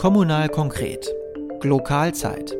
Kommunal 0.00 0.48
konkret. 0.48 1.06
Lokalzeit. 1.62 2.56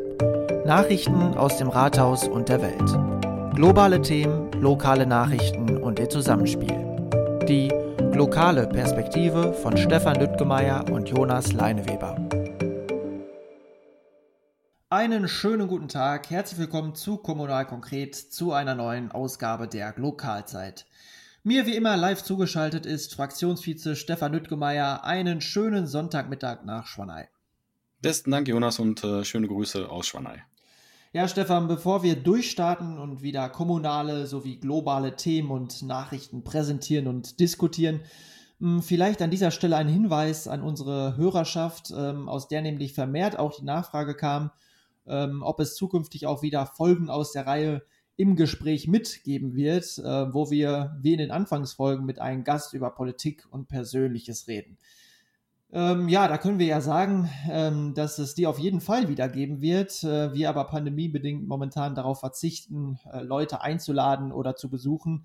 Nachrichten 0.67 1.39
aus 1.39 1.57
dem 1.57 1.71
Rathaus 1.71 2.29
und 2.29 2.51
der 2.51 2.61
Welt. 2.61 3.57
Globale 3.57 4.03
Themen, 4.03 4.53
lokale 4.61 5.07
Nachrichten 5.07 5.79
und 5.79 5.99
ihr 5.99 6.11
Zusammenspiel. 6.11 6.77
Die 7.49 7.73
lokale 8.13 8.67
Perspektive 8.67 9.55
von 9.55 9.79
Stefan 9.79 10.17
Lüttgemeier 10.17 10.85
und 10.93 11.09
Jonas 11.09 11.55
Leineweber. 11.55 12.17
Einen 14.91 15.27
schönen 15.27 15.67
guten 15.67 15.89
Tag, 15.89 16.29
herzlich 16.29 16.61
willkommen 16.61 16.95
zu 16.95 17.17
Kommunal 17.17 17.67
konkret, 17.67 18.17
zu 18.17 18.53
einer 18.53 18.75
neuen 18.75 19.13
Ausgabe 19.13 19.67
der 19.67 19.95
Lokalzeit. 19.97 20.85
Mir 21.43 21.65
wie 21.65 21.75
immer 21.75 21.97
live 21.97 22.23
zugeschaltet 22.23 22.85
ist 22.85 23.15
Fraktionsvize 23.15 23.97
Stefan 23.97 24.33
Lüttgemeier. 24.33 25.05
Einen 25.05 25.41
schönen 25.41 25.87
Sonntagmittag 25.87 26.67
nach 26.67 26.87
Schwanei. 26.87 27.31
Besten 28.03 28.31
Dank, 28.31 28.47
Jonas, 28.47 28.79
und 28.79 29.03
äh, 29.03 29.25
schöne 29.25 29.49
Grüße 29.49 29.89
aus 29.89 30.07
Schwanei. 30.07 30.45
Ja, 31.15 31.27
Stefan, 31.29 31.67
bevor 31.67 32.03
wir 32.03 32.17
durchstarten 32.17 32.99
und 32.99 33.23
wieder 33.23 33.49
kommunale 33.49 34.27
sowie 34.27 34.59
globale 34.59 35.17
Themen 35.17 35.51
und 35.51 35.81
Nachrichten 35.81 36.45
präsentieren 36.45 37.07
und 37.07 37.41
diskutieren, 37.41 38.01
hm, 38.59 38.83
vielleicht 38.83 39.23
an 39.23 39.31
dieser 39.31 39.51
Stelle 39.51 39.77
ein 39.77 39.89
Hinweis 39.89 40.47
an 40.47 40.61
unsere 40.61 41.17
Hörerschaft, 41.17 41.91
ähm, 41.97 42.29
aus 42.29 42.49
der 42.49 42.61
nämlich 42.61 42.93
vermehrt 42.93 43.39
auch 43.39 43.57
die 43.57 43.65
Nachfrage 43.65 44.15
kam, 44.15 44.51
ähm, 45.07 45.43
ob 45.43 45.59
es 45.61 45.75
zukünftig 45.75 46.27
auch 46.27 46.43
wieder 46.43 46.67
Folgen 46.67 47.09
aus 47.09 47.33
der 47.33 47.47
Reihe 47.47 47.81
im 48.21 48.37
Gespräch 48.37 48.87
mitgeben 48.87 49.55
wird, 49.55 49.97
äh, 49.97 50.35
wo 50.35 50.51
wir 50.51 50.95
wie 51.01 51.13
in 51.15 51.19
den 51.19 51.31
Anfangsfolgen 51.31 52.05
mit 52.05 52.21
einem 52.21 52.45
Gast 52.45 52.75
über 52.75 52.91
Politik 52.91 53.47
und 53.51 53.67
Persönliches 53.67 54.47
reden. 54.47 54.77
Ähm, 55.73 56.07
ja, 56.11 56.29
da 56.29 56.37
können 56.37 56.59
wir 56.59 56.67
ja 56.67 56.83
sagen, 56.83 57.31
ähm, 57.49 57.95
dass 57.95 58.19
es 58.19 58.35
die 58.35 58.47
auf 58.47 58.59
jeden 58.59 58.83
Fall 58.83 59.09
wieder 59.09 59.27
geben 59.27 59.63
wird. 59.63 60.05
Äh, 60.05 60.35
wir 60.35 60.51
aber 60.51 60.65
pandemiebedingt 60.65 61.49
momentan 61.49 61.95
darauf 61.95 62.21
verzichten, 62.21 62.99
äh, 63.11 63.23
Leute 63.23 63.63
einzuladen 63.63 64.33
oder 64.33 64.55
zu 64.55 64.69
besuchen. 64.69 65.25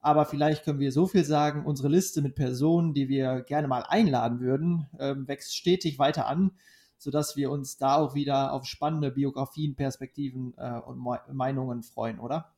Aber 0.00 0.26
vielleicht 0.26 0.64
können 0.64 0.80
wir 0.80 0.92
so 0.92 1.06
viel 1.06 1.24
sagen, 1.24 1.64
unsere 1.64 1.88
Liste 1.88 2.20
mit 2.20 2.34
Personen, 2.34 2.92
die 2.92 3.08
wir 3.08 3.40
gerne 3.40 3.68
mal 3.68 3.84
einladen 3.88 4.40
würden, 4.40 4.86
ähm, 4.98 5.26
wächst 5.26 5.56
stetig 5.56 5.98
weiter 5.98 6.26
an 6.26 6.50
sodass 6.98 7.36
wir 7.36 7.50
uns 7.50 7.76
da 7.76 7.96
auch 7.96 8.14
wieder 8.14 8.52
auf 8.52 8.64
spannende 8.64 9.10
Biografien, 9.10 9.74
Perspektiven 9.74 10.54
äh, 10.56 10.78
und 10.80 10.98
Meinungen 11.32 11.82
freuen, 11.82 12.18
oder? 12.18 12.54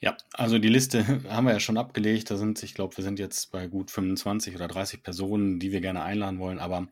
Ja, 0.00 0.16
also 0.32 0.58
die 0.58 0.68
Liste 0.68 1.06
haben 1.28 1.46
wir 1.46 1.52
ja 1.52 1.60
schon 1.60 1.78
abgelegt. 1.78 2.30
Da 2.30 2.36
sind, 2.36 2.62
ich 2.62 2.74
glaube, 2.74 2.96
wir 2.96 3.04
sind 3.04 3.18
jetzt 3.18 3.50
bei 3.50 3.66
gut 3.66 3.90
25 3.90 4.54
oder 4.54 4.68
30 4.68 5.02
Personen, 5.02 5.58
die 5.58 5.72
wir 5.72 5.80
gerne 5.80 6.02
einladen 6.02 6.38
wollen. 6.38 6.58
Aber 6.58 6.88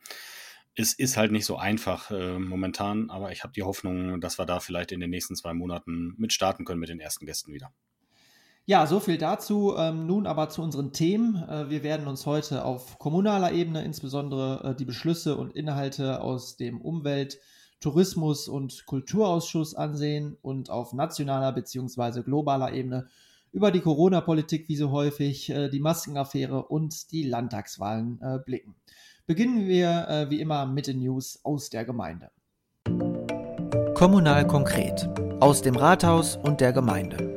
es 0.74 0.92
ist 0.92 1.16
halt 1.16 1.32
nicht 1.32 1.46
so 1.46 1.56
einfach 1.56 2.10
äh, 2.10 2.38
momentan. 2.38 3.10
Aber 3.10 3.32
ich 3.32 3.42
habe 3.42 3.52
die 3.52 3.62
Hoffnung, 3.62 4.20
dass 4.20 4.38
wir 4.38 4.46
da 4.46 4.60
vielleicht 4.60 4.92
in 4.92 5.00
den 5.00 5.10
nächsten 5.10 5.36
zwei 5.36 5.54
Monaten 5.54 6.14
mit 6.18 6.32
starten 6.32 6.64
können 6.64 6.80
mit 6.80 6.88
den 6.88 7.00
ersten 7.00 7.26
Gästen 7.26 7.52
wieder. 7.52 7.72
Ja, 8.68 8.84
so 8.88 8.98
viel 8.98 9.16
dazu. 9.16 9.76
Ähm, 9.78 10.06
nun 10.06 10.26
aber 10.26 10.48
zu 10.48 10.60
unseren 10.60 10.92
Themen. 10.92 11.36
Äh, 11.48 11.70
wir 11.70 11.84
werden 11.84 12.08
uns 12.08 12.26
heute 12.26 12.64
auf 12.64 12.98
kommunaler 12.98 13.52
Ebene 13.52 13.84
insbesondere 13.84 14.70
äh, 14.70 14.74
die 14.74 14.84
Beschlüsse 14.84 15.36
und 15.36 15.54
Inhalte 15.54 16.20
aus 16.20 16.56
dem 16.56 16.80
Umwelt-, 16.80 17.38
Tourismus- 17.80 18.48
und 18.48 18.84
Kulturausschuss 18.86 19.76
ansehen 19.76 20.36
und 20.42 20.70
auf 20.70 20.92
nationaler 20.92 21.52
bzw. 21.52 22.22
globaler 22.22 22.72
Ebene 22.72 23.06
über 23.52 23.70
die 23.70 23.80
Corona-Politik 23.80 24.68
wie 24.68 24.76
so 24.76 24.90
häufig, 24.90 25.48
äh, 25.50 25.68
die 25.68 25.78
Maskenaffäre 25.78 26.64
und 26.64 27.12
die 27.12 27.22
Landtagswahlen 27.22 28.20
äh, 28.20 28.38
blicken. 28.44 28.74
Beginnen 29.26 29.68
wir 29.68 30.08
äh, 30.08 30.30
wie 30.30 30.40
immer 30.40 30.66
mit 30.66 30.88
den 30.88 30.98
News 30.98 31.38
aus 31.44 31.70
der 31.70 31.84
Gemeinde. 31.84 32.32
Kommunal 33.94 34.44
konkret 34.48 35.08
aus 35.38 35.62
dem 35.62 35.76
Rathaus 35.76 36.36
und 36.36 36.60
der 36.60 36.72
Gemeinde. 36.72 37.35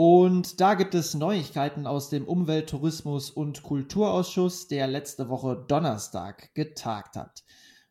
Und 0.00 0.60
da 0.60 0.74
gibt 0.74 0.94
es 0.94 1.14
Neuigkeiten 1.14 1.88
aus 1.88 2.08
dem 2.08 2.24
Umwelt-, 2.24 2.68
Tourismus- 2.68 3.32
und 3.32 3.64
Kulturausschuss, 3.64 4.68
der 4.68 4.86
letzte 4.86 5.28
Woche 5.28 5.64
Donnerstag 5.66 6.54
getagt 6.54 7.16
hat. 7.16 7.42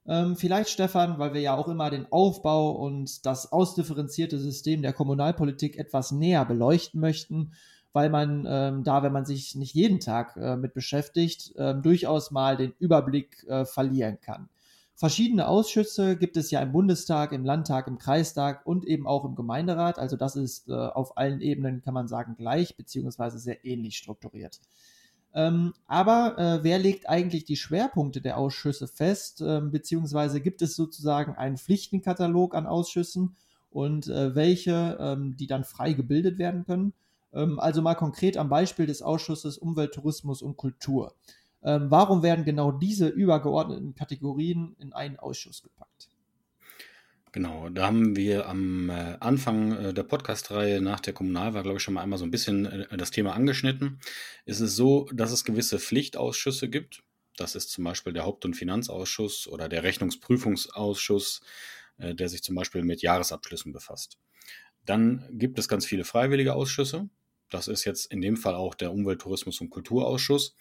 Ähm, 0.06 0.38
vielleicht, 0.38 0.70
Stefan, 0.70 1.20
weil 1.20 1.34
wir 1.34 1.42
ja 1.42 1.58
auch 1.58 1.68
immer 1.68 1.90
den 1.90 2.10
Aufbau 2.10 2.72
und 2.72 3.26
das 3.26 3.52
ausdifferenzierte 3.52 4.40
System 4.40 4.84
der 4.84 4.94
Kommunalpolitik 4.94 5.78
etwas 5.78 6.14
näher 6.14 6.46
beleuchten 6.46 7.02
möchten, 7.02 7.52
weil 7.92 8.10
man 8.10 8.46
ähm, 8.48 8.86
da, 8.86 9.04
wenn 9.04 9.12
man 9.12 9.26
sich 9.26 9.56
nicht 9.56 9.74
jeden 9.74 10.00
Tag 10.00 10.38
äh, 10.38 10.56
mit 10.56 10.74
beschäftigt, 10.74 11.58
äh, 11.58 11.76
durchaus 11.76 12.32
mal 12.32 12.56
den 12.56 12.74
Überblick 12.80 13.44
äh, 13.50 13.66
verlieren 13.66 14.22
kann. 14.22 14.48
Verschiedene 15.00 15.48
Ausschüsse 15.48 16.18
gibt 16.18 16.38
es 16.38 16.50
ja 16.50 16.60
im 16.60 16.72
Bundestag, 16.72 17.32
im 17.32 17.46
Landtag, 17.46 17.86
im 17.86 18.00
Kreistag 18.00 18.66
und 18.66 18.84
eben 18.84 19.06
auch 19.06 19.26
im 19.26 19.36
Gemeinderat. 19.36 20.00
Also 20.00 20.18
das 20.18 20.36
ist 20.36 20.70
äh, 20.70 20.74
auf 20.74 21.18
allen 21.18 21.40
Ebenen, 21.40 21.84
kann 21.84 21.94
man 21.94 22.08
sagen, 22.08 22.36
gleich 22.36 22.76
beziehungsweise 22.76 23.38
sehr 23.38 23.64
ähnlich 23.64 23.96
strukturiert. 23.96 24.60
Ähm, 25.36 25.76
aber 25.86 26.40
äh, 26.40 26.64
wer 26.64 26.80
legt 26.80 27.08
eigentlich 27.08 27.46
die 27.46 27.58
Schwerpunkte 27.58 28.22
der 28.22 28.40
Ausschüsse 28.40 28.88
fest, 28.88 29.40
äh, 29.42 29.62
beziehungsweise 29.62 30.42
gibt 30.42 30.64
es 30.64 30.76
sozusagen 30.76 31.36
einen 31.36 31.58
Pflichtenkatalog 31.58 32.56
an 32.56 32.66
Ausschüssen 32.66 33.36
und 33.70 34.08
äh, 34.08 34.34
welche, 34.34 34.98
ähm, 35.00 35.38
die 35.38 35.46
dann 35.46 35.64
frei 35.64 35.94
gebildet 35.94 36.40
werden 36.40 36.66
können? 36.66 36.94
Ähm, 37.34 37.60
also 37.60 37.84
mal 37.84 37.94
konkret 37.94 38.36
am 38.36 38.50
Beispiel 38.50 38.88
des 38.88 39.04
Ausschusses 39.04 39.60
Umwelt, 39.60 39.94
Tourismus 39.94 40.42
und 40.42 40.58
Kultur. 40.58 41.14
Ähm, 41.64 41.90
warum 41.90 42.24
werden 42.24 42.46
genau 42.46 42.72
diese 42.72 43.08
übergeordneten 43.08 43.96
Kategorien 43.96 44.76
in 44.80 44.94
einen 44.94 45.18
Ausschuss 45.18 45.64
gepackt? 45.64 46.10
Genau, 47.34 47.70
da 47.70 47.86
haben 47.86 48.16
wir 48.16 48.48
am 48.48 48.90
äh, 48.90 49.18
Anfang 49.20 49.72
äh, 49.74 49.94
der 49.94 50.04
Podcast-Reihe 50.04 50.82
nach 50.82 51.02
der 51.02 51.14
Kommunalwahl, 51.14 51.62
glaube 51.62 51.78
ich, 51.78 51.84
schon 51.84 51.94
mal 51.94 52.02
einmal 52.02 52.18
so 52.18 52.26
ein 52.26 52.32
bisschen 52.32 52.66
äh, 52.66 52.98
das 52.98 53.12
Thema 53.12 53.34
angeschnitten. 53.34 54.00
Es 54.46 54.60
ist 54.60 54.76
so, 54.76 55.08
dass 55.14 55.32
es 55.32 55.44
gewisse 55.44 55.78
Pflichtausschüsse 55.78 56.70
gibt. 56.70 57.04
Das 57.36 57.54
ist 57.54 57.70
zum 57.70 57.84
Beispiel 57.84 58.14
der 58.14 58.24
Haupt- 58.24 58.46
und 58.46 58.56
Finanzausschuss 58.56 59.48
oder 59.48 59.70
der 59.70 59.84
Rechnungsprüfungsausschuss, 59.84 61.42
der 62.00 62.30
sich 62.30 62.42
zum 62.42 62.56
Beispiel 62.56 62.82
mit 62.82 63.04
Jahresabschlüssen 63.04 63.72
befasst. 63.72 64.18
Dann 64.86 65.28
gibt 65.32 65.60
es 65.60 65.68
ganz 65.68 65.86
viele 65.86 66.04
freiwillige 66.04 66.56
Ausschüsse. 66.56 67.10
Das 67.52 67.68
ist 67.68 67.86
jetzt 67.86 68.12
in 68.12 68.22
dem 68.22 68.38
Fall 68.38 68.56
auch 68.56 68.74
der 68.74 68.92
Umwelt-, 68.92 69.22
Tourismus- 69.22 69.62
und 69.62 69.70
Kulturausschuss. 69.70 70.56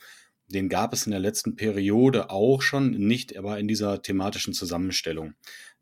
Den 0.49 0.69
gab 0.69 0.93
es 0.93 1.07
in 1.07 1.11
der 1.11 1.21
letzten 1.21 1.57
Periode 1.57 2.31
auch 2.31 2.63
schon, 2.63 2.91
nicht 2.91 3.37
aber 3.37 3.59
in 3.59 3.69
dieser 3.69 4.03
thematischen 4.03 4.55
Zusammenstellung. 4.55 5.35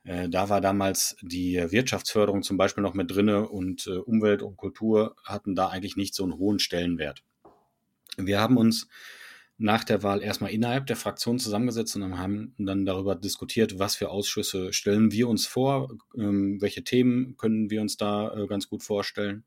Äh, 0.05 0.29
da 0.29 0.49
war 0.49 0.61
damals 0.61 1.17
die 1.23 1.57
Wirtschaftsförderung 1.57 2.43
zum 2.43 2.57
Beispiel 2.57 2.83
noch 2.83 2.95
mit 2.95 3.11
drinne 3.11 3.49
und 3.49 3.87
äh, 3.87 3.97
Umwelt 3.97 4.43
und 4.43 4.57
Kultur 4.57 5.17
hatten 5.25 5.55
da 5.55 5.69
eigentlich 5.69 5.97
nicht 5.97 6.15
so 6.15 6.25
einen 6.25 6.39
hohen 6.39 6.59
Stellenwert. 6.59 7.23
Wir 8.17 8.41
haben 8.41 8.57
uns 8.57 8.87
nach 9.57 9.85
der 9.85 10.03
Wahl 10.03 10.23
erstmal 10.23 10.51
innerhalb 10.51 10.87
der 10.87 10.97
Fraktion 10.97 11.39
zusammengesetzt 11.39 11.95
und 11.97 12.19
haben 12.19 12.55
dann 12.59 12.85
darüber 12.85 13.15
diskutiert, 13.15 13.79
was 13.79 13.95
für 13.95 14.11
Ausschüsse 14.11 14.73
stellen 14.73 15.13
wir 15.13 15.29
uns 15.29 15.47
vor, 15.47 15.97
ähm, 16.19 16.61
welche 16.61 16.83
Themen 16.83 17.37
können 17.37 17.71
wir 17.71 17.81
uns 17.81 17.97
da 17.97 18.35
äh, 18.35 18.47
ganz 18.47 18.69
gut 18.69 18.83
vorstellen. 18.83 19.45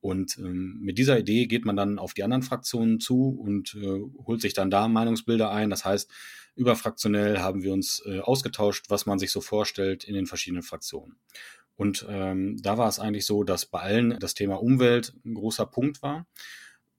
Und 0.00 0.38
ähm, 0.38 0.78
mit 0.80 0.98
dieser 0.98 1.18
Idee 1.18 1.46
geht 1.46 1.64
man 1.64 1.76
dann 1.76 1.98
auf 1.98 2.14
die 2.14 2.22
anderen 2.22 2.42
Fraktionen 2.42 3.00
zu 3.00 3.30
und 3.30 3.74
äh, 3.74 4.00
holt 4.26 4.40
sich 4.40 4.54
dann 4.54 4.70
da 4.70 4.86
Meinungsbilder 4.86 5.50
ein. 5.50 5.70
Das 5.70 5.84
heißt, 5.84 6.10
überfraktionell 6.54 7.38
haben 7.38 7.62
wir 7.62 7.72
uns 7.72 8.02
äh, 8.06 8.20
ausgetauscht, 8.20 8.86
was 8.88 9.06
man 9.06 9.18
sich 9.18 9.32
so 9.32 9.40
vorstellt 9.40 10.04
in 10.04 10.14
den 10.14 10.26
verschiedenen 10.26 10.62
Fraktionen. 10.62 11.16
Und 11.74 12.06
ähm, 12.08 12.56
da 12.60 12.76
war 12.76 12.88
es 12.88 12.98
eigentlich 12.98 13.24
so, 13.24 13.44
dass 13.44 13.66
bei 13.66 13.80
allen 13.80 14.18
das 14.18 14.34
Thema 14.34 14.60
Umwelt 14.60 15.14
ein 15.24 15.34
großer 15.34 15.66
Punkt 15.66 16.02
war. 16.02 16.26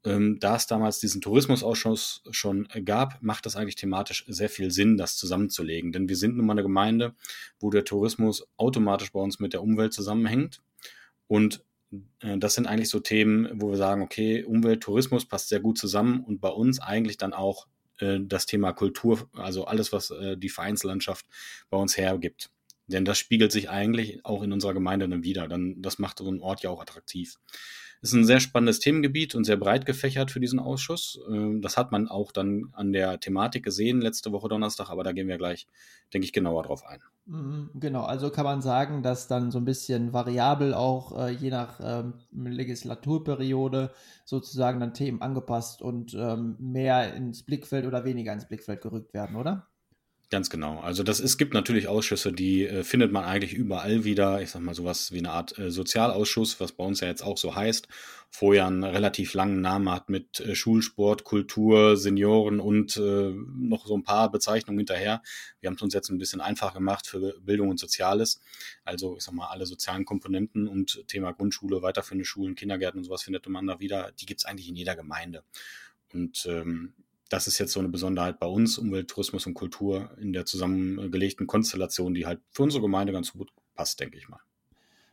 Ähm, 0.04 0.38
da 0.40 0.56
es 0.56 0.66
damals 0.66 0.98
diesen 1.00 1.20
Tourismusausschuss 1.20 2.22
schon 2.30 2.66
gab, 2.86 3.22
macht 3.22 3.44
das 3.44 3.56
eigentlich 3.56 3.74
thematisch 3.74 4.24
sehr 4.26 4.48
viel 4.48 4.70
Sinn, 4.70 4.96
das 4.96 5.16
zusammenzulegen. 5.16 5.92
Denn 5.92 6.08
wir 6.08 6.16
sind 6.16 6.36
nun 6.36 6.46
mal 6.46 6.54
eine 6.54 6.62
Gemeinde, 6.62 7.14
wo 7.58 7.68
der 7.68 7.84
Tourismus 7.84 8.46
automatisch 8.56 9.12
bei 9.12 9.20
uns 9.20 9.38
mit 9.38 9.52
der 9.52 9.62
Umwelt 9.62 9.92
zusammenhängt. 9.92 10.62
Und 11.26 11.62
das 12.20 12.54
sind 12.54 12.66
eigentlich 12.66 12.88
so 12.88 13.00
Themen, 13.00 13.48
wo 13.60 13.70
wir 13.70 13.76
sagen, 13.76 14.02
okay, 14.02 14.44
Umwelt, 14.44 14.82
Tourismus 14.82 15.26
passt 15.26 15.48
sehr 15.48 15.60
gut 15.60 15.76
zusammen 15.76 16.22
und 16.24 16.40
bei 16.40 16.48
uns 16.48 16.80
eigentlich 16.80 17.16
dann 17.16 17.32
auch 17.32 17.66
äh, 17.98 18.18
das 18.20 18.46
Thema 18.46 18.72
Kultur, 18.72 19.28
also 19.34 19.64
alles, 19.64 19.92
was 19.92 20.10
äh, 20.10 20.36
die 20.36 20.48
Vereinslandschaft 20.48 21.26
bei 21.68 21.76
uns 21.76 21.96
hergibt. 21.96 22.50
Denn 22.86 23.04
das 23.04 23.18
spiegelt 23.18 23.52
sich 23.52 23.70
eigentlich 23.70 24.24
auch 24.24 24.42
in 24.42 24.52
unserer 24.52 24.74
Gemeinde 24.74 25.08
dann 25.08 25.22
wieder. 25.22 25.46
Dann, 25.48 25.80
das 25.80 25.98
macht 25.98 26.18
so 26.18 26.28
einen 26.28 26.40
Ort 26.40 26.62
ja 26.62 26.70
auch 26.70 26.80
attraktiv 26.80 27.36
ist 28.02 28.14
ein 28.14 28.24
sehr 28.24 28.40
spannendes 28.40 28.78
Themengebiet 28.78 29.34
und 29.34 29.44
sehr 29.44 29.56
breit 29.56 29.84
gefächert 29.84 30.30
für 30.30 30.40
diesen 30.40 30.58
Ausschuss. 30.58 31.20
Ähm, 31.28 31.60
das 31.60 31.76
hat 31.76 31.92
man 31.92 32.08
auch 32.08 32.32
dann 32.32 32.70
an 32.72 32.92
der 32.92 33.20
Thematik 33.20 33.64
gesehen 33.64 34.00
letzte 34.00 34.32
Woche 34.32 34.48
Donnerstag, 34.48 34.90
aber 34.90 35.04
da 35.04 35.12
gehen 35.12 35.28
wir 35.28 35.36
gleich, 35.36 35.66
denke 36.12 36.24
ich, 36.24 36.32
genauer 36.32 36.62
drauf 36.62 36.84
ein. 36.86 37.00
Mhm, 37.26 37.70
genau, 37.74 38.02
also 38.02 38.30
kann 38.30 38.44
man 38.44 38.62
sagen, 38.62 39.02
dass 39.02 39.28
dann 39.28 39.50
so 39.50 39.58
ein 39.58 39.64
bisschen 39.64 40.12
variabel 40.12 40.74
auch 40.74 41.16
äh, 41.18 41.30
je 41.30 41.50
nach 41.50 41.80
ähm, 41.82 42.14
Legislaturperiode 42.32 43.92
sozusagen 44.24 44.80
dann 44.80 44.94
Themen 44.94 45.20
angepasst 45.20 45.82
und 45.82 46.14
ähm, 46.14 46.56
mehr 46.58 47.14
ins 47.14 47.42
Blickfeld 47.42 47.86
oder 47.86 48.04
weniger 48.04 48.32
ins 48.32 48.48
Blickfeld 48.48 48.80
gerückt 48.80 49.12
werden, 49.14 49.36
oder? 49.36 49.69
Ganz 50.30 50.48
genau. 50.48 50.78
Also 50.78 51.02
das 51.02 51.18
es 51.18 51.38
gibt 51.38 51.54
natürlich 51.54 51.88
Ausschüsse, 51.88 52.32
die 52.32 52.64
äh, 52.64 52.84
findet 52.84 53.10
man 53.10 53.24
eigentlich 53.24 53.52
überall 53.52 54.04
wieder. 54.04 54.40
Ich 54.40 54.50
sag 54.50 54.62
mal 54.62 54.76
sowas 54.76 55.10
wie 55.10 55.18
eine 55.18 55.32
Art 55.32 55.58
äh, 55.58 55.72
Sozialausschuss, 55.72 56.60
was 56.60 56.70
bei 56.70 56.84
uns 56.84 57.00
ja 57.00 57.08
jetzt 57.08 57.22
auch 57.22 57.36
so 57.36 57.56
heißt. 57.56 57.88
Vorher 58.30 58.68
einen 58.68 58.84
relativ 58.84 59.34
langen 59.34 59.60
Namen 59.60 59.90
hat 59.90 60.08
mit 60.08 60.38
äh, 60.38 60.54
Schulsport, 60.54 61.24
Kultur, 61.24 61.96
Senioren 61.96 62.60
und 62.60 62.96
äh, 62.96 63.32
noch 63.32 63.86
so 63.86 63.96
ein 63.96 64.04
paar 64.04 64.30
Bezeichnungen 64.30 64.78
hinterher. 64.78 65.20
Wir 65.58 65.66
haben 65.66 65.74
es 65.74 65.82
uns 65.82 65.94
jetzt 65.94 66.10
ein 66.10 66.18
bisschen 66.18 66.40
einfach 66.40 66.74
gemacht 66.74 67.08
für 67.08 67.34
Bildung 67.40 67.68
und 67.68 67.80
Soziales. 67.80 68.40
Also 68.84 69.16
ich 69.16 69.24
sag 69.24 69.34
mal 69.34 69.48
alle 69.48 69.66
sozialen 69.66 70.04
Komponenten 70.04 70.68
und 70.68 71.08
Thema 71.08 71.32
Grundschule, 71.32 71.82
weiterführende 71.82 72.24
Schulen, 72.24 72.54
Kindergärten 72.54 72.98
und 72.98 73.04
sowas 73.04 73.24
findet 73.24 73.48
man 73.48 73.66
da 73.66 73.80
wieder. 73.80 74.12
Die 74.20 74.26
gibt 74.26 74.42
es 74.42 74.44
eigentlich 74.44 74.68
in 74.68 74.76
jeder 74.76 74.94
Gemeinde. 74.94 75.42
Und 76.12 76.46
ähm, 76.48 76.94
das 77.30 77.46
ist 77.46 77.58
jetzt 77.58 77.72
so 77.72 77.80
eine 77.80 77.88
Besonderheit 77.88 78.38
bei 78.38 78.46
uns, 78.46 78.76
Umwelt, 78.76 79.08
Tourismus 79.08 79.46
und 79.46 79.54
Kultur 79.54 80.10
in 80.20 80.32
der 80.32 80.44
zusammengelegten 80.44 81.46
Konstellation, 81.46 82.12
die 82.12 82.26
halt 82.26 82.40
für 82.50 82.64
unsere 82.64 82.82
Gemeinde 82.82 83.12
ganz 83.12 83.32
gut 83.32 83.50
passt, 83.74 84.00
denke 84.00 84.18
ich 84.18 84.28
mal. 84.28 84.40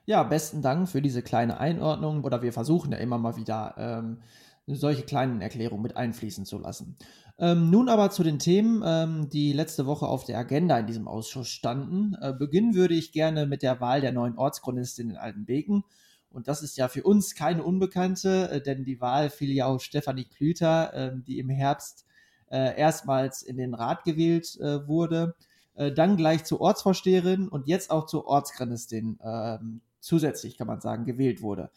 Ja, 0.05 0.23
besten 0.23 0.61
Dank 0.61 0.89
für 0.89 1.01
diese 1.01 1.21
kleine 1.21 1.59
Einordnung 1.59 2.23
oder 2.23 2.41
wir 2.41 2.53
versuchen 2.53 2.91
ja 2.91 2.97
immer 2.97 3.17
mal 3.17 3.37
wieder 3.37 3.75
ähm, 3.77 4.17
solche 4.65 5.03
kleinen 5.03 5.41
Erklärungen 5.41 5.83
mit 5.83 5.95
einfließen 5.95 6.45
zu 6.45 6.57
lassen. 6.57 6.97
Ähm, 7.37 7.69
nun 7.69 7.87
aber 7.87 8.09
zu 8.09 8.23
den 8.23 8.39
Themen, 8.39 8.81
ähm, 8.83 9.29
die 9.29 9.53
letzte 9.53 9.85
Woche 9.85 10.07
auf 10.07 10.23
der 10.25 10.39
Agenda 10.39 10.79
in 10.79 10.87
diesem 10.87 11.07
Ausschuss 11.07 11.49
standen. 11.49 12.15
Äh, 12.19 12.33
beginnen 12.33 12.73
würde 12.73 12.95
ich 12.95 13.11
gerne 13.11 13.45
mit 13.45 13.61
der 13.61 13.79
Wahl 13.79 14.01
der 14.01 14.11
neuen 14.11 14.37
Ortschronistin 14.37 15.11
in 15.11 15.17
Altenbeken. 15.17 15.83
Und 16.31 16.47
das 16.47 16.63
ist 16.63 16.77
ja 16.77 16.87
für 16.87 17.03
uns 17.03 17.35
keine 17.35 17.63
Unbekannte, 17.63 18.49
äh, 18.49 18.61
denn 18.61 18.85
die 18.85 18.99
Wahl 18.99 19.29
fiel 19.29 19.51
ja 19.51 19.67
auf 19.67 19.83
Stefanie 19.83 20.25
Klüter, 20.25 20.93
äh, 20.93 21.11
die 21.15 21.37
im 21.37 21.49
Herbst 21.49 22.06
äh, 22.49 22.77
erstmals 22.77 23.41
in 23.41 23.57
den 23.57 23.73
Rat 23.73 24.03
gewählt 24.03 24.57
äh, 24.59 24.87
wurde, 24.87 25.35
äh, 25.75 25.91
dann 25.91 26.17
gleich 26.17 26.43
zur 26.43 26.61
Ortsvorsteherin 26.61 27.47
und 27.47 27.67
jetzt 27.67 27.91
auch 27.91 28.05
zur 28.05 28.25
Ortschronistin 28.25 29.19
ähm, 29.23 29.81
zusätzlich, 29.99 30.57
kann 30.57 30.67
man 30.67 30.81
sagen, 30.81 31.05
gewählt 31.05 31.41
wurde. 31.41 31.69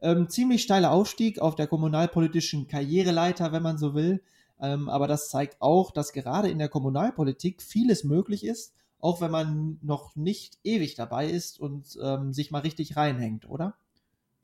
Ähm, 0.00 0.28
ziemlich 0.28 0.62
steiler 0.62 0.92
Aufstieg 0.92 1.40
auf 1.40 1.56
der 1.56 1.66
kommunalpolitischen 1.66 2.68
Karriereleiter, 2.68 3.52
wenn 3.52 3.62
man 3.62 3.78
so 3.78 3.94
will. 3.94 4.22
Ähm, 4.60 4.88
aber 4.88 5.06
das 5.06 5.28
zeigt 5.28 5.60
auch, 5.60 5.90
dass 5.90 6.12
gerade 6.12 6.50
in 6.50 6.58
der 6.58 6.68
Kommunalpolitik 6.68 7.62
vieles 7.62 8.04
möglich 8.04 8.44
ist, 8.44 8.74
auch 9.00 9.20
wenn 9.20 9.30
man 9.30 9.78
noch 9.82 10.16
nicht 10.16 10.58
ewig 10.64 10.94
dabei 10.94 11.28
ist 11.28 11.60
und 11.60 11.98
ähm, 12.02 12.32
sich 12.32 12.50
mal 12.50 12.60
richtig 12.60 12.96
reinhängt, 12.96 13.48
oder? 13.48 13.74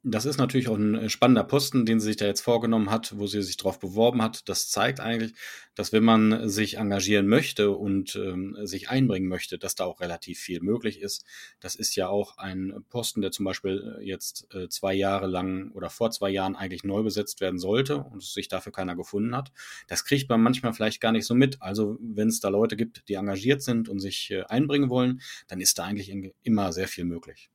Das 0.06 0.26
ist 0.26 0.36
natürlich 0.36 0.68
auch 0.68 0.76
ein 0.76 0.94
äh, 0.96 1.08
spannender 1.08 1.44
Posten, 1.44 1.86
den 1.86 1.98
sie 1.98 2.08
sich 2.08 2.16
da 2.18 2.26
jetzt 2.26 2.42
vorgenommen 2.42 2.90
hat, 2.90 3.16
wo 3.16 3.26
sie 3.26 3.40
sich 3.40 3.56
darauf 3.56 3.78
beworben 3.78 4.20
hat. 4.20 4.46
Das 4.50 4.68
zeigt 4.68 5.00
eigentlich, 5.00 5.32
dass 5.74 5.94
wenn 5.94 6.04
man 6.04 6.46
sich 6.50 6.76
engagieren 6.76 7.26
möchte 7.26 7.70
und 7.70 8.14
ähm, 8.14 8.54
sich 8.64 8.90
einbringen 8.90 9.28
möchte, 9.28 9.56
dass 9.56 9.76
da 9.76 9.86
auch 9.86 10.02
relativ 10.02 10.38
viel 10.38 10.60
möglich 10.60 11.00
ist. 11.00 11.24
Das 11.58 11.74
ist 11.74 11.96
ja 11.96 12.08
auch 12.08 12.36
ein 12.36 12.84
Posten, 12.90 13.22
der 13.22 13.30
zum 13.30 13.46
Beispiel 13.46 13.96
äh, 13.98 14.04
jetzt 14.04 14.46
äh, 14.54 14.68
zwei 14.68 14.92
Jahre 14.92 15.26
lang 15.26 15.70
oder 15.72 15.88
vor 15.88 16.10
zwei 16.10 16.28
Jahren 16.28 16.54
eigentlich 16.54 16.84
neu 16.84 17.02
besetzt 17.02 17.40
werden 17.40 17.58
sollte 17.58 17.96
und 17.96 18.22
sich 18.22 18.48
dafür 18.48 18.72
keiner 18.72 18.96
gefunden 18.96 19.34
hat. 19.34 19.52
Das 19.88 20.04
kriegt 20.04 20.28
man 20.28 20.42
manchmal 20.42 20.74
vielleicht 20.74 21.00
gar 21.00 21.12
nicht 21.12 21.24
so 21.24 21.34
mit. 21.34 21.62
Also 21.62 21.96
wenn 22.02 22.28
es 22.28 22.40
da 22.40 22.50
Leute 22.50 22.76
gibt, 22.76 23.08
die 23.08 23.14
engagiert 23.14 23.62
sind 23.62 23.88
und 23.88 24.00
sich 24.00 24.30
äh, 24.32 24.42
einbringen 24.42 24.90
wollen, 24.90 25.22
dann 25.48 25.62
ist 25.62 25.78
da 25.78 25.84
eigentlich 25.84 26.12
immer 26.42 26.74
sehr 26.74 26.88
viel 26.88 27.06
möglich. 27.06 27.48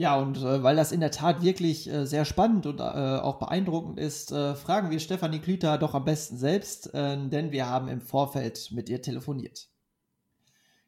Ja, 0.00 0.16
und 0.16 0.38
äh, 0.38 0.62
weil 0.62 0.76
das 0.76 0.92
in 0.92 1.00
der 1.00 1.10
Tat 1.10 1.42
wirklich 1.42 1.86
äh, 1.86 2.06
sehr 2.06 2.24
spannend 2.24 2.64
und 2.64 2.80
äh, 2.80 2.84
auch 2.84 3.38
beeindruckend 3.38 3.98
ist, 4.00 4.32
äh, 4.32 4.54
fragen 4.54 4.88
wir 4.88 4.98
Stefanie 4.98 5.40
Klüter 5.40 5.76
doch 5.76 5.92
am 5.92 6.06
besten 6.06 6.38
selbst, 6.38 6.94
äh, 6.94 7.18
denn 7.28 7.52
wir 7.52 7.66
haben 7.66 7.86
im 7.88 8.00
Vorfeld 8.00 8.70
mit 8.72 8.88
ihr 8.88 9.02
telefoniert. 9.02 9.68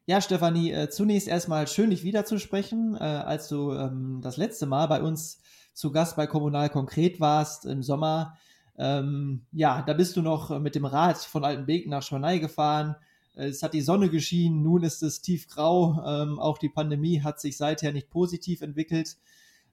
Ja, 0.07 0.19
Stefanie, 0.19 0.71
äh, 0.71 0.89
zunächst 0.89 1.27
erstmal 1.27 1.67
schön, 1.67 1.91
dich 1.91 2.03
wiederzusprechen. 2.03 2.97
als 2.97 3.49
du 3.49 3.73
ähm, 3.73 4.21
das 4.23 4.37
letzte 4.37 4.65
Mal 4.65 4.87
bei 4.87 5.03
uns 5.03 5.43
zu 5.75 5.91
Gast 5.91 6.15
bei 6.15 6.25
Kommunal 6.25 6.71
Konkret 6.71 7.19
warst 7.19 7.67
im 7.67 7.83
Sommer, 7.83 8.35
ähm, 8.79 9.45
ja, 9.51 9.83
da 9.83 9.93
bist 9.93 10.17
du 10.17 10.23
noch 10.23 10.59
mit 10.59 10.73
dem 10.73 10.85
Rad 10.85 11.17
von 11.17 11.45
Altenbek 11.45 11.87
nach 11.87 12.01
Schwanei 12.01 12.39
gefahren 12.39 12.95
es 13.35 13.63
hat 13.63 13.73
die 13.73 13.81
Sonne 13.81 14.09
geschienen, 14.09 14.61
nun 14.61 14.83
ist 14.83 15.01
es 15.01 15.21
tiefgrau. 15.21 16.03
Ähm, 16.05 16.39
auch 16.39 16.57
die 16.57 16.69
Pandemie 16.69 17.21
hat 17.21 17.39
sich 17.39 17.57
seither 17.57 17.91
nicht 17.91 18.09
positiv 18.09 18.61
entwickelt. 18.61 19.17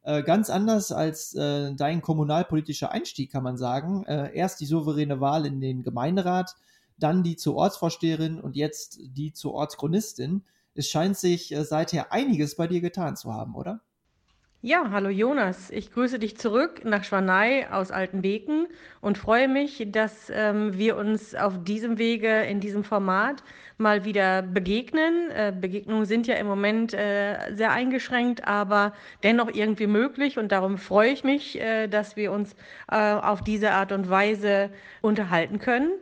Äh, 0.02 0.22
ganz 0.22 0.48
anders 0.48 0.92
als 0.92 1.34
äh, 1.34 1.74
dein 1.74 2.00
kommunalpolitischer 2.00 2.90
Einstieg, 2.90 3.30
kann 3.30 3.42
man 3.42 3.58
sagen. 3.58 4.04
Äh, 4.04 4.34
erst 4.34 4.60
die 4.60 4.66
souveräne 4.66 5.20
Wahl 5.20 5.44
in 5.44 5.60
den 5.60 5.82
Gemeinderat, 5.82 6.56
dann 6.98 7.22
die 7.22 7.36
zur 7.36 7.56
Ortsvorsteherin 7.56 8.40
und 8.40 8.56
jetzt 8.56 8.98
die 9.02 9.32
zur 9.32 9.52
Ortschronistin. 9.52 10.44
Es 10.74 10.88
scheint 10.88 11.18
sich 11.18 11.52
äh, 11.52 11.64
seither 11.64 12.12
einiges 12.12 12.56
bei 12.56 12.66
dir 12.66 12.80
getan 12.80 13.16
zu 13.16 13.34
haben, 13.34 13.54
oder? 13.54 13.82
Ja, 14.62 14.90
hallo 14.90 15.08
Jonas. 15.08 15.70
Ich 15.70 15.90
grüße 15.90 16.18
dich 16.18 16.36
zurück 16.36 16.84
nach 16.84 17.02
Schwanei 17.02 17.66
aus 17.72 17.90
Altenbeken 17.90 18.66
und 19.00 19.16
freue 19.16 19.48
mich, 19.48 19.86
dass 19.88 20.30
ähm, 20.34 20.76
wir 20.76 20.98
uns 20.98 21.34
auf 21.34 21.64
diesem 21.64 21.96
Wege 21.96 22.42
in 22.42 22.60
diesem 22.60 22.84
Format 22.84 23.42
mal 23.78 24.04
wieder 24.04 24.42
begegnen. 24.42 25.30
Äh, 25.30 25.54
Begegnungen 25.58 26.04
sind 26.04 26.26
ja 26.26 26.34
im 26.34 26.46
Moment 26.46 26.92
äh, 26.92 27.54
sehr 27.54 27.72
eingeschränkt, 27.72 28.46
aber 28.46 28.92
dennoch 29.22 29.48
irgendwie 29.50 29.86
möglich 29.86 30.38
und 30.38 30.52
darum 30.52 30.76
freue 30.76 31.08
ich 31.10 31.24
mich, 31.24 31.58
äh, 31.58 31.88
dass 31.88 32.16
wir 32.16 32.30
uns 32.30 32.54
äh, 32.92 33.14
auf 33.14 33.42
diese 33.42 33.70
Art 33.70 33.92
und 33.92 34.10
Weise 34.10 34.68
unterhalten 35.00 35.58
können. 35.58 35.92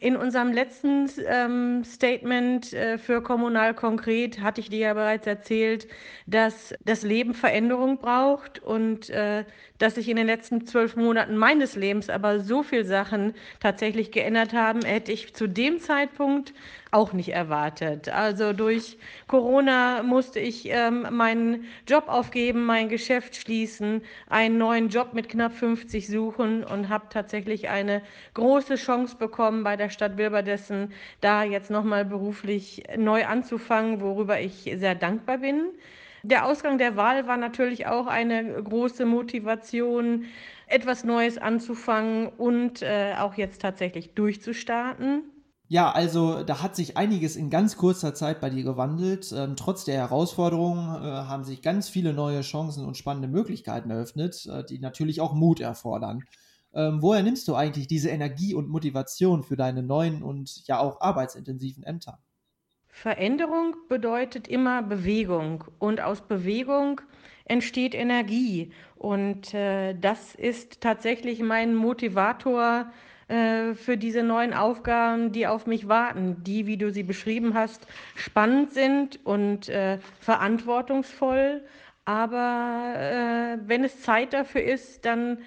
In 0.00 0.16
unserem 0.16 0.50
letzten 0.50 1.10
ähm, 1.26 1.84
Statement 1.84 2.72
äh, 2.72 2.96
für 2.96 3.22
Kommunal 3.22 3.74
konkret 3.74 4.40
hatte 4.40 4.62
ich 4.62 4.70
dir 4.70 4.78
ja 4.78 4.94
bereits 4.94 5.26
erzählt, 5.26 5.88
dass 6.26 6.74
das 6.82 7.02
Leben 7.02 7.34
Veränderung 7.34 7.98
braucht 7.98 8.60
und 8.60 9.10
äh, 9.10 9.44
dass 9.80 9.94
sich 9.94 10.08
in 10.08 10.16
den 10.16 10.26
letzten 10.26 10.66
zwölf 10.66 10.94
Monaten 10.94 11.36
meines 11.36 11.74
Lebens 11.74 12.10
aber 12.10 12.38
so 12.38 12.62
viele 12.62 12.84
Sachen 12.84 13.34
tatsächlich 13.60 14.12
geändert 14.12 14.52
haben, 14.52 14.84
hätte 14.84 15.10
ich 15.10 15.34
zu 15.34 15.48
dem 15.48 15.80
Zeitpunkt 15.80 16.52
auch 16.90 17.14
nicht 17.14 17.30
erwartet. 17.30 18.08
Also 18.10 18.52
durch 18.52 18.98
Corona 19.26 20.02
musste 20.02 20.38
ich 20.38 20.68
ähm, 20.68 21.06
meinen 21.10 21.64
Job 21.88 22.08
aufgeben, 22.08 22.66
mein 22.66 22.90
Geschäft 22.90 23.36
schließen, 23.36 24.02
einen 24.28 24.58
neuen 24.58 24.90
Job 24.90 25.14
mit 25.14 25.30
knapp 25.30 25.54
50 25.54 26.08
suchen 26.08 26.62
und 26.62 26.90
habe 26.90 27.06
tatsächlich 27.08 27.70
eine 27.70 28.02
große 28.34 28.74
Chance 28.74 29.16
bekommen, 29.16 29.64
bei 29.64 29.76
der 29.76 29.88
Stadt 29.88 30.18
Wilberdessen 30.18 30.92
da 31.22 31.42
jetzt 31.42 31.70
nochmal 31.70 32.04
beruflich 32.04 32.82
neu 32.98 33.24
anzufangen, 33.24 34.02
worüber 34.02 34.40
ich 34.40 34.70
sehr 34.76 34.94
dankbar 34.94 35.38
bin. 35.38 35.70
Der 36.22 36.46
Ausgang 36.46 36.78
der 36.78 36.96
Wahl 36.96 37.26
war 37.26 37.36
natürlich 37.36 37.86
auch 37.86 38.06
eine 38.06 38.62
große 38.62 39.04
Motivation, 39.06 40.24
etwas 40.66 41.04
Neues 41.04 41.38
anzufangen 41.38 42.28
und 42.28 42.82
äh, 42.82 43.14
auch 43.18 43.34
jetzt 43.34 43.60
tatsächlich 43.62 44.14
durchzustarten. 44.14 45.24
Ja, 45.68 45.92
also 45.92 46.42
da 46.42 46.62
hat 46.62 46.74
sich 46.74 46.96
einiges 46.96 47.36
in 47.36 47.48
ganz 47.48 47.76
kurzer 47.76 48.12
Zeit 48.12 48.40
bei 48.40 48.50
dir 48.50 48.64
gewandelt. 48.64 49.32
Ähm, 49.32 49.54
trotz 49.56 49.84
der 49.84 49.94
Herausforderungen 49.98 50.96
äh, 50.96 51.06
haben 51.06 51.44
sich 51.44 51.62
ganz 51.62 51.88
viele 51.88 52.12
neue 52.12 52.40
Chancen 52.40 52.84
und 52.84 52.96
spannende 52.96 53.28
Möglichkeiten 53.28 53.90
eröffnet, 53.90 54.46
äh, 54.46 54.64
die 54.64 54.80
natürlich 54.80 55.20
auch 55.20 55.32
Mut 55.32 55.60
erfordern. 55.60 56.26
Ähm, 56.74 57.00
woher 57.02 57.22
nimmst 57.22 57.46
du 57.46 57.54
eigentlich 57.54 57.86
diese 57.86 58.10
Energie 58.10 58.52
und 58.54 58.68
Motivation 58.68 59.44
für 59.44 59.56
deine 59.56 59.82
neuen 59.84 60.22
und 60.24 60.66
ja 60.66 60.80
auch 60.80 61.00
arbeitsintensiven 61.00 61.84
Ämter? 61.84 62.18
Veränderung 63.00 63.76
bedeutet 63.88 64.46
immer 64.46 64.82
Bewegung 64.82 65.64
und 65.78 66.02
aus 66.02 66.20
Bewegung 66.20 67.00
entsteht 67.46 67.94
Energie. 67.94 68.72
Und 68.94 69.54
äh, 69.54 69.94
das 69.94 70.34
ist 70.34 70.82
tatsächlich 70.82 71.40
mein 71.40 71.74
Motivator 71.74 72.92
äh, 73.28 73.72
für 73.72 73.96
diese 73.96 74.22
neuen 74.22 74.52
Aufgaben, 74.52 75.32
die 75.32 75.46
auf 75.46 75.66
mich 75.66 75.88
warten, 75.88 76.44
die, 76.44 76.66
wie 76.66 76.76
du 76.76 76.90
sie 76.90 77.02
beschrieben 77.02 77.54
hast, 77.54 77.86
spannend 78.16 78.74
sind 78.74 79.24
und 79.24 79.70
äh, 79.70 79.96
verantwortungsvoll. 80.20 81.62
Aber 82.04 82.92
äh, 82.96 83.66
wenn 83.66 83.82
es 83.82 84.02
Zeit 84.02 84.34
dafür 84.34 84.62
ist, 84.62 85.06
dann 85.06 85.38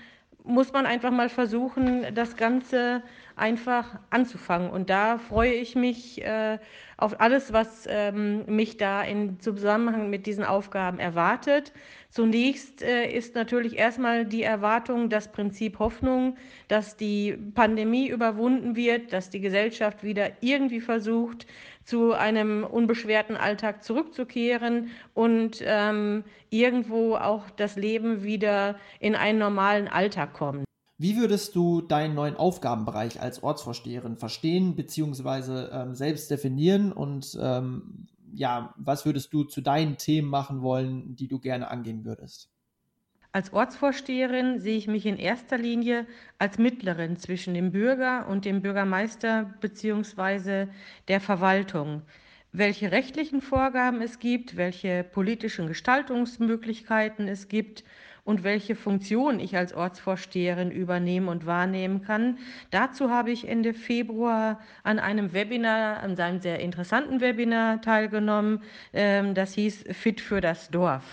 muss 0.44 0.74
man 0.74 0.88
einfach 0.88 1.12
mal 1.12 1.30
versuchen, 1.30 2.16
das 2.16 2.36
Ganze 2.36 3.04
einfach 3.36 4.00
anzufangen. 4.10 4.70
Und 4.70 4.90
da 4.90 5.18
freue 5.18 5.54
ich 5.54 5.76
mich 5.76 6.24
äh, 6.24 6.60
auf 6.98 7.20
alles, 7.20 7.52
was 7.52 7.86
ähm, 7.90 8.46
mich 8.46 8.78
da 8.78 9.04
in 9.04 9.40
Zusammenhang 9.40 10.10
mit 10.10 10.26
diesen 10.26 10.44
Aufgaben 10.44 11.00
erwartet. 11.00 11.74
Zunächst 12.10 12.82
äh, 12.84 13.12
ist 13.12 13.36
natürlich 13.36 13.78
erstmal 13.78 14.26
die 14.26 14.44
Erwartung, 14.44 15.10
das 15.10 15.32
Prinzip 15.32 15.80
Hoffnung, 15.80 16.38
dass 16.68 16.96
die 16.96 17.38
Pandemie 17.56 18.08
überwunden 18.08 18.76
wird, 18.76 19.14
dass 19.14 19.30
die 19.30 19.42
Gesellschaft 19.42 20.04
wieder 20.04 20.32
irgendwie 20.42 20.82
versucht, 20.82 21.48
zu 21.84 22.14
einem 22.14 22.64
unbeschwerten 22.64 23.36
Alltag 23.36 23.84
zurückzukehren 23.84 24.92
und 25.14 25.64
ähm, 25.66 26.24
irgendwo 26.50 27.16
auch 27.16 27.50
das 27.50 27.76
Leben 27.76 28.24
wieder 28.24 28.78
in 29.00 29.16
einen 29.16 29.40
normalen 29.40 29.88
Alltag 29.88 30.34
kommt. 30.34 30.64
Wie 30.98 31.18
würdest 31.18 31.56
du 31.56 31.82
deinen 31.82 32.14
neuen 32.14 32.36
Aufgabenbereich 32.36 33.20
als 33.20 33.42
Ortsvorsteherin 33.42 34.16
verstehen 34.16 34.76
bzw. 34.76 35.68
Ähm, 35.72 35.96
selbst 35.96 36.30
definieren 36.30 36.92
und 36.92 37.38
ähm, 37.42 38.08
ja, 38.34 38.74
was 38.78 39.06
würdest 39.06 39.34
du 39.34 39.44
zu 39.44 39.62
deinen 39.62 39.98
Themen 39.98 40.30
machen 40.30 40.62
wollen, 40.62 41.16
die 41.16 41.28
du 41.28 41.40
gerne 41.40 41.70
angehen 41.70 42.06
würdest? 42.06 42.50
Als 43.32 43.52
Ortsvorsteherin 43.52 44.60
sehe 44.60 44.78
ich 44.78 44.88
mich 44.88 45.08
in 45.08 45.18
erster 45.18 45.58
Linie 45.58 46.06
als 46.38 46.60
Mittlerin 46.60 47.18
zwischen 47.18 47.56
dem 47.56 47.72
Bürger 47.72 48.28
und 48.28 48.46
dem 48.46 48.62
Bürgermeister 48.62 49.56
bzw. 49.60 50.68
der 51.08 51.20
Verwaltung. 51.20 52.04
Welche 52.52 52.92
rechtlichen 52.92 53.42
Vorgaben 53.42 54.02
es 54.02 54.20
gibt, 54.20 54.56
welche 54.56 55.04
politischen 55.04 55.66
Gestaltungsmöglichkeiten 55.66 57.28
es 57.28 57.48
gibt 57.48 57.84
und 58.24 58.44
welche 58.44 58.76
Funktion 58.76 59.40
ich 59.40 59.58
als 59.58 59.74
Ortsvorsteherin 59.74 60.72
übernehmen 60.72 61.28
und 61.28 61.46
wahrnehmen 61.46 62.02
kann. 62.02 62.38
Dazu 62.72 63.10
habe 63.10 63.32
ich 63.32 63.48
Ende 63.48 63.74
Februar 63.74 64.60
an 64.84 65.00
einem 65.00 65.34
Webinar, 65.34 66.02
an 66.02 66.18
einem 66.18 66.40
sehr 66.40 66.60
interessanten 66.60 67.20
Webinar 67.22 67.82
teilgenommen. 67.82 68.62
Ähm, 68.94 69.34
das 69.34 69.54
hieß 69.54 69.86
Fit 69.92 70.22
für 70.22 70.42
das 70.42 70.70
Dorf. 70.70 71.04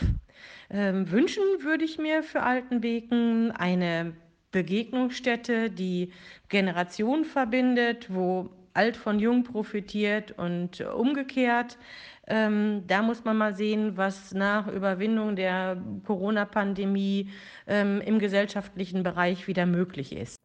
Ähm, 0.71 1.11
wünschen 1.11 1.43
würde 1.61 1.85
ich 1.85 1.99
mir 1.99 2.23
für 2.23 2.43
Altenbeken 2.43 3.51
eine 3.51 4.13
Begegnungsstätte, 4.53 5.71
die 5.71 6.13
Generationen 6.49 7.25
verbindet, 7.25 8.07
wo 8.09 8.51
alt 8.73 8.97
von 8.97 9.19
jung 9.19 9.43
profitiert 9.45 10.33
und 10.39 10.81
umgekehrt. 10.81 11.77
Ähm, 12.31 12.85
da 12.87 13.03
muss 13.03 13.25
man 13.25 13.37
mal 13.37 13.57
sehen, 13.57 13.97
was 13.97 14.33
nach 14.33 14.69
Überwindung 14.69 15.35
der 15.37 15.83
Corona-Pandemie 16.05 17.31
ähm, 17.67 18.01
im 18.01 18.19
gesellschaftlichen 18.21 19.03
Bereich 19.03 19.49
wieder 19.49 19.67
möglich 19.67 20.15
ist. 20.15 20.41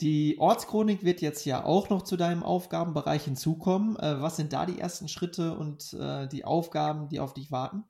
Die 0.00 0.36
Ortschronik 0.38 1.04
wird 1.04 1.20
jetzt 1.20 1.44
ja 1.44 1.62
auch 1.62 1.90
noch 1.90 2.02
zu 2.02 2.16
deinem 2.16 2.42
Aufgabenbereich 2.42 3.24
hinzukommen. 3.24 3.96
Äh, 3.96 4.20
was 4.20 4.36
sind 4.36 4.52
da 4.52 4.66
die 4.66 4.80
ersten 4.80 5.08
Schritte 5.08 5.56
und 5.56 5.92
äh, 5.92 6.26
die 6.26 6.44
Aufgaben, 6.44 7.08
die 7.08 7.20
auf 7.20 7.34
dich 7.34 7.52
warten? 7.52 7.84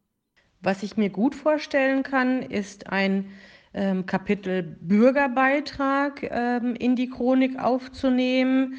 Was 0.60 0.82
ich 0.82 0.96
mir 0.96 1.08
gut 1.08 1.34
vorstellen 1.34 2.02
kann, 2.02 2.42
ist 2.42 2.88
ein 2.88 3.30
ähm, 3.72 4.04
Kapitel 4.06 4.62
Bürgerbeitrag 4.62 6.22
ähm, 6.24 6.74
in 6.74 6.96
die 6.96 7.08
Chronik 7.08 7.58
aufzunehmen. 7.58 8.74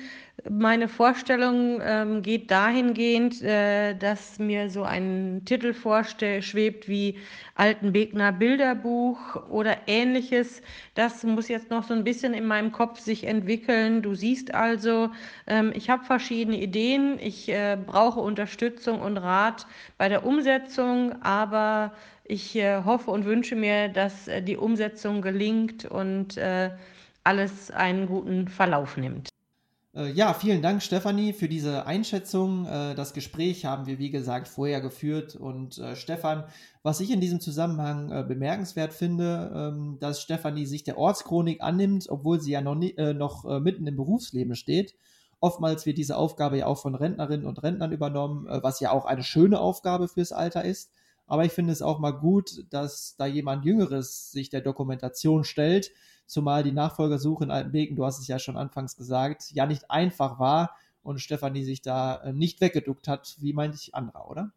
Meine 0.49 0.87
Vorstellung 0.87 1.79
ähm, 1.83 2.21
geht 2.23 2.49
dahingehend, 2.49 3.43
äh, 3.43 3.93
dass 3.95 4.39
mir 4.39 4.69
so 4.69 4.83
ein 4.83 5.43
Titel 5.45 5.73
schwebt 5.73 6.87
wie 6.87 7.19
Altenbegner 7.55 8.31
Bilderbuch 8.31 9.49
oder 9.49 9.77
ähnliches. 9.87 10.63
Das 10.95 11.23
muss 11.23 11.47
jetzt 11.47 11.69
noch 11.69 11.83
so 11.83 11.93
ein 11.93 12.03
bisschen 12.03 12.33
in 12.33 12.47
meinem 12.47 12.71
Kopf 12.71 12.99
sich 12.99 13.25
entwickeln. 13.25 14.01
Du 14.01 14.15
siehst 14.15 14.53
also, 14.53 15.11
ähm, 15.45 15.71
ich 15.75 15.89
habe 15.89 16.05
verschiedene 16.05 16.59
Ideen. 16.59 17.19
Ich 17.19 17.49
äh, 17.49 17.77
brauche 17.85 18.19
Unterstützung 18.19 18.99
und 19.01 19.17
Rat 19.17 19.67
bei 19.97 20.09
der 20.09 20.25
Umsetzung, 20.25 21.21
aber 21.21 21.93
ich 22.23 22.55
äh, 22.55 22.83
hoffe 22.83 23.11
und 23.11 23.25
wünsche 23.25 23.55
mir, 23.55 23.89
dass 23.89 24.27
äh, 24.27 24.41
die 24.41 24.57
Umsetzung 24.57 25.21
gelingt 25.21 25.85
und 25.85 26.37
äh, 26.37 26.71
alles 27.23 27.69
einen 27.69 28.07
guten 28.07 28.47
Verlauf 28.47 28.97
nimmt. 28.97 29.30
Äh, 29.93 30.11
ja, 30.11 30.33
vielen 30.33 30.61
Dank, 30.61 30.81
Stefanie, 30.81 31.33
für 31.33 31.49
diese 31.49 31.85
Einschätzung. 31.85 32.65
Äh, 32.65 32.95
das 32.95 33.13
Gespräch 33.13 33.65
haben 33.65 33.87
wir, 33.87 33.99
wie 33.99 34.09
gesagt, 34.09 34.47
vorher 34.47 34.79
geführt. 34.79 35.35
Und 35.35 35.77
äh, 35.79 35.95
Stefan, 35.97 36.45
was 36.81 37.01
ich 37.01 37.11
in 37.11 37.19
diesem 37.19 37.41
Zusammenhang 37.41 38.27
bemerkenswert 38.27 38.93
finde, 38.93 39.51
ähm, 39.53 39.97
dass 39.99 40.21
Stefanie 40.21 40.65
sich 40.65 40.83
der 40.83 40.97
Ortschronik 40.97 41.61
annimmt, 41.61 42.07
obwohl 42.09 42.39
sie 42.39 42.51
ja 42.51 42.61
noch, 42.61 42.75
nie, 42.75 42.95
noch 43.13 43.43
mitten 43.59 43.85
im 43.85 43.95
Berufsleben 43.95 44.55
steht. 44.55 44.95
Oftmals 45.39 45.85
wird 45.85 45.97
diese 45.97 46.17
Aufgabe 46.17 46.59
ja 46.59 46.67
auch 46.67 46.79
von 46.79 46.95
Rentnerinnen 46.95 47.45
und 47.45 47.61
Rentnern 47.61 47.91
übernommen, 47.91 48.47
was 48.63 48.79
ja 48.79 48.91
auch 48.91 49.05
eine 49.05 49.23
schöne 49.23 49.59
Aufgabe 49.59 50.07
fürs 50.07 50.31
Alter 50.31 50.63
ist. 50.63 50.91
Aber 51.27 51.45
ich 51.45 51.51
finde 51.51 51.71
es 51.71 51.81
auch 51.81 51.99
mal 51.99 52.11
gut, 52.11 52.65
dass 52.71 53.15
da 53.17 53.25
jemand 53.25 53.65
Jüngeres 53.65 54.31
sich 54.31 54.49
der 54.49 54.61
Dokumentation 54.61 55.43
stellt 55.43 55.91
zumal 56.31 56.63
die 56.63 56.71
Nachfolgersuche 56.71 57.43
in 57.43 57.51
Altenbeken, 57.51 57.97
du 57.97 58.05
hast 58.05 58.19
es 58.19 58.27
ja 58.27 58.39
schon 58.39 58.55
anfangs 58.55 58.95
gesagt, 58.95 59.51
ja 59.51 59.65
nicht 59.65 59.91
einfach 59.91 60.39
war 60.39 60.77
und 61.03 61.19
Stefanie 61.19 61.65
sich 61.65 61.81
da 61.81 62.21
äh, 62.23 62.31
nicht 62.31 62.61
weggeduckt 62.61 63.09
hat, 63.09 63.35
wie 63.39 63.51
meinte 63.51 63.77
ich 63.79 63.93
anderer, 63.93 64.29
oder? 64.29 64.53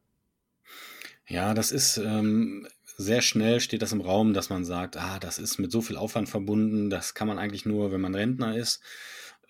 Ja, 1.26 1.52
das 1.52 1.72
ist 1.72 1.96
ähm, 1.96 2.68
sehr 2.96 3.22
schnell 3.22 3.58
steht 3.58 3.82
das 3.82 3.90
im 3.90 4.02
Raum, 4.02 4.34
dass 4.34 4.50
man 4.50 4.64
sagt, 4.64 4.96
ah, 4.96 5.18
das 5.18 5.38
ist 5.38 5.58
mit 5.58 5.72
so 5.72 5.82
viel 5.82 5.96
Aufwand 5.96 6.28
verbunden, 6.28 6.90
das 6.90 7.14
kann 7.14 7.26
man 7.26 7.40
eigentlich 7.40 7.66
nur, 7.66 7.90
wenn 7.90 8.00
man 8.00 8.14
Rentner 8.14 8.56
ist 8.56 8.80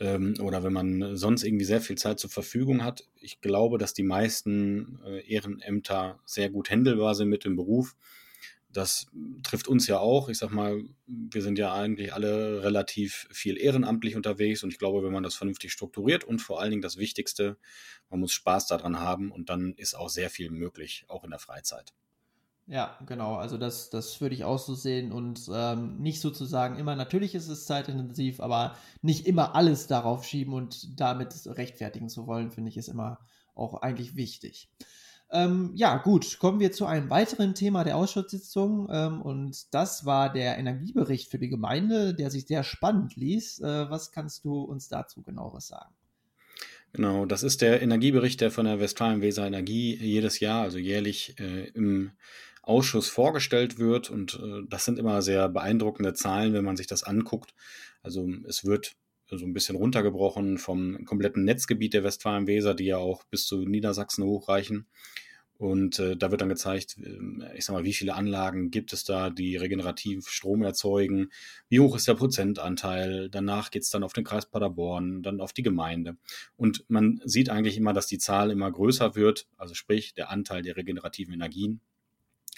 ähm, 0.01 0.35
oder 0.41 0.63
wenn 0.63 0.73
man 0.73 1.17
sonst 1.17 1.45
irgendwie 1.45 1.67
sehr 1.67 1.83
viel 1.83 1.99
Zeit 1.99 2.19
zur 2.19 2.31
Verfügung 2.31 2.83
hat. 2.83 3.05
Ich 3.21 3.43
glaube, 3.43 3.77
dass 3.77 3.93
die 3.93 4.03
meisten 4.03 4.99
äh, 5.05 5.21
Ehrenämter 5.31 6.19
sehr 6.25 6.49
gut 6.49 6.71
händelbar 6.71 7.15
sind 7.15 7.29
mit 7.29 7.45
dem 7.45 7.55
Beruf 7.55 7.95
das 8.77 9.07
trifft 9.43 9.69
uns 9.69 9.87
ja 9.87 9.99
auch. 9.99 10.29
Ich 10.29 10.39
sag 10.39 10.51
mal, 10.51 10.83
wir 11.07 11.43
sind 11.43 11.59
ja 11.59 11.73
eigentlich 11.73 12.13
alle 12.13 12.63
relativ 12.63 13.29
viel 13.31 13.57
ehrenamtlich 13.57 14.17
unterwegs 14.17 14.63
und 14.63 14.71
ich 14.71 14.79
glaube, 14.79 15.03
wenn 15.03 15.13
man 15.13 15.23
das 15.23 15.35
vernünftig 15.35 15.73
strukturiert 15.73 16.25
und 16.25 16.41
vor 16.41 16.61
allen 16.61 16.71
Dingen 16.71 16.83
das 16.83 16.97
Wichtigste, 16.97 17.57
man 18.11 18.21
muss 18.21 18.33
Spaß 18.33 18.67
daran 18.67 19.01
haben 19.01 19.31
und 19.31 19.49
dann 19.49 19.75
ist 19.77 19.95
auch 19.95 20.09
sehr 20.09 20.31
viel 20.31 20.51
möglich, 20.51 21.05
auch 21.09 21.25
in 21.25 21.31
der 21.31 21.39
Freizeit. 21.39 21.95
Ja, 22.67 22.99
genau. 23.07 23.37
Also 23.37 23.59
das, 23.59 23.91
das 23.91 24.21
würde 24.23 24.35
ich 24.35 24.45
auch 24.45 24.59
so 24.59 24.75
sehen 24.75 25.13
und 25.13 25.51
ähm, 25.53 25.99
nicht 25.99 26.21
sozusagen 26.21 26.79
immer, 26.79 26.97
natürlich 26.97 27.35
ist 27.35 27.49
es 27.49 27.67
zeitintensiv, 27.67 28.41
aber 28.41 28.75
nicht 29.03 29.27
immer 29.27 29.55
alles 29.55 29.87
darauf 29.87 30.25
schieben 30.25 30.55
und 30.55 30.99
damit 30.99 31.35
rechtfertigen 31.47 32.09
zu 32.09 32.27
wollen, 32.27 32.51
finde 32.51 32.71
ich, 32.71 32.79
ist 32.79 32.89
immer 32.89 33.19
auch 33.55 33.83
eigentlich 33.83 34.17
wichtig. 34.17 34.71
Ähm, 35.35 35.73
ja, 35.75 35.97
gut, 35.97 36.39
kommen 36.39 36.61
wir 36.61 36.71
zu 36.71 36.87
einem 36.87 37.11
weiteren 37.11 37.57
Thema 37.57 37.83
der 37.83 37.97
Ausschusssitzung 37.97 38.89
ähm, 38.89 39.21
und 39.21 39.75
das 39.75 40.07
war 40.07 40.33
der 40.33 40.59
Energiebericht 40.59 41.29
für 41.29 41.41
die 41.41 41.49
Gemeinde, 41.49 42.15
der 42.15 42.31
sich 42.31 42.47
sehr 42.47 42.63
spannend 42.63 43.17
ließ. 43.17 43.59
Äh, 43.59 43.91
was 43.91 44.13
kannst 44.13 44.45
du 44.45 44.61
uns 44.61 44.89
dazu 44.89 45.23
genaueres 45.23 45.67
sagen? 45.67 45.93
Genau, 46.93 47.27
das 47.27 47.43
ist 47.43 47.63
der 47.63 47.83
Energiebericht, 47.83 48.41
der 48.41 48.53
von 48.53 48.67
der 48.67 48.79
Westfalen-Weser 48.79 49.45
Energie 49.45 49.97
jedes 49.97 50.39
Jahr, 50.39 50.63
also 50.63 50.79
jährlich 50.79 51.35
äh, 51.41 51.65
im 51.71 52.13
Ausschuss 52.63 53.09
vorgestellt 53.09 53.81
wird. 53.81 54.11
Und 54.11 54.41
äh, 54.41 54.63
das 54.69 54.85
sind 54.85 55.01
immer 55.01 55.21
sehr 55.21 55.49
beeindruckende 55.49 56.15
Zahlen, 56.15 56.53
wenn 56.53 56.65
man 56.65 56.77
sich 56.77 56.87
das 56.87 57.03
anguckt. 57.03 57.53
Also 58.05 58.29
es 58.47 58.65
wird 58.65 58.95
so 59.39 59.47
ein 59.47 59.53
bisschen 59.53 59.77
runtergebrochen 59.77 60.59
vom 60.59 61.05
kompletten 61.05 61.45
Netzgebiet 61.45 61.95
der 61.95 62.05
Westfalen-Weser, 62.05 62.75
die 62.75 62.87
ja 62.87 62.99
auch 62.99 63.25
bis 63.25 63.47
zu 63.47 63.65
Niedersachsen 63.67 64.25
hochreichen. 64.25 64.87
Und 65.57 66.01
äh, 66.01 66.17
da 66.17 66.31
wird 66.31 66.41
dann 66.41 66.49
gezeigt, 66.49 66.97
äh, 66.99 67.57
ich 67.57 67.65
sag 67.65 67.75
mal, 67.75 67.85
wie 67.85 67.93
viele 67.93 68.15
Anlagen 68.15 68.71
gibt 68.71 68.93
es 68.93 69.05
da, 69.05 69.31
die 69.31 69.57
regenerativ 69.57 70.29
Strom 70.29 70.63
erzeugen, 70.63 71.31
wie 71.69 71.79
hoch 71.79 71.95
ist 71.97 72.09
der 72.09 72.15
Prozentanteil, 72.15 73.31
danach 73.31 73.71
geht 73.71 73.83
es 73.83 73.91
dann 73.91 74.03
auf 74.03 74.13
den 74.13 74.25
Kreis 74.25 74.47
Paderborn, 74.47 75.23
dann 75.23 75.41
auf 75.41 75.53
die 75.53 75.63
Gemeinde. 75.63 76.17
Und 76.57 76.85
man 76.89 77.21
sieht 77.25 77.51
eigentlich 77.51 77.77
immer, 77.77 77.93
dass 77.93 78.09
die 78.09 78.19
Zahl 78.19 78.51
immer 78.51 78.71
größer 78.71 79.15
wird, 79.15 79.47
also 79.57 79.75
sprich 79.75 80.15
der 80.15 80.31
Anteil 80.31 80.63
der 80.63 80.77
regenerativen 80.77 81.35
Energien. 81.35 81.81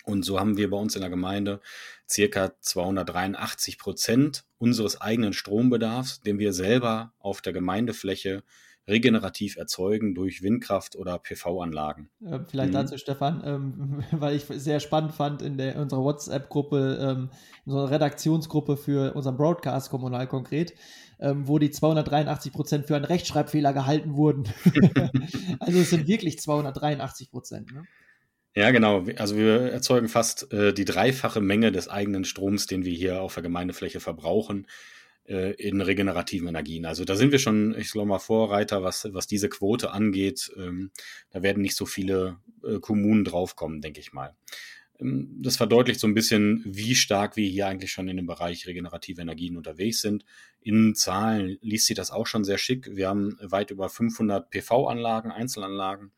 Und 0.07 0.25
so 0.25 0.39
haben 0.39 0.57
wir 0.57 0.71
bei 0.71 0.77
uns 0.77 0.95
in 0.95 1.01
der 1.01 1.11
Gemeinde 1.11 1.61
circa 2.09 2.53
283 2.61 3.77
Prozent 3.77 4.45
unseres 4.57 5.01
eigenen 5.01 5.33
Strombedarfs, 5.33 6.21
den 6.21 6.39
wir 6.39 6.53
selber 6.53 7.13
auf 7.19 7.43
der 7.43 7.53
Gemeindefläche 7.53 8.45
regenerativ 8.89 9.57
erzeugen 9.57 10.15
durch 10.15 10.45
Windkraft 10.45 10.95
oder 10.95 11.19
PV-Anlagen. 11.19 12.09
Äh, 12.25 12.39
vielleicht 12.49 12.71
mhm. 12.71 12.75
dazu, 12.75 12.99
Stefan, 12.99 13.43
ähm, 13.45 14.05
weil 14.13 14.37
ich 14.37 14.45
sehr 14.45 14.79
spannend 14.79 15.13
fand 15.13 15.43
in 15.43 15.59
der, 15.59 15.77
unserer 15.77 16.05
WhatsApp-Gruppe, 16.05 16.99
ähm, 17.01 17.31
in 17.65 17.73
unserer 17.73 17.91
Redaktionsgruppe 17.91 18.77
für 18.77 19.17
unseren 19.17 19.37
Broadcast 19.37 19.91
kommunal 19.91 20.29
konkret, 20.29 20.73
ähm, 21.19 21.49
wo 21.49 21.59
die 21.59 21.73
283 21.73 22.53
Prozent 22.53 22.87
für 22.87 22.95
einen 22.95 23.07
Rechtschreibfehler 23.07 23.73
gehalten 23.73 24.15
wurden. 24.15 24.45
also 25.59 25.81
es 25.81 25.91
sind 25.91 26.07
wirklich 26.07 26.39
283 26.39 27.33
Prozent. 27.33 27.73
Ne? 27.73 27.83
Ja, 28.57 28.71
genau. 28.71 29.05
Also 29.17 29.37
wir 29.37 29.71
erzeugen 29.71 30.09
fast 30.09 30.51
äh, 30.51 30.73
die 30.73 30.87
dreifache 30.87 31.43
Menge 31.43 31.73
des 31.73 31.89
eigenen 31.89 32.25
Stroms, 32.25 32.67
den 32.67 32.87
wir 32.87 32.95
hier 32.95 33.21
auf 33.21 33.35
der 33.35 33.43
Gemeindefläche 33.43 34.01
verbrauchen 34.01 34.67
äh, 35.27 35.53
in 35.57 35.83
regenerativen 35.83 36.49
Energien. 36.49 36.87
Also 36.87 37.05
da 37.05 37.17
sind 37.17 37.33
wir 37.33 37.39
schon, 37.39 37.77
ich 37.79 37.93
glaube 37.93 38.09
mal, 38.09 38.19
Vorreiter, 38.19 38.83
was, 38.83 39.09
was 39.13 39.27
diese 39.27 39.51
Quote 39.51 39.91
angeht. 39.91 40.51
Ähm, 40.57 40.91
da 41.29 41.43
werden 41.43 41.61
nicht 41.61 41.77
so 41.77 41.85
viele 41.85 42.39
äh, 42.65 42.79
Kommunen 42.81 43.25
draufkommen, 43.25 43.83
denke 43.83 44.01
ich 44.01 44.15
mal. 44.15 44.35
Ähm, 45.01 45.37
das 45.43 45.59
verdeutlicht 45.59 46.01
so 46.01 46.07
ein 46.07 46.15
bisschen, 46.15 46.63
wie 46.65 46.95
stark 46.95 47.37
wir 47.37 47.47
hier 47.47 47.67
eigentlich 47.67 47.93
schon 47.93 48.09
in 48.09 48.17
dem 48.17 48.27
Bereich 48.27 48.67
regenerative 48.67 49.21
Energien 49.21 49.59
unterwegs 49.59 50.01
sind. 50.01 50.25
In 50.63 50.95
Zahlen 50.95 51.59
liest 51.61 51.89
sich 51.89 51.97
das 51.97 52.11
auch 52.11 52.27
schon 52.27 52.45
sehr 52.45 52.57
schick. 52.57 52.89
Wir 52.91 53.09
haben 53.09 53.37
weit 53.43 53.71
über 53.71 53.91
500 53.91 54.49
PV-Anlagen, 54.49 55.31
Einzelanlagen 55.31 56.13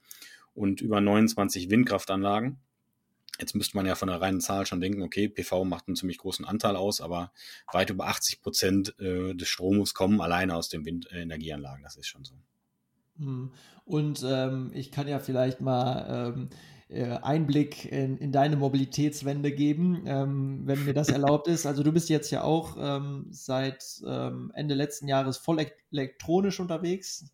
und 0.58 0.80
über 0.80 1.00
29 1.00 1.70
Windkraftanlagen. 1.70 2.58
Jetzt 3.40 3.54
müsste 3.54 3.76
man 3.76 3.86
ja 3.86 3.94
von 3.94 4.08
der 4.08 4.20
reinen 4.20 4.40
Zahl 4.40 4.66
schon 4.66 4.80
denken, 4.80 5.02
okay, 5.02 5.28
PV 5.28 5.64
macht 5.64 5.86
einen 5.86 5.94
ziemlich 5.94 6.18
großen 6.18 6.44
Anteil 6.44 6.74
aus, 6.74 7.00
aber 7.00 7.32
weit 7.72 7.90
über 7.90 8.08
80 8.08 8.42
Prozent 8.42 8.98
äh, 8.98 9.34
des 9.34 9.48
Stromes 9.48 9.94
kommen 9.94 10.20
alleine 10.20 10.56
aus 10.56 10.68
den 10.68 10.84
Windenergieanlagen. 10.84 11.84
Das 11.84 11.96
ist 11.96 12.08
schon 12.08 12.24
so. 12.24 12.34
Hm. 13.18 13.52
Und 13.84 14.24
ähm, 14.26 14.70
ich 14.74 14.90
kann 14.90 15.06
ja 15.06 15.20
vielleicht 15.20 15.60
mal 15.60 16.34
ähm, 16.34 16.48
äh, 16.88 17.18
Einblick 17.22 17.90
in, 17.90 18.16
in, 18.18 18.32
deine 18.32 18.56
Mobilitätswende 18.56 19.52
geben, 19.52 20.02
ähm, 20.06 20.62
wenn 20.64 20.84
mir 20.84 20.94
das 20.94 21.08
erlaubt 21.10 21.46
ist. 21.46 21.64
Also 21.66 21.82
du 21.82 21.92
bist 21.92 22.08
jetzt 22.08 22.30
ja 22.30 22.42
auch 22.42 22.76
ähm, 22.78 23.26
seit 23.30 23.84
ähm, 24.06 24.50
Ende 24.54 24.74
letzten 24.74 25.06
Jahres 25.06 25.36
voll 25.36 25.64
elektronisch 25.92 26.58
unterwegs. 26.58 27.30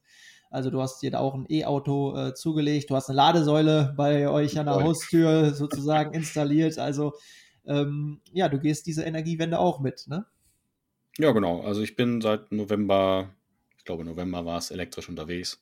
Also 0.54 0.70
du 0.70 0.80
hast 0.80 1.02
dir 1.02 1.10
da 1.10 1.18
auch 1.18 1.34
ein 1.34 1.46
E-Auto 1.48 2.16
äh, 2.16 2.34
zugelegt, 2.34 2.88
du 2.88 2.94
hast 2.94 3.08
eine 3.08 3.16
Ladesäule 3.16 3.92
bei 3.96 4.28
euch 4.28 4.56
an 4.56 4.66
der 4.66 4.76
Haustür 4.76 5.52
sozusagen 5.52 6.14
installiert. 6.14 6.78
Also 6.78 7.14
ähm, 7.66 8.20
ja, 8.32 8.48
du 8.48 8.60
gehst 8.60 8.86
diese 8.86 9.02
Energiewende 9.02 9.58
auch 9.58 9.80
mit, 9.80 10.06
ne? 10.06 10.26
Ja, 11.18 11.32
genau. 11.32 11.62
Also 11.62 11.82
ich 11.82 11.96
bin 11.96 12.20
seit 12.20 12.52
November, 12.52 13.30
ich 13.78 13.84
glaube 13.84 14.04
November 14.04 14.46
war 14.46 14.58
es, 14.58 14.70
elektrisch 14.70 15.08
unterwegs. 15.08 15.60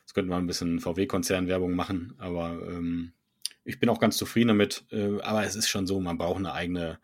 Jetzt 0.00 0.14
könnte 0.14 0.30
man 0.30 0.42
ein 0.42 0.48
bisschen 0.48 0.80
VW-Konzernwerbung 0.80 1.74
machen, 1.74 2.14
aber 2.18 2.58
ähm, 2.68 3.12
ich 3.64 3.78
bin 3.78 3.88
auch 3.88 4.00
ganz 4.00 4.16
zufrieden 4.16 4.48
damit. 4.48 4.84
Äh, 4.90 5.20
aber 5.20 5.44
es 5.44 5.54
ist 5.54 5.68
schon 5.68 5.86
so, 5.86 6.00
man 6.00 6.18
braucht 6.18 6.38
eine 6.38 6.52
eigene 6.52 6.98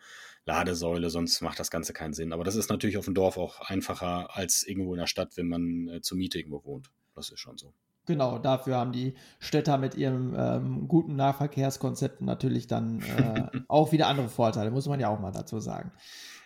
Ladesäule, 0.44 1.08
sonst 1.08 1.40
macht 1.40 1.60
das 1.60 1.70
Ganze 1.70 1.92
keinen 1.92 2.14
Sinn. 2.14 2.32
Aber 2.32 2.42
das 2.42 2.56
ist 2.56 2.68
natürlich 2.68 2.96
auf 2.96 3.04
dem 3.04 3.14
Dorf 3.14 3.36
auch 3.36 3.60
einfacher 3.60 4.36
als 4.36 4.64
irgendwo 4.66 4.94
in 4.94 5.00
der 5.00 5.06
Stadt, 5.06 5.36
wenn 5.36 5.46
man 5.46 5.88
äh, 5.88 6.00
zur 6.00 6.18
Miete 6.18 6.38
irgendwo 6.38 6.64
wohnt. 6.64 6.90
Das 7.18 7.30
ist 7.30 7.40
schon 7.40 7.58
so. 7.58 7.72
Genau, 8.06 8.38
dafür 8.38 8.76
haben 8.76 8.92
die 8.92 9.14
Städter 9.38 9.76
mit 9.76 9.94
ihrem 9.94 10.34
ähm, 10.34 10.88
guten 10.88 11.14
Nahverkehrskonzept 11.16 12.22
natürlich 12.22 12.66
dann 12.66 13.00
äh, 13.18 13.50
auch 13.68 13.92
wieder 13.92 14.06
andere 14.06 14.30
Vorteile, 14.30 14.70
muss 14.70 14.88
man 14.88 14.98
ja 14.98 15.08
auch 15.08 15.20
mal 15.20 15.30
dazu 15.30 15.60
sagen. 15.60 15.92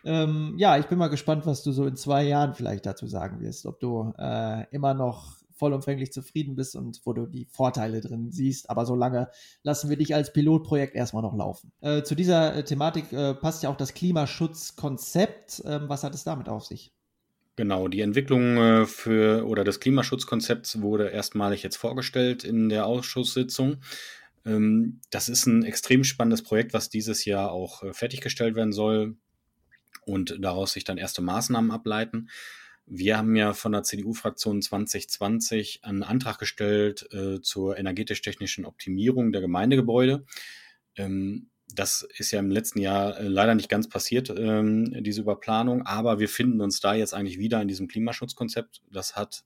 Ähm, 0.05 0.55
ja, 0.59 0.77
ich 0.79 0.87
bin 0.87 0.99
mal 0.99 1.09
gespannt, 1.09 1.47
was 1.47 1.63
du 1.63 1.71
so 1.71 1.87
in 1.87 1.95
zwei 1.95 2.25
Jahren 2.25 2.55
vielleicht 2.55 2.85
dazu 2.85 3.07
sagen 3.07 3.41
wirst. 3.41 3.67
Ob 3.67 3.79
du 3.79 4.13
äh, 4.19 4.67
immer 4.71 4.95
noch 4.95 5.37
vollumfänglich 5.63 6.13
zufrieden 6.13 6.57
bist 6.57 6.75
und 6.75 7.01
wo 7.05 7.13
du 7.13 7.27
die 7.27 7.45
Vorteile 7.45 8.01
drin 8.01 8.33
siehst. 8.33 8.69
Aber 8.69 8.85
solange 8.85 9.29
lassen 9.63 9.89
wir 9.89 9.97
dich 9.97 10.13
als 10.13 10.33
Pilotprojekt 10.33 10.97
erstmal 10.97 11.23
noch 11.23 11.37
laufen. 11.37 11.71
Äh, 11.81 12.03
zu 12.03 12.17
dieser 12.17 12.57
äh, 12.57 12.65
Thematik 12.65 13.13
äh, 13.13 13.35
passt 13.35 13.63
ja 13.63 13.71
auch 13.71 13.77
das 13.77 13.95
Klimaschutzkonzept. 13.95 15.63
Ähm, 15.65 15.89
was 15.89 16.03
hat 16.03 16.17
es 16.17 16.25
damit 16.25 16.49
auf 16.49 16.65
sich? 16.65 16.93
Genau, 17.57 17.89
die 17.89 18.01
Entwicklung 18.01 18.57
äh, 18.57 18.87
für 18.87 19.47
oder 19.47 19.63
des 19.63 19.79
Klimaschutzkonzepts 19.79 20.81
wurde 20.81 21.11
erstmalig 21.11 21.63
jetzt 21.63 21.77
vorgestellt 21.77 22.45
in 22.45 22.71
der 22.71 22.87
Ausschusssitzung. 22.87 23.83
Ähm, 24.47 25.01
das 25.11 25.29
ist 25.29 25.47
ein 25.47 25.63
extrem 25.63 26.03
spannendes 26.03 26.43
Projekt, 26.43 26.73
was 26.73 26.89
dieses 26.89 27.25
Jahr 27.27 27.53
auch 27.53 27.83
äh, 27.83 27.93
fertiggestellt 27.93 28.55
werden 28.55 28.73
soll 28.73 29.17
und 30.07 30.37
daraus 30.41 30.73
sich 30.73 30.85
dann 30.85 30.97
erste 30.97 31.21
Maßnahmen 31.21 31.71
ableiten. 31.71 32.31
Wir 32.87 33.19
haben 33.19 33.37
ja 33.37 33.53
von 33.53 33.73
der 33.73 33.85
CDU-Fraktion 33.85 34.61
2020 34.61 35.85
einen 35.85 36.03
Antrag 36.03 36.39
gestellt 36.39 37.07
äh, 37.13 37.41
zur 37.41 37.79
energetisch-technischen 37.79 38.65
Optimierung 38.65 39.31
der 39.31 39.43
Gemeindegebäude. 39.43 40.25
Ähm, 40.97 41.51
das 41.75 42.07
ist 42.17 42.31
ja 42.31 42.39
im 42.39 42.51
letzten 42.51 42.81
Jahr 42.81 43.19
äh, 43.19 43.29
leider 43.29 43.55
nicht 43.55 43.69
ganz 43.69 43.89
passiert, 43.89 44.33
ähm, 44.37 45.03
diese 45.03 45.23
Überplanung, 45.23 45.83
aber 45.83 46.19
wir 46.19 46.29
finden 46.29 46.61
uns 46.61 46.81
da 46.81 46.95
jetzt 46.95 47.15
eigentlich 47.15 47.39
wieder 47.39 47.61
in 47.61 47.69
diesem 47.69 47.89
Klimaschutzkonzept. 47.89 48.83
Das 48.91 49.17
hat 49.17 49.45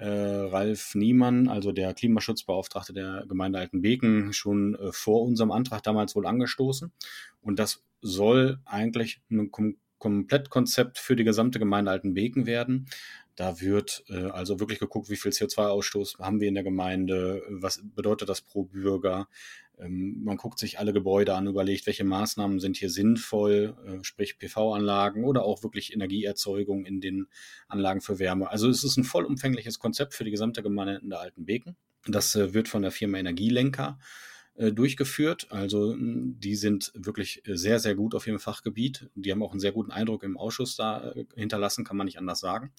äh, 0.00 0.08
Ralf 0.08 0.94
Niemann, 0.94 1.48
also 1.48 1.72
der 1.72 1.94
Klimaschutzbeauftragte 1.94 2.92
der 2.92 3.24
Gemeinde 3.28 3.58
Altenbeken, 3.58 4.32
schon 4.32 4.74
äh, 4.76 4.92
vor 4.92 5.22
unserem 5.22 5.50
Antrag 5.50 5.82
damals 5.82 6.16
wohl 6.16 6.26
angestoßen. 6.26 6.92
Und 7.42 7.58
das 7.58 7.84
soll 8.00 8.60
eigentlich 8.64 9.20
ein 9.30 9.50
Kom 9.50 9.76
Komplettkonzept 9.98 10.98
für 10.98 11.14
die 11.14 11.24
gesamte 11.24 11.58
Gemeinde 11.58 11.90
Altenbeken 11.90 12.46
werden. 12.46 12.86
Da 13.40 13.58
wird 13.62 14.04
äh, 14.10 14.26
also 14.26 14.60
wirklich 14.60 14.80
geguckt, 14.80 15.08
wie 15.08 15.16
viel 15.16 15.30
CO2-Ausstoß 15.30 16.18
haben 16.18 16.40
wir 16.40 16.48
in 16.48 16.54
der 16.54 16.62
Gemeinde, 16.62 17.42
was 17.48 17.80
bedeutet 17.82 18.28
das 18.28 18.42
pro 18.42 18.64
Bürger, 18.64 19.28
ähm, 19.78 20.22
man 20.22 20.36
guckt 20.36 20.58
sich 20.58 20.78
alle 20.78 20.92
Gebäude 20.92 21.34
an, 21.34 21.46
überlegt, 21.46 21.86
welche 21.86 22.04
Maßnahmen 22.04 22.60
sind 22.60 22.76
hier 22.76 22.90
sinnvoll, 22.90 23.74
äh, 23.86 24.04
sprich 24.04 24.38
PV-Anlagen 24.38 25.24
oder 25.24 25.44
auch 25.44 25.62
wirklich 25.62 25.94
Energieerzeugung 25.94 26.84
in 26.84 27.00
den 27.00 27.28
Anlagen 27.66 28.02
für 28.02 28.18
Wärme. 28.18 28.50
Also 28.50 28.68
es 28.68 28.84
ist 28.84 28.98
ein 28.98 29.04
vollumfängliches 29.04 29.78
Konzept 29.78 30.12
für 30.12 30.24
die 30.24 30.30
gesamte 30.30 30.62
Gemeinde 30.62 31.00
in 31.02 31.08
der 31.08 31.20
Alten 31.20 31.46
Beken. 31.46 31.76
Das 32.06 32.36
äh, 32.36 32.52
wird 32.52 32.68
von 32.68 32.82
der 32.82 32.90
Firma 32.90 33.16
Energielenker 33.16 33.98
äh, 34.56 34.70
durchgeführt. 34.70 35.46
Also 35.48 35.96
die 35.98 36.56
sind 36.56 36.92
wirklich 36.94 37.42
sehr, 37.46 37.78
sehr 37.78 37.94
gut 37.94 38.14
auf 38.14 38.26
ihrem 38.26 38.38
Fachgebiet. 38.38 39.08
Die 39.14 39.32
haben 39.32 39.42
auch 39.42 39.52
einen 39.52 39.60
sehr 39.60 39.72
guten 39.72 39.92
Eindruck 39.92 40.24
im 40.24 40.36
Ausschuss 40.36 40.76
da 40.76 41.14
hinterlassen, 41.34 41.84
kann 41.84 41.96
man 41.96 42.04
nicht 42.04 42.18
anders 42.18 42.40
sagen. 42.40 42.70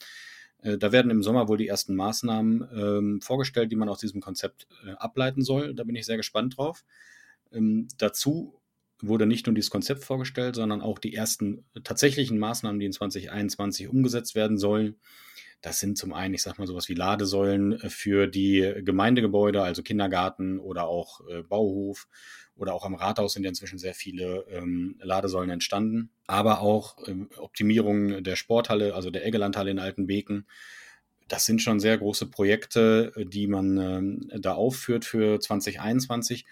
Äh, 0.61 0.77
da 0.77 0.91
werden 0.91 1.11
im 1.11 1.23
Sommer 1.23 1.47
wohl 1.47 1.57
die 1.57 1.67
ersten 1.67 1.95
Maßnahmen 1.95 2.67
ähm, 2.73 3.21
vorgestellt, 3.21 3.71
die 3.71 3.75
man 3.75 3.89
aus 3.89 3.99
diesem 3.99 4.21
Konzept 4.21 4.67
äh, 4.85 4.91
ableiten 4.91 5.43
soll. 5.43 5.73
Da 5.73 5.83
bin 5.83 5.95
ich 5.95 6.05
sehr 6.05 6.17
gespannt 6.17 6.57
drauf. 6.57 6.83
Ähm, 7.51 7.87
dazu 7.97 8.59
wurde 9.01 9.25
nicht 9.25 9.47
nur 9.47 9.55
dieses 9.55 9.71
Konzept 9.71 10.03
vorgestellt, 10.03 10.55
sondern 10.55 10.81
auch 10.81 10.99
die 10.99 11.13
ersten 11.13 11.65
tatsächlichen 11.83 12.37
Maßnahmen, 12.37 12.79
die 12.79 12.85
in 12.85 12.93
2021 12.93 13.87
umgesetzt 13.87 14.35
werden 14.35 14.57
sollen. 14.57 14.95
Das 15.61 15.79
sind 15.79 15.97
zum 15.97 16.11
einen, 16.13 16.33
ich 16.33 16.41
sag 16.41 16.57
mal, 16.57 16.67
sowas 16.67 16.89
wie 16.89 16.95
Ladesäulen 16.95 17.73
äh, 17.73 17.89
für 17.89 18.27
die 18.27 18.73
Gemeindegebäude, 18.83 19.61
also 19.61 19.83
Kindergarten 19.83 20.59
oder 20.59 20.87
auch 20.87 21.21
äh, 21.27 21.43
Bauhof 21.43 22.07
oder 22.55 22.73
auch 22.73 22.85
am 22.85 22.95
Rathaus 22.95 23.33
sind 23.33 23.43
ja 23.43 23.49
inzwischen 23.49 23.79
sehr 23.79 23.93
viele 23.93 24.45
ähm, 24.51 24.95
Ladesäulen 25.01 25.49
entstanden, 25.49 26.09
aber 26.27 26.61
auch 26.61 26.97
ähm, 27.07 27.29
Optimierung 27.37 28.23
der 28.23 28.35
Sporthalle, 28.35 28.93
also 28.93 29.09
der 29.09 29.25
Eggelandhalle 29.25 29.71
in 29.71 29.79
Altenbeken. 29.79 30.45
Das 31.27 31.45
sind 31.45 31.61
schon 31.61 31.79
sehr 31.79 31.97
große 31.97 32.27
Projekte, 32.27 33.13
die 33.17 33.47
man 33.47 33.77
ähm, 33.77 34.31
da 34.41 34.53
aufführt 34.53 35.05
für 35.05 35.39
2021. 35.39 36.45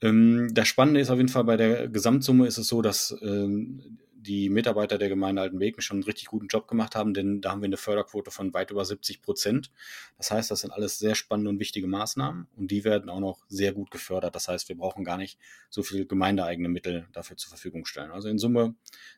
Ähm, 0.00 0.48
das 0.52 0.68
Spannende 0.68 1.00
ist 1.00 1.10
auf 1.10 1.18
jeden 1.18 1.28
Fall 1.28 1.44
bei 1.44 1.56
der 1.56 1.88
Gesamtsumme 1.88 2.46
ist 2.46 2.58
es 2.58 2.66
so, 2.66 2.80
dass 2.82 3.14
ähm, 3.22 3.98
die 4.22 4.48
Mitarbeiter 4.48 4.98
der 4.98 5.08
Gemeinde 5.08 5.42
Altenbeken 5.42 5.82
schon 5.82 5.96
einen 5.96 6.04
richtig 6.04 6.26
guten 6.26 6.46
Job 6.46 6.68
gemacht 6.68 6.94
haben, 6.94 7.12
denn 7.12 7.40
da 7.40 7.50
haben 7.50 7.60
wir 7.60 7.66
eine 7.66 7.76
Förderquote 7.76 8.30
von 8.30 8.54
weit 8.54 8.70
über 8.70 8.84
70 8.84 9.20
Prozent. 9.20 9.70
Das 10.16 10.30
heißt, 10.30 10.50
das 10.50 10.60
sind 10.60 10.70
alles 10.70 10.98
sehr 10.98 11.14
spannende 11.14 11.50
und 11.50 11.58
wichtige 11.58 11.86
Maßnahmen 11.86 12.46
und 12.56 12.70
die 12.70 12.84
werden 12.84 13.10
auch 13.10 13.20
noch 13.20 13.44
sehr 13.48 13.72
gut 13.72 13.90
gefördert. 13.90 14.34
Das 14.34 14.48
heißt, 14.48 14.68
wir 14.68 14.76
brauchen 14.76 15.04
gar 15.04 15.16
nicht 15.16 15.38
so 15.70 15.82
viel 15.82 16.06
gemeindeeigene 16.06 16.68
Mittel 16.68 17.06
dafür 17.12 17.36
zur 17.36 17.50
Verfügung 17.50 17.84
stellen. 17.84 18.12
Also 18.12 18.28
in 18.28 18.38
Summe 18.38 18.74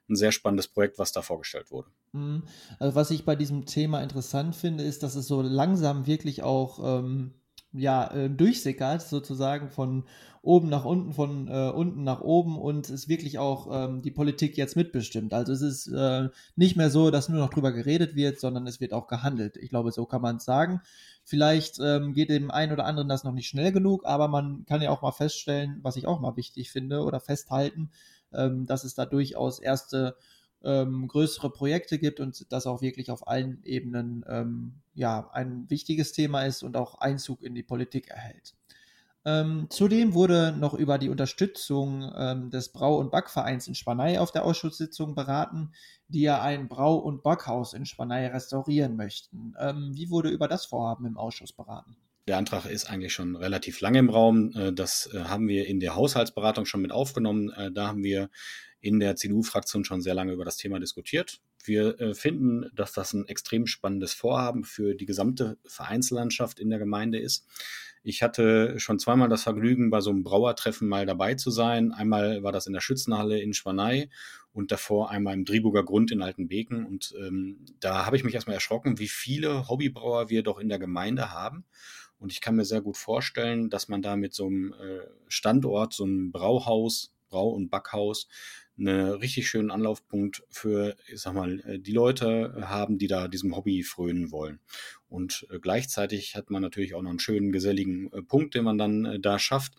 ein 0.08 0.16
sehr 0.16 0.32
spannendes 0.32 0.68
Projekt, 0.68 0.98
was 0.98 1.12
da 1.12 1.22
vorgestellt 1.22 1.70
wurde. 1.70 1.88
Mhm. 2.12 2.44
Also 2.78 2.94
was 2.94 3.10
ich 3.10 3.24
bei 3.24 3.36
diesem 3.36 3.66
Thema 3.66 4.02
interessant 4.02 4.56
finde, 4.56 4.84
ist, 4.84 5.02
dass 5.02 5.14
es 5.14 5.26
so 5.26 5.42
langsam 5.42 6.06
wirklich 6.06 6.42
auch 6.42 7.00
ähm, 7.00 7.34
ja, 7.74 8.06
äh, 8.12 8.30
durchsickert, 8.30 9.02
sozusagen 9.02 9.68
von 9.68 10.04
oben 10.42 10.68
nach 10.68 10.84
unten, 10.84 11.12
von 11.12 11.48
äh, 11.48 11.70
unten 11.70 12.04
nach 12.04 12.20
oben 12.20 12.58
und 12.58 12.88
es 12.88 13.08
wirklich 13.08 13.38
auch 13.38 13.68
ähm, 13.70 14.02
die 14.02 14.10
Politik 14.10 14.56
jetzt 14.56 14.76
mitbestimmt. 14.76 15.34
Also 15.34 15.52
es 15.52 15.62
ist 15.62 15.88
äh, 15.88 16.28
nicht 16.54 16.76
mehr 16.76 16.90
so, 16.90 17.10
dass 17.10 17.28
nur 17.28 17.40
noch 17.40 17.50
drüber 17.50 17.72
geredet 17.72 18.14
wird, 18.14 18.38
sondern 18.38 18.66
es 18.66 18.80
wird 18.80 18.92
auch 18.92 19.08
gehandelt. 19.08 19.56
Ich 19.56 19.70
glaube, 19.70 19.90
so 19.90 20.06
kann 20.06 20.22
man 20.22 20.36
es 20.36 20.44
sagen. 20.44 20.80
Vielleicht 21.24 21.80
ähm, 21.80 22.12
geht 22.12 22.30
dem 22.30 22.50
einen 22.50 22.72
oder 22.72 22.84
anderen 22.84 23.08
das 23.08 23.24
noch 23.24 23.32
nicht 23.32 23.48
schnell 23.48 23.72
genug, 23.72 24.04
aber 24.04 24.28
man 24.28 24.64
kann 24.66 24.82
ja 24.82 24.90
auch 24.90 25.02
mal 25.02 25.12
feststellen, 25.12 25.80
was 25.82 25.96
ich 25.96 26.06
auch 26.06 26.20
mal 26.20 26.36
wichtig 26.36 26.70
finde 26.70 27.02
oder 27.02 27.20
festhalten, 27.20 27.90
ähm, 28.32 28.66
dass 28.66 28.84
es 28.84 28.94
da 28.94 29.06
durchaus 29.06 29.58
erste 29.58 30.16
ähm, 30.64 31.06
größere 31.08 31.50
Projekte 31.50 31.98
gibt 31.98 32.20
und 32.20 32.50
das 32.52 32.66
auch 32.66 32.82
wirklich 32.82 33.10
auf 33.10 33.28
allen 33.28 33.62
Ebenen 33.64 34.24
ähm, 34.28 34.74
ja 34.94 35.30
ein 35.32 35.68
wichtiges 35.68 36.12
Thema 36.12 36.42
ist 36.42 36.62
und 36.62 36.76
auch 36.76 36.96
Einzug 36.96 37.42
in 37.42 37.54
die 37.54 37.62
Politik 37.62 38.08
erhält. 38.08 38.54
Ähm, 39.26 39.68
zudem 39.70 40.12
wurde 40.12 40.54
noch 40.58 40.74
über 40.74 40.98
die 40.98 41.08
Unterstützung 41.08 42.12
ähm, 42.14 42.50
des 42.50 42.70
Brau- 42.70 42.98
und 42.98 43.10
Backvereins 43.10 43.66
in 43.68 43.74
Spanei 43.74 44.20
auf 44.20 44.32
der 44.32 44.44
Ausschusssitzung 44.44 45.14
beraten, 45.14 45.72
die 46.08 46.20
ja 46.22 46.42
ein 46.42 46.68
Brau- 46.68 46.98
und 46.98 47.22
Backhaus 47.22 47.72
in 47.72 47.86
Spanei 47.86 48.28
restaurieren 48.28 48.96
möchten. 48.96 49.54
Ähm, 49.58 49.92
wie 49.94 50.10
wurde 50.10 50.28
über 50.28 50.46
das 50.46 50.66
Vorhaben 50.66 51.06
im 51.06 51.16
Ausschuss 51.16 51.52
beraten? 51.54 51.96
Der 52.26 52.38
Antrag 52.38 52.64
ist 52.64 52.88
eigentlich 52.88 53.12
schon 53.12 53.36
relativ 53.36 53.80
lange 53.80 53.98
im 53.98 54.08
Raum. 54.08 54.52
Äh, 54.54 54.72
das 54.72 55.10
äh, 55.12 55.24
haben 55.24 55.48
wir 55.48 55.66
in 55.66 55.80
der 55.80 55.94
Haushaltsberatung 55.94 56.64
schon 56.64 56.80
mit 56.80 56.92
aufgenommen. 56.92 57.50
Äh, 57.50 57.70
da 57.70 57.88
haben 57.88 58.02
wir 58.02 58.30
in 58.80 58.98
der 58.98 59.16
CDU-Fraktion 59.16 59.84
schon 59.84 60.00
sehr 60.00 60.14
lange 60.14 60.32
über 60.32 60.44
das 60.44 60.56
Thema 60.56 60.78
diskutiert. 60.78 61.40
Wir 61.66 62.14
finden, 62.14 62.66
dass 62.74 62.92
das 62.92 63.14
ein 63.14 63.26
extrem 63.26 63.66
spannendes 63.66 64.12
Vorhaben 64.12 64.64
für 64.64 64.94
die 64.94 65.06
gesamte 65.06 65.56
Vereinslandschaft 65.64 66.60
in 66.60 66.68
der 66.68 66.78
Gemeinde 66.78 67.18
ist. 67.18 67.46
Ich 68.02 68.22
hatte 68.22 68.78
schon 68.78 68.98
zweimal 68.98 69.30
das 69.30 69.44
Vergnügen, 69.44 69.88
bei 69.88 70.02
so 70.02 70.10
einem 70.10 70.24
Brauertreffen 70.24 70.86
mal 70.86 71.06
dabei 71.06 71.36
zu 71.36 71.50
sein. 71.50 71.90
Einmal 71.90 72.42
war 72.42 72.52
das 72.52 72.66
in 72.66 72.74
der 72.74 72.82
Schützenhalle 72.82 73.40
in 73.40 73.54
Schwanei 73.54 74.10
und 74.52 74.70
davor 74.72 75.10
einmal 75.10 75.32
im 75.32 75.46
Driburger 75.46 75.82
Grund 75.82 76.12
in 76.12 76.20
Altenbeken. 76.20 76.84
Und 76.84 77.14
ähm, 77.18 77.64
da 77.80 78.04
habe 78.04 78.18
ich 78.18 78.24
mich 78.24 78.34
erstmal 78.34 78.56
erschrocken, 78.56 78.98
wie 78.98 79.08
viele 79.08 79.68
Hobbybrauer 79.68 80.28
wir 80.28 80.42
doch 80.42 80.58
in 80.58 80.68
der 80.68 80.78
Gemeinde 80.78 81.30
haben. 81.30 81.64
Und 82.18 82.32
ich 82.32 82.40
kann 82.40 82.56
mir 82.56 82.64
sehr 82.64 82.80
gut 82.80 82.96
vorstellen, 82.96 83.70
dass 83.70 83.88
man 83.88 84.02
da 84.02 84.16
mit 84.16 84.34
so 84.34 84.46
einem 84.46 84.72
äh, 84.74 85.06
Standort, 85.28 85.92
so 85.92 86.04
einem 86.04 86.32
Brauhaus 86.32 87.14
Brau- 87.34 87.50
und 87.50 87.68
Backhaus 87.68 88.28
einen 88.78 89.10
richtig 89.10 89.48
schönen 89.48 89.72
Anlaufpunkt 89.72 90.44
für, 90.50 90.96
ich 91.08 91.20
sag 91.20 91.34
mal, 91.34 91.60
äh, 91.60 91.78
die 91.80 91.92
Leute 91.92 92.54
haben, 92.68 92.96
die 92.98 93.08
da 93.08 93.26
diesem 93.26 93.56
Hobby 93.56 93.82
frönen 93.82 94.30
wollen. 94.30 94.60
Und 95.08 95.46
äh, 95.50 95.58
gleichzeitig 95.58 96.36
hat 96.36 96.50
man 96.50 96.62
natürlich 96.62 96.94
auch 96.94 97.02
noch 97.02 97.10
einen 97.10 97.18
schönen, 97.18 97.50
geselligen 97.50 98.12
äh, 98.12 98.22
Punkt, 98.22 98.54
den 98.54 98.64
man 98.64 98.78
dann 98.78 99.20
da 99.20 99.38
schafft, 99.38 99.74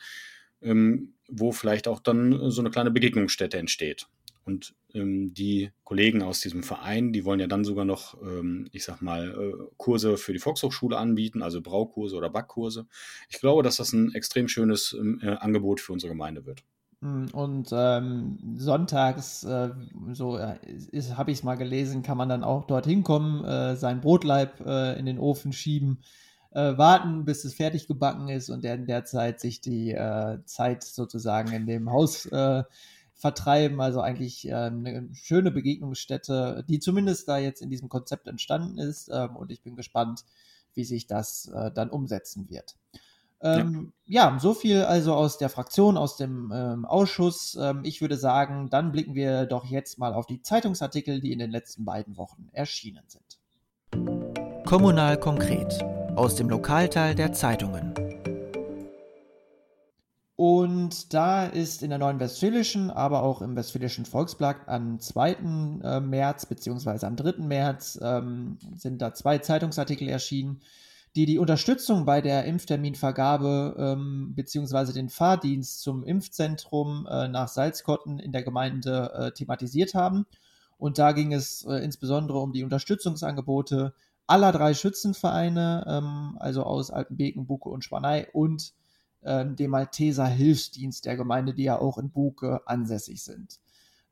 ähm, 0.61 1.13
wo 1.27 1.53
vielleicht 1.53 1.87
auch 1.87 1.99
dann 1.99 2.51
so 2.51 2.61
eine 2.61 2.71
kleine 2.71 2.91
Begegnungsstätte 2.91 3.57
entsteht. 3.57 4.07
Und 4.43 4.75
die 4.95 5.71
Kollegen 5.83 6.23
aus 6.23 6.39
diesem 6.39 6.63
Verein, 6.63 7.11
die 7.11 7.25
wollen 7.25 7.39
ja 7.39 7.47
dann 7.47 7.65
sogar 7.65 7.85
noch, 7.85 8.21
ähm, 8.21 8.67
ich 8.71 8.85
sag 8.85 9.01
mal, 9.01 9.29
äh, 9.29 9.53
Kurse 9.77 10.17
für 10.17 10.33
die 10.33 10.39
Volkshochschule 10.39 10.97
anbieten, 10.97 11.41
also 11.41 11.61
Braukurse 11.61 12.15
oder 12.15 12.29
Backkurse. 12.29 12.87
Ich 13.29 13.39
glaube, 13.39 13.61
dass 13.61 13.77
das 13.77 13.93
ein 13.93 14.13
extrem 14.13 14.47
schönes 14.47 14.95
ähm, 14.97 15.19
äh, 15.21 15.31
Angebot 15.31 15.81
für 15.81 15.93
unsere 15.93 16.13
Gemeinde 16.13 16.45
wird. 16.45 16.63
Hm, 17.01 17.27
und 17.33 17.69
ähm, 17.71 18.55
sonntags, 18.57 19.43
äh, 19.43 19.69
so 20.13 20.37
äh, 20.37 20.55
habe 21.15 21.31
ich 21.31 21.39
es 21.39 21.43
mal 21.43 21.55
gelesen, 21.55 22.01
kann 22.01 22.17
man 22.17 22.29
dann 22.29 22.43
auch 22.43 22.65
dorthin 22.65 23.03
kommen, 23.03 23.43
äh, 23.43 23.75
sein 23.75 24.01
Brotleib 24.01 24.61
äh, 24.65 24.97
in 24.97 25.05
den 25.05 25.19
Ofen 25.19 25.53
schieben, 25.53 25.99
warten, 26.57 27.25
bis 27.25 27.43
es 27.43 27.53
fertig 27.53 27.85
gebacken 27.85 28.29
ist 28.29 28.49
und 28.49 28.63
in 28.63 28.85
der 28.85 29.03
Zeit 29.03 29.41
sich 29.41 29.59
die 29.59 29.93
Zeit 30.45 30.83
sozusagen 30.83 31.51
in 31.51 31.67
dem 31.67 31.91
Haus 31.91 32.29
vertreiben. 33.15 33.81
Also 33.81 34.01
eigentlich 34.01 34.53
eine 34.53 35.09
schöne 35.13 35.51
Begegnungsstätte, 35.51 36.65
die 36.67 36.79
zumindest 36.79 37.27
da 37.27 37.37
jetzt 37.37 37.61
in 37.61 37.69
diesem 37.69 37.89
Konzept 37.89 38.27
entstanden 38.27 38.77
ist. 38.77 39.09
Ähm, 39.11 39.35
und 39.35 39.51
ich 39.51 39.61
bin 39.61 39.75
gespannt, 39.75 40.25
wie 40.73 40.83
sich 40.83 41.07
das 41.07 41.49
dann 41.73 41.89
umsetzen 41.89 42.49
wird. 42.49 42.75
Ähm, 43.41 43.93
ja. 44.05 44.31
ja. 44.31 44.39
so 44.39 44.53
viel 44.53 44.83
also 44.83 45.13
aus 45.13 45.37
der 45.37 45.49
Fraktion, 45.49 45.97
aus 45.97 46.17
dem 46.17 46.51
ähm, 46.53 46.85
Ausschuss. 46.85 47.57
Ähm, 47.61 47.81
ich 47.83 48.01
würde 48.01 48.17
sagen, 48.17 48.69
dann 48.69 48.91
blicken 48.91 49.13
wir 49.13 49.45
doch 49.45 49.65
jetzt 49.65 49.99
mal 49.99 50.13
auf 50.13 50.25
die 50.25 50.41
Zeitungsartikel, 50.41 51.21
die 51.21 51.31
in 51.31 51.39
den 51.39 51.51
letzten 51.51 51.85
beiden 51.85 52.17
Wochen 52.17 52.49
erschienen 52.51 53.03
sind. 53.07 53.39
Kommunal 54.65 55.19
konkret 55.19 55.83
aus 56.15 56.35
dem 56.35 56.49
Lokalteil 56.49 57.13
der 57.13 57.33
Zeitungen. 57.33 57.93
Und 60.37 61.13
da 61.13 61.45
ist 61.45 61.81
in 61.81 61.89
der 61.89 61.99
Neuen 61.99 62.19
Westfälischen, 62.19 62.91
aber 62.91 63.23
auch 63.23 63.41
im 63.41 63.55
Westfälischen 63.55 64.05
Volksblatt 64.05 64.67
am 64.67 64.99
2. 64.99 65.31
Äh, 65.31 65.99
März 66.01 66.45
bzw. 66.45 67.05
am 67.05 67.15
3. 67.15 67.43
März 67.43 67.99
ähm, 68.01 68.57
sind 68.75 69.01
da 69.01 69.13
zwei 69.13 69.37
Zeitungsartikel 69.37 70.09
erschienen 70.09 70.61
die 71.15 71.25
die 71.25 71.39
Unterstützung 71.39 72.05
bei 72.05 72.19
der 72.19 72.43
Impfterminvergabe 72.45 73.75
ähm, 73.77 74.33
beziehungsweise 74.35 74.93
den 74.93 75.09
Fahrdienst 75.09 75.81
zum 75.81 76.03
Impfzentrum 76.03 77.07
äh, 77.09 77.29
nach 77.29 77.47
Salzkotten 77.47 78.19
in 78.19 78.33
der 78.33 78.43
Gemeinde 78.43 79.11
äh, 79.13 79.31
thematisiert 79.31 79.93
haben. 79.93 80.25
Und 80.77 80.97
da 80.97 81.13
ging 81.13 81.31
es 81.31 81.65
äh, 81.65 81.75
insbesondere 81.75 82.39
um 82.39 82.51
die 82.51 82.65
Unterstützungsangebote 82.65 83.93
aller 84.27 84.51
drei 84.51 84.73
Schützenvereine, 84.73 85.85
ähm, 85.87 86.37
also 86.39 86.63
aus 86.63 86.91
Altenbeken, 86.91 87.45
Buke 87.45 87.69
und 87.69 87.85
Spanei 87.85 88.27
und 88.33 88.73
ähm, 89.25 89.55
dem 89.55 89.71
Malteser 89.71 90.27
Hilfsdienst 90.27 91.05
der 91.05 91.17
Gemeinde, 91.17 91.53
die 91.53 91.63
ja 91.63 91.79
auch 91.79 91.97
in 91.97 92.11
Buke 92.11 92.61
ansässig 92.65 93.23
sind. 93.23 93.59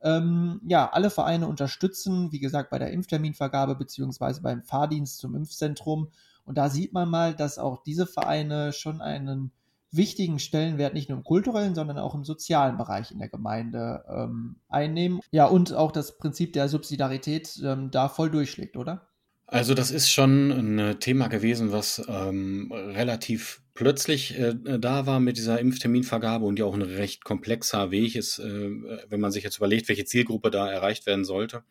Ähm, 0.01 0.59
ja, 0.65 0.89
alle 0.91 1.09
Vereine 1.09 1.47
unterstützen, 1.47 2.31
wie 2.31 2.39
gesagt, 2.39 2.69
bei 2.69 2.79
der 2.79 2.91
Impfterminvergabe 2.91 3.75
beziehungsweise 3.75 4.41
beim 4.41 4.63
Fahrdienst 4.63 5.19
zum 5.19 5.35
Impfzentrum 5.35 6.09
und 6.45 6.57
da 6.57 6.69
sieht 6.69 6.93
man 6.93 7.09
mal, 7.09 7.33
dass 7.33 7.57
auch 7.57 7.83
diese 7.83 8.05
Vereine 8.05 8.73
schon 8.73 9.01
einen 9.01 9.51
wichtigen 9.91 10.39
Stellenwert 10.39 10.93
nicht 10.93 11.09
nur 11.09 11.19
im 11.19 11.23
kulturellen, 11.23 11.75
sondern 11.75 11.99
auch 11.99 12.15
im 12.15 12.23
sozialen 12.23 12.77
Bereich 12.77 13.11
in 13.11 13.19
der 13.19 13.29
Gemeinde 13.29 14.03
ähm, 14.09 14.55
einnehmen. 14.67 15.21
Ja, 15.31 15.45
und 15.45 15.73
auch 15.73 15.91
das 15.91 16.17
Prinzip 16.17 16.53
der 16.53 16.67
Subsidiarität 16.67 17.61
ähm, 17.63 17.91
da 17.91 18.09
voll 18.09 18.31
durchschlägt, 18.31 18.75
oder? 18.75 19.07
Also 19.45 19.75
das 19.75 19.91
ist 19.91 20.09
schon 20.09 20.49
ein 20.49 20.99
Thema 20.99 21.27
gewesen, 21.27 21.71
was 21.71 22.03
ähm, 22.07 22.71
relativ 22.71 23.61
plötzlich 23.73 24.37
äh, 24.37 24.55
da 24.79 25.05
war 25.05 25.19
mit 25.19 25.37
dieser 25.37 25.59
Impfterminvergabe 25.59 26.45
und 26.45 26.59
ja 26.59 26.65
auch 26.65 26.73
ein 26.73 26.81
recht 26.81 27.23
komplexer 27.23 27.91
Weg 27.91 28.15
ist, 28.15 28.39
äh, 28.39 28.69
wenn 29.09 29.19
man 29.19 29.31
sich 29.31 29.43
jetzt 29.43 29.57
überlegt, 29.57 29.89
welche 29.89 30.05
Zielgruppe 30.05 30.51
da 30.51 30.71
erreicht 30.71 31.05
werden 31.05 31.25
sollte. 31.25 31.63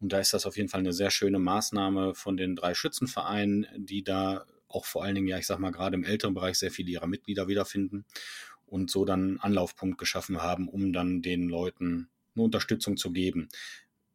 Und 0.00 0.12
da 0.12 0.18
ist 0.18 0.34
das 0.34 0.46
auf 0.46 0.56
jeden 0.56 0.68
Fall 0.68 0.80
eine 0.80 0.92
sehr 0.92 1.10
schöne 1.10 1.38
Maßnahme 1.38 2.14
von 2.14 2.36
den 2.36 2.56
drei 2.56 2.74
Schützenvereinen, 2.74 3.66
die 3.76 4.02
da 4.02 4.46
auch 4.68 4.84
vor 4.84 5.04
allen 5.04 5.14
Dingen, 5.14 5.28
ja, 5.28 5.38
ich 5.38 5.46
sag 5.46 5.58
mal, 5.58 5.70
gerade 5.70 5.94
im 5.94 6.04
älteren 6.04 6.34
Bereich 6.34 6.58
sehr 6.58 6.70
viele 6.70 6.90
ihrer 6.90 7.06
Mitglieder 7.06 7.46
wiederfinden 7.46 8.04
und 8.66 8.90
so 8.90 9.04
dann 9.04 9.20
einen 9.20 9.40
Anlaufpunkt 9.40 9.98
geschaffen 9.98 10.42
haben, 10.42 10.68
um 10.68 10.92
dann 10.92 11.22
den 11.22 11.48
Leuten 11.48 12.08
eine 12.34 12.44
Unterstützung 12.44 12.96
zu 12.96 13.12
geben. 13.12 13.48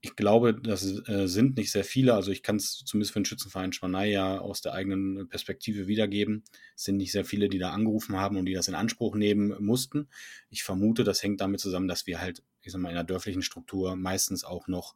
Ich 0.08 0.16
glaube, 0.16 0.54
das 0.54 1.06
äh, 1.10 1.28
sind 1.28 1.58
nicht 1.58 1.70
sehr 1.70 1.84
viele, 1.84 2.14
also 2.14 2.32
ich 2.32 2.42
kann 2.42 2.56
es 2.56 2.78
zumindest 2.86 3.12
für 3.12 3.20
den 3.20 3.26
Schützenverein 3.26 3.74
Schwanei 3.74 4.10
ja 4.10 4.40
aus 4.40 4.62
der 4.62 4.74
eigenen 4.74 5.28
Perspektive 5.28 5.88
wiedergeben. 5.88 6.46
Es 6.78 6.86
sind 6.86 6.96
nicht 6.96 7.12
sehr 7.12 7.26
viele, 7.26 7.50
die 7.50 7.60
da 7.60 7.72
angerufen 7.72 8.16
haben 8.16 8.38
und 8.38 8.46
die 8.46 8.54
das 8.54 8.70
in 8.70 8.76
Anspruch 8.76 9.16
nehmen 9.16 9.54
mussten. 9.60 10.08
Ich 10.50 10.64
vermute, 10.64 11.04
das 11.04 11.22
hängt 11.22 11.42
damit 11.42 11.60
zusammen, 11.60 11.90
dass 11.90 12.08
wir 12.08 12.22
halt, 12.22 12.42
ich 12.62 12.72
sag 12.72 12.80
mal, 12.80 12.88
in 12.88 12.96
der 12.96 13.04
dörflichen 13.04 13.42
Struktur 13.42 13.98
meistens 13.98 14.46
auch 14.46 14.70
noch 14.70 14.96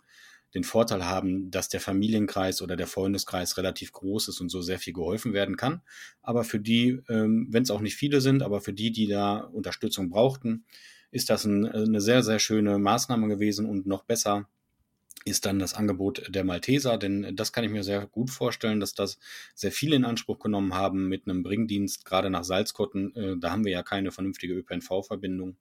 den 0.54 0.64
Vorteil 0.64 1.06
haben, 1.06 1.52
dass 1.52 1.68
der 1.68 1.82
Familienkreis 1.82 2.62
oder 2.62 2.78
der 2.78 2.88
Freundeskreis 2.88 3.58
relativ 3.58 3.92
groß 3.92 4.30
ist 4.30 4.40
und 4.40 4.48
so 4.48 4.62
sehr 4.62 4.80
viel 4.80 4.94
geholfen 4.94 5.34
werden 5.34 5.58
kann. 5.58 5.82
Aber 6.22 6.46
für 6.46 6.60
die, 6.60 7.02
ähm, 7.10 7.48
wenn 7.50 7.64
es 7.64 7.72
auch 7.72 7.82
nicht 7.82 7.96
viele 7.98 8.22
sind, 8.22 8.44
aber 8.44 8.62
für 8.62 8.74
die, 8.74 8.92
die 8.94 9.08
da 9.08 9.40
Unterstützung 9.40 10.10
brauchten, 10.10 10.64
ist 11.12 11.30
das 11.30 11.44
ein, 11.44 11.66
eine 11.66 12.00
sehr, 12.00 12.24
sehr 12.24 12.40
schöne 12.40 12.80
Maßnahme 12.80 13.28
gewesen 13.28 13.66
und 13.66 13.86
noch 13.86 14.06
besser 14.06 14.48
ist 15.26 15.46
dann 15.46 15.60
das 15.60 15.74
Angebot 15.74 16.24
der 16.30 16.44
Malteser, 16.44 16.98
denn 16.98 17.36
das 17.36 17.54
kann 17.54 17.64
ich 17.64 17.72
mir 17.72 17.84
sehr 17.84 18.08
gut 18.08 18.30
vorstellen, 18.30 18.80
dass 18.80 18.94
das 18.94 19.20
sehr 19.54 19.72
viele 19.72 19.96
in 19.96 20.06
Anspruch 20.06 20.40
genommen 20.40 20.74
haben 20.74 21.08
mit 21.08 21.28
einem 21.28 21.44
Bringdienst, 21.44 22.06
gerade 22.06 22.30
nach 22.30 22.44
Salzkotten. 22.44 23.16
Äh, 23.16 23.38
da 23.40 23.52
haben 23.52 23.66
wir 23.66 23.72
ja 23.72 23.84
keine 23.84 24.12
vernünftige 24.12 24.54
ÖPNV-Verbindung 24.54 25.58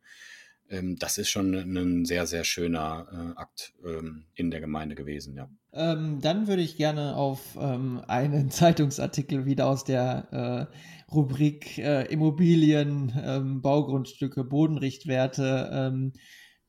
ähm, 0.71 0.97
das 0.97 1.19
ist 1.19 1.31
schon 1.31 1.55
ein 1.55 2.05
sehr, 2.05 2.27
sehr 2.27 2.45
schöner 2.45 3.07
äh, 3.13 3.41
Akt 3.41 3.75
ähm, 3.85 4.27
in 4.35 4.51
der 4.51 4.61
Gemeinde 4.61 4.95
gewesen, 4.95 5.35
ja. 5.37 5.51
Ähm, 5.73 6.21
dann 6.21 6.47
würde 6.49 6.63
ich 6.63 6.77
gerne 6.77 7.17
auf 7.17 7.57
ähm, 7.61 8.01
einen 8.07 8.51
Zeitungsartikel 8.51 9.47
wieder 9.47 9.67
aus 9.67 9.85
der 9.85 10.69
äh, 10.71 11.13
Rubrik 11.13 11.79
äh, 11.79 12.05
Immobilien, 12.05 13.61
Baugrundstücke, 13.63 14.45
Bodenrichtwerte 14.45 15.93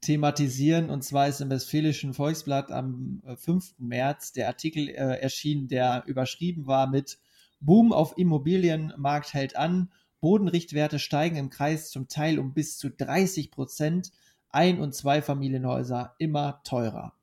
thematisieren. 0.01 0.89
Und 0.89 1.03
zwar 1.03 1.27
ist 1.27 1.41
im 1.41 1.49
Westfälischen 1.49 2.13
Volksblatt 2.13 2.71
am 2.71 3.21
5. 3.37 3.71
Äh, 3.71 3.73
März 3.77 4.33
der 4.33 4.47
Artikel 4.47 4.89
äh, 4.89 5.21
erschienen, 5.21 5.67
der 5.67 6.03
überschrieben 6.07 6.67
war 6.67 6.87
mit 6.87 7.19
Boom 7.59 7.93
auf 7.93 8.17
Immobilienmarkt 8.17 9.33
hält 9.33 9.55
an 9.55 9.91
Bodenrichtwerte 10.21 10.99
steigen 10.99 11.35
im 11.35 11.49
Kreis 11.49 11.89
zum 11.89 12.07
Teil 12.07 12.39
um 12.39 12.53
bis 12.53 12.77
zu 12.77 12.89
30 12.89 13.51
Prozent. 13.51 14.11
Ein- 14.49 14.79
und 14.79 14.93
Zweifamilienhäuser 14.93 16.15
immer 16.17 16.61
teurer. 16.63 17.13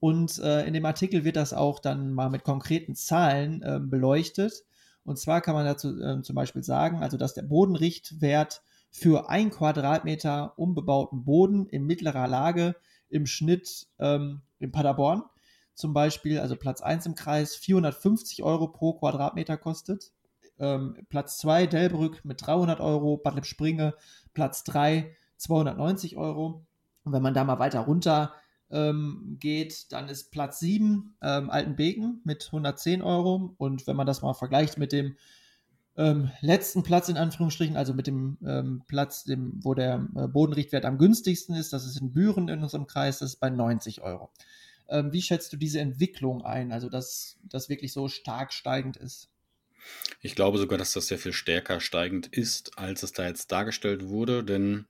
Und 0.00 0.38
äh, 0.38 0.66
in 0.66 0.72
dem 0.72 0.86
Artikel 0.86 1.24
wird 1.24 1.36
das 1.36 1.52
auch 1.52 1.78
dann 1.78 2.12
mal 2.12 2.30
mit 2.30 2.42
konkreten 2.42 2.94
Zahlen 2.94 3.62
äh, 3.62 3.78
beleuchtet. 3.82 4.64
Und 5.04 5.18
zwar 5.18 5.42
kann 5.42 5.54
man 5.54 5.66
dazu 5.66 6.00
äh, 6.00 6.22
zum 6.22 6.34
Beispiel 6.34 6.62
sagen, 6.62 7.02
also 7.02 7.18
dass 7.18 7.34
der 7.34 7.42
Bodenrichtwert 7.42 8.62
für 8.90 9.30
ein 9.30 9.50
Quadratmeter 9.50 10.58
unbebauten 10.58 11.24
Boden 11.24 11.66
in 11.66 11.84
mittlerer 11.84 12.28
Lage 12.28 12.76
im 13.08 13.26
Schnitt 13.26 13.86
ähm, 13.98 14.42
in 14.58 14.72
Paderborn 14.72 15.22
zum 15.80 15.94
Beispiel, 15.94 16.38
also 16.38 16.56
Platz 16.56 16.82
1 16.82 17.06
im 17.06 17.14
Kreis, 17.14 17.56
450 17.56 18.42
Euro 18.42 18.68
pro 18.68 18.92
Quadratmeter 18.92 19.56
kostet. 19.56 20.12
Ähm, 20.58 21.06
Platz 21.08 21.38
2 21.38 21.66
Delbrück 21.66 22.22
mit 22.22 22.46
300 22.46 22.80
Euro, 22.80 23.16
Bad 23.16 23.34
Lippspringe 23.36 23.94
Platz 24.34 24.62
3 24.64 25.16
290 25.38 26.18
Euro. 26.18 26.66
Und 27.02 27.12
wenn 27.12 27.22
man 27.22 27.32
da 27.32 27.44
mal 27.44 27.58
weiter 27.58 27.80
runter 27.80 28.34
ähm, 28.70 29.38
geht, 29.40 29.90
dann 29.90 30.10
ist 30.10 30.30
Platz 30.30 30.60
7 30.60 31.16
ähm, 31.22 31.48
Altenbeken 31.48 32.20
mit 32.24 32.44
110 32.46 33.00
Euro. 33.00 33.54
Und 33.56 33.86
wenn 33.86 33.96
man 33.96 34.06
das 34.06 34.20
mal 34.20 34.34
vergleicht 34.34 34.76
mit 34.76 34.92
dem 34.92 35.16
ähm, 35.96 36.30
letzten 36.40 36.82
Platz 36.82 37.08
in 37.08 37.16
Anführungsstrichen, 37.16 37.76
also 37.76 37.94
mit 37.94 38.06
dem 38.06 38.38
ähm, 38.46 38.82
Platz, 38.86 39.24
dem, 39.24 39.58
wo 39.62 39.74
der 39.74 40.06
äh, 40.16 40.28
Bodenrichtwert 40.28 40.84
am 40.84 40.98
günstigsten 40.98 41.54
ist, 41.54 41.72
das 41.72 41.84
ist 41.84 42.00
in 42.00 42.12
Büren 42.12 42.48
in 42.48 42.62
unserem 42.62 42.86
Kreis, 42.86 43.18
das 43.18 43.30
ist 43.30 43.40
bei 43.40 43.50
90 43.50 44.00
Euro. 44.02 44.30
Ähm, 44.88 45.12
wie 45.12 45.22
schätzt 45.22 45.52
du 45.52 45.56
diese 45.56 45.80
Entwicklung 45.80 46.44
ein, 46.44 46.72
also 46.72 46.88
dass 46.88 47.38
das 47.42 47.68
wirklich 47.68 47.92
so 47.92 48.08
stark 48.08 48.52
steigend 48.52 48.96
ist? 48.96 49.30
Ich 50.20 50.34
glaube 50.34 50.58
sogar, 50.58 50.78
dass 50.78 50.92
das 50.92 51.06
sehr 51.06 51.18
viel 51.18 51.32
stärker 51.32 51.80
steigend 51.80 52.26
ist, 52.26 52.78
als 52.78 53.02
es 53.02 53.12
da 53.12 53.26
jetzt 53.26 53.50
dargestellt 53.50 54.08
wurde, 54.08 54.44
denn 54.44 54.86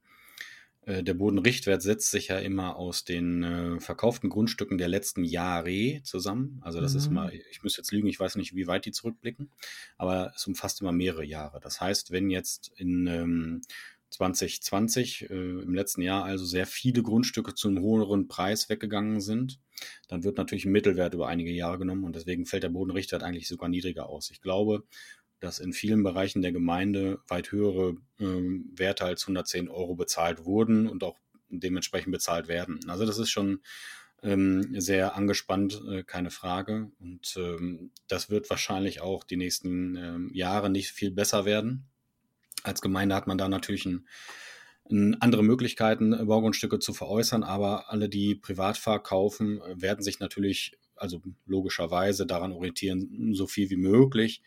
der 0.86 1.14
Bodenrichtwert 1.14 1.82
setzt 1.82 2.10
sich 2.10 2.28
ja 2.28 2.38
immer 2.38 2.76
aus 2.76 3.04
den 3.04 3.42
äh, 3.42 3.80
verkauften 3.80 4.30
Grundstücken 4.30 4.78
der 4.78 4.88
letzten 4.88 5.24
Jahre 5.24 6.00
zusammen. 6.04 6.58
Also 6.62 6.80
das 6.80 6.92
mhm. 6.92 6.98
ist 6.98 7.10
mal, 7.10 7.32
ich 7.50 7.62
muss 7.62 7.76
jetzt 7.76 7.92
lügen, 7.92 8.08
ich 8.08 8.18
weiß 8.18 8.36
nicht, 8.36 8.54
wie 8.54 8.66
weit 8.66 8.86
die 8.86 8.92
zurückblicken, 8.92 9.50
aber 9.98 10.32
es 10.34 10.46
umfasst 10.46 10.80
immer 10.80 10.92
mehrere 10.92 11.24
Jahre. 11.24 11.60
Das 11.60 11.80
heißt, 11.80 12.12
wenn 12.12 12.30
jetzt 12.30 12.72
in 12.76 13.06
ähm, 13.06 13.60
2020, 14.10 15.30
äh, 15.30 15.34
im 15.34 15.74
letzten 15.74 16.02
Jahr 16.02 16.24
also 16.24 16.44
sehr 16.44 16.66
viele 16.66 17.02
Grundstücke 17.02 17.54
zu 17.54 17.68
einem 17.68 17.82
höheren 17.82 18.26
Preis 18.28 18.68
weggegangen 18.68 19.20
sind, 19.20 19.60
dann 20.08 20.24
wird 20.24 20.36
natürlich 20.36 20.64
ein 20.64 20.72
Mittelwert 20.72 21.14
über 21.14 21.28
einige 21.28 21.52
Jahre 21.52 21.78
genommen 21.78 22.04
und 22.04 22.16
deswegen 22.16 22.46
fällt 22.46 22.64
der 22.64 22.70
Bodenrichtwert 22.70 23.22
eigentlich 23.22 23.48
sogar 23.48 23.68
niedriger 23.68 24.08
aus. 24.08 24.30
Ich 24.30 24.40
glaube, 24.40 24.84
dass 25.40 25.58
in 25.58 25.72
vielen 25.72 26.02
Bereichen 26.02 26.42
der 26.42 26.52
Gemeinde 26.52 27.18
weit 27.26 27.50
höhere 27.50 27.96
äh, 28.18 28.24
Werte 28.24 29.04
als 29.04 29.22
110 29.22 29.68
Euro 29.68 29.94
bezahlt 29.94 30.44
wurden 30.44 30.86
und 30.86 31.02
auch 31.02 31.16
dementsprechend 31.48 32.12
bezahlt 32.12 32.46
werden. 32.48 32.80
Also 32.88 33.06
das 33.06 33.18
ist 33.18 33.30
schon 33.30 33.60
ähm, 34.22 34.78
sehr 34.80 35.16
angespannt, 35.16 35.82
äh, 35.90 36.02
keine 36.02 36.30
Frage. 36.30 36.90
Und 37.00 37.34
ähm, 37.36 37.90
das 38.06 38.30
wird 38.30 38.50
wahrscheinlich 38.50 39.00
auch 39.00 39.24
die 39.24 39.36
nächsten 39.36 39.96
ähm, 39.96 40.30
Jahre 40.32 40.70
nicht 40.70 40.90
viel 40.90 41.10
besser 41.10 41.44
werden. 41.44 41.86
Als 42.62 42.82
Gemeinde 42.82 43.14
hat 43.14 43.26
man 43.26 43.38
da 43.38 43.48
natürlich 43.48 43.86
ein, 43.86 44.06
ein 44.90 45.20
andere 45.22 45.42
Möglichkeiten, 45.42 46.12
äh, 46.12 46.24
Baugrundstücke 46.24 46.78
zu 46.78 46.92
veräußern, 46.92 47.42
aber 47.42 47.90
alle, 47.90 48.10
die 48.10 48.34
privat 48.34 48.76
verkaufen, 48.76 49.62
äh, 49.62 49.80
werden 49.80 50.02
sich 50.02 50.20
natürlich, 50.20 50.76
also 50.96 51.22
logischerweise 51.46 52.26
daran 52.26 52.52
orientieren, 52.52 53.32
so 53.32 53.46
viel 53.46 53.70
wie 53.70 53.76
möglich 53.76 54.42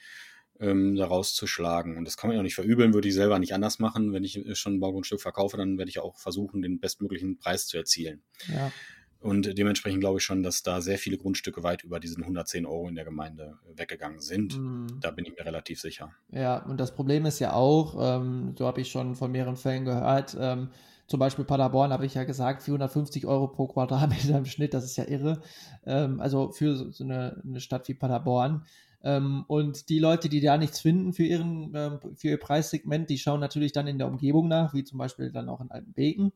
ähm, 0.64 0.96
daraus 0.96 1.34
zu 1.36 1.48
schlagen. 1.48 1.98
Und 1.98 2.06
das 2.06 2.18
kann 2.18 2.30
man 2.30 2.36
ja 2.36 2.40
auch 2.40 2.44
nicht 2.44 2.56
verübeln, 2.56 2.94
würde 2.94 3.08
ich 3.08 3.14
selber 3.14 3.40
nicht 3.40 3.54
anders 3.54 3.80
machen. 3.80 4.14
Wenn 4.14 4.24
ich 4.24 4.38
äh, 4.38 4.56
schon 4.56 4.76
ein 4.76 4.80
Baugrundstück 4.80 5.22
verkaufe, 5.22 5.58
dann 5.58 5.78
werde 5.78 5.90
ich 5.90 6.00
auch 6.00 6.18
versuchen, 6.18 6.62
den 6.62 6.80
bestmöglichen 6.80 7.38
Preis 7.38 7.68
zu 7.68 7.78
erzielen. 7.78 8.22
Ja. 8.48 8.72
Und 9.20 9.58
dementsprechend 9.58 10.02
glaube 10.02 10.20
ich 10.20 10.26
schon, 10.26 10.44
dass 10.44 10.64
da 10.64 10.82
sehr 10.82 10.98
viele 10.98 11.18
Grundstücke 11.18 11.64
weit 11.64 11.86
über 11.86 12.02
diesen 12.02 12.24
110 12.24 12.66
Euro 12.66 12.90
in 12.90 12.96
der 12.96 13.06
Gemeinde 13.06 13.58
weggegangen 13.74 14.20
sind. 14.20 14.58
Mhm. 14.58 15.00
Da 15.00 15.12
bin 15.12 15.24
ich 15.24 15.32
mir 15.38 15.46
relativ 15.46 15.80
sicher. 15.80 16.12
Ja, 16.30 16.58
und 16.58 16.78
das 16.78 16.94
Problem 16.94 17.26
ist 17.26 17.40
ja 17.40 17.54
auch, 17.54 17.96
ähm, 18.00 18.54
so 18.58 18.68
habe 18.68 18.82
ich 18.82 18.92
schon 18.92 19.16
von 19.16 19.32
mehreren 19.32 19.56
Fällen 19.56 19.86
gehört, 19.86 20.36
ähm, 20.38 20.70
zum 21.08 21.20
Beispiel 21.20 21.46
Paderborn 21.46 21.92
habe 21.92 22.06
ich 22.06 22.14
ja 22.14 22.24
gesagt, 22.24 22.64
450 22.64 23.26
Euro 23.26 23.48
pro 23.48 23.68
Quadratmeter 23.68 24.38
im 24.38 24.46
Schnitt, 24.46 24.74
das 24.74 24.84
ist 24.84 24.98
ja 24.98 25.06
irre. 25.06 25.42
Ähm, 25.86 26.20
also 26.20 26.52
für 26.52 26.76
so 26.76 27.04
eine, 27.04 27.42
eine, 27.46 27.60
Stadt 27.60 27.88
wie 27.88 27.94
Paderborn. 27.94 28.66
Ähm, 29.04 29.44
und 29.48 29.90
die 29.90 30.00
Leute, 30.00 30.30
die 30.30 30.42
da 30.42 30.58
nichts 30.58 30.80
finden 30.80 31.14
für, 31.14 31.24
ihren, 31.24 31.74
ähm, 31.76 32.00
für 32.16 32.30
ihr 32.30 32.40
Preissegment, 32.40 33.10
die 33.10 33.18
schauen 33.18 33.42
natürlich 33.42 33.74
dann 33.74 33.88
in 33.88 33.98
der 33.98 34.08
Umgebung 34.08 34.48
nach, 34.48 34.74
wie 34.74 34.84
zum 34.84 34.98
Beispiel 34.98 35.32
dann 35.32 35.50
auch 35.50 35.62
in 35.62 35.72
Altenbeken. 35.72 36.32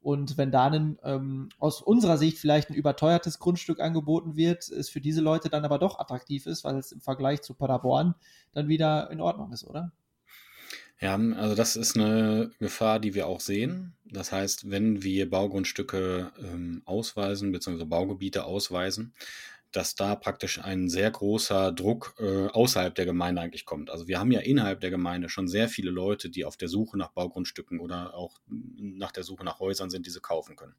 Und 0.00 0.36
wenn 0.36 0.50
da 0.50 0.66
ein, 0.66 0.98
ähm, 1.02 1.48
aus 1.58 1.82
unserer 1.82 2.18
Sicht 2.18 2.38
vielleicht 2.38 2.70
ein 2.70 2.74
überteuertes 2.74 3.38
Grundstück 3.38 3.80
angeboten 3.80 4.36
wird, 4.36 4.68
es 4.68 4.88
für 4.88 5.00
diese 5.00 5.20
Leute 5.20 5.48
dann 5.48 5.64
aber 5.64 5.78
doch 5.78 5.98
attraktiv 5.98 6.46
ist, 6.46 6.64
weil 6.64 6.76
es 6.76 6.92
im 6.92 7.00
Vergleich 7.00 7.42
zu 7.42 7.54
Paderborn 7.54 8.14
dann 8.52 8.68
wieder 8.68 9.10
in 9.10 9.20
Ordnung 9.20 9.52
ist, 9.52 9.64
oder? 9.64 9.92
Ja, 11.00 11.16
also 11.16 11.54
das 11.54 11.76
ist 11.76 11.96
eine 11.96 12.50
Gefahr, 12.58 12.98
die 12.98 13.14
wir 13.14 13.28
auch 13.28 13.40
sehen. 13.40 13.94
Das 14.04 14.32
heißt, 14.32 14.70
wenn 14.70 15.02
wir 15.04 15.30
Baugrundstücke 15.30 16.32
ähm, 16.42 16.82
ausweisen, 16.86 17.52
beziehungsweise 17.52 17.86
Baugebiete 17.86 18.44
ausweisen, 18.44 19.12
dass 19.72 19.94
da 19.94 20.14
praktisch 20.14 20.58
ein 20.60 20.88
sehr 20.88 21.10
großer 21.10 21.72
Druck 21.72 22.14
äh, 22.18 22.46
außerhalb 22.46 22.94
der 22.94 23.04
Gemeinde 23.04 23.42
eigentlich 23.42 23.64
kommt. 23.64 23.90
Also 23.90 24.08
wir 24.08 24.18
haben 24.18 24.32
ja 24.32 24.40
innerhalb 24.40 24.80
der 24.80 24.90
Gemeinde 24.90 25.28
schon 25.28 25.48
sehr 25.48 25.68
viele 25.68 25.90
Leute, 25.90 26.30
die 26.30 26.44
auf 26.44 26.56
der 26.56 26.68
Suche 26.68 26.96
nach 26.96 27.12
Baugrundstücken 27.12 27.80
oder 27.80 28.14
auch 28.14 28.38
nach 28.46 29.12
der 29.12 29.24
Suche 29.24 29.44
nach 29.44 29.60
Häusern 29.60 29.90
sind, 29.90 30.06
die 30.06 30.10
sie 30.10 30.20
kaufen 30.20 30.56
können. 30.56 30.74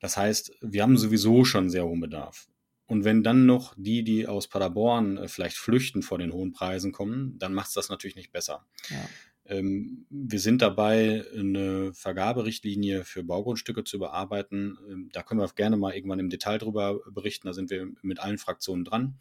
Das 0.00 0.16
heißt, 0.16 0.52
wir 0.62 0.82
haben 0.82 0.96
sowieso 0.96 1.44
schon 1.44 1.70
sehr 1.70 1.84
hohen 1.84 2.00
Bedarf. 2.00 2.48
Und 2.86 3.04
wenn 3.04 3.22
dann 3.22 3.46
noch 3.46 3.74
die, 3.76 4.02
die 4.04 4.26
aus 4.26 4.48
Paderborn 4.48 5.16
äh, 5.16 5.28
vielleicht 5.28 5.56
flüchten 5.56 6.02
vor 6.02 6.18
den 6.18 6.32
hohen 6.32 6.52
Preisen 6.52 6.92
kommen, 6.92 7.38
dann 7.38 7.54
macht 7.54 7.68
es 7.68 7.74
das 7.74 7.88
natürlich 7.88 8.16
nicht 8.16 8.32
besser. 8.32 8.66
Ja. 8.90 9.08
Ähm, 9.52 10.06
wir 10.08 10.40
sind 10.40 10.62
dabei, 10.62 11.24
eine 11.36 11.92
Vergaberichtlinie 11.92 13.04
für 13.04 13.22
Baugrundstücke 13.22 13.84
zu 13.84 13.96
überarbeiten. 13.96 14.78
Ähm, 14.88 15.10
da 15.12 15.22
können 15.22 15.40
wir 15.40 15.48
gerne 15.48 15.76
mal 15.76 15.94
irgendwann 15.94 16.20
im 16.20 16.30
Detail 16.30 16.58
drüber 16.58 17.00
berichten. 17.10 17.46
Da 17.46 17.52
sind 17.52 17.70
wir 17.70 17.88
mit 18.00 18.18
allen 18.20 18.38
Fraktionen 18.38 18.84
dran. 18.84 19.16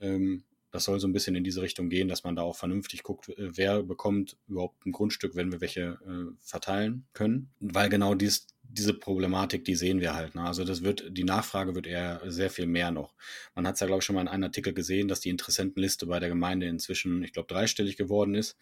Ähm, 0.00 0.42
das 0.70 0.84
soll 0.84 1.00
so 1.00 1.06
ein 1.06 1.12
bisschen 1.12 1.34
in 1.34 1.44
diese 1.44 1.62
Richtung 1.62 1.88
gehen, 1.88 2.08
dass 2.08 2.24
man 2.24 2.36
da 2.36 2.42
auch 2.42 2.56
vernünftig 2.56 3.04
guckt, 3.04 3.28
äh, 3.28 3.56
wer 3.56 3.82
bekommt 3.84 4.36
überhaupt 4.48 4.84
ein 4.84 4.92
Grundstück, 4.92 5.36
wenn 5.36 5.52
wir 5.52 5.60
welche 5.60 5.98
äh, 6.06 6.34
verteilen 6.40 7.06
können. 7.12 7.50
Weil 7.60 7.88
genau 7.88 8.14
dies, 8.14 8.48
diese 8.62 8.94
Problematik, 8.94 9.64
die 9.64 9.76
sehen 9.76 10.00
wir 10.00 10.14
halt. 10.14 10.34
Ne? 10.34 10.42
Also 10.42 10.64
das 10.64 10.82
wird, 10.82 11.16
die 11.16 11.24
Nachfrage 11.24 11.76
wird 11.76 11.86
eher 11.86 12.20
sehr 12.26 12.50
viel 12.50 12.66
mehr 12.66 12.90
noch. 12.90 13.14
Man 13.54 13.66
hat 13.66 13.74
es 13.74 13.80
ja, 13.80 13.86
glaube 13.86 14.00
ich, 14.00 14.04
schon 14.04 14.16
mal 14.16 14.22
in 14.22 14.28
einem 14.28 14.44
Artikel 14.44 14.72
gesehen, 14.72 15.06
dass 15.06 15.20
die 15.20 15.30
Interessentenliste 15.30 16.06
bei 16.06 16.18
der 16.18 16.28
Gemeinde 16.28 16.66
inzwischen, 16.66 17.22
ich 17.22 17.32
glaube, 17.32 17.46
dreistellig 17.46 17.96
geworden 17.96 18.34
ist. 18.34 18.56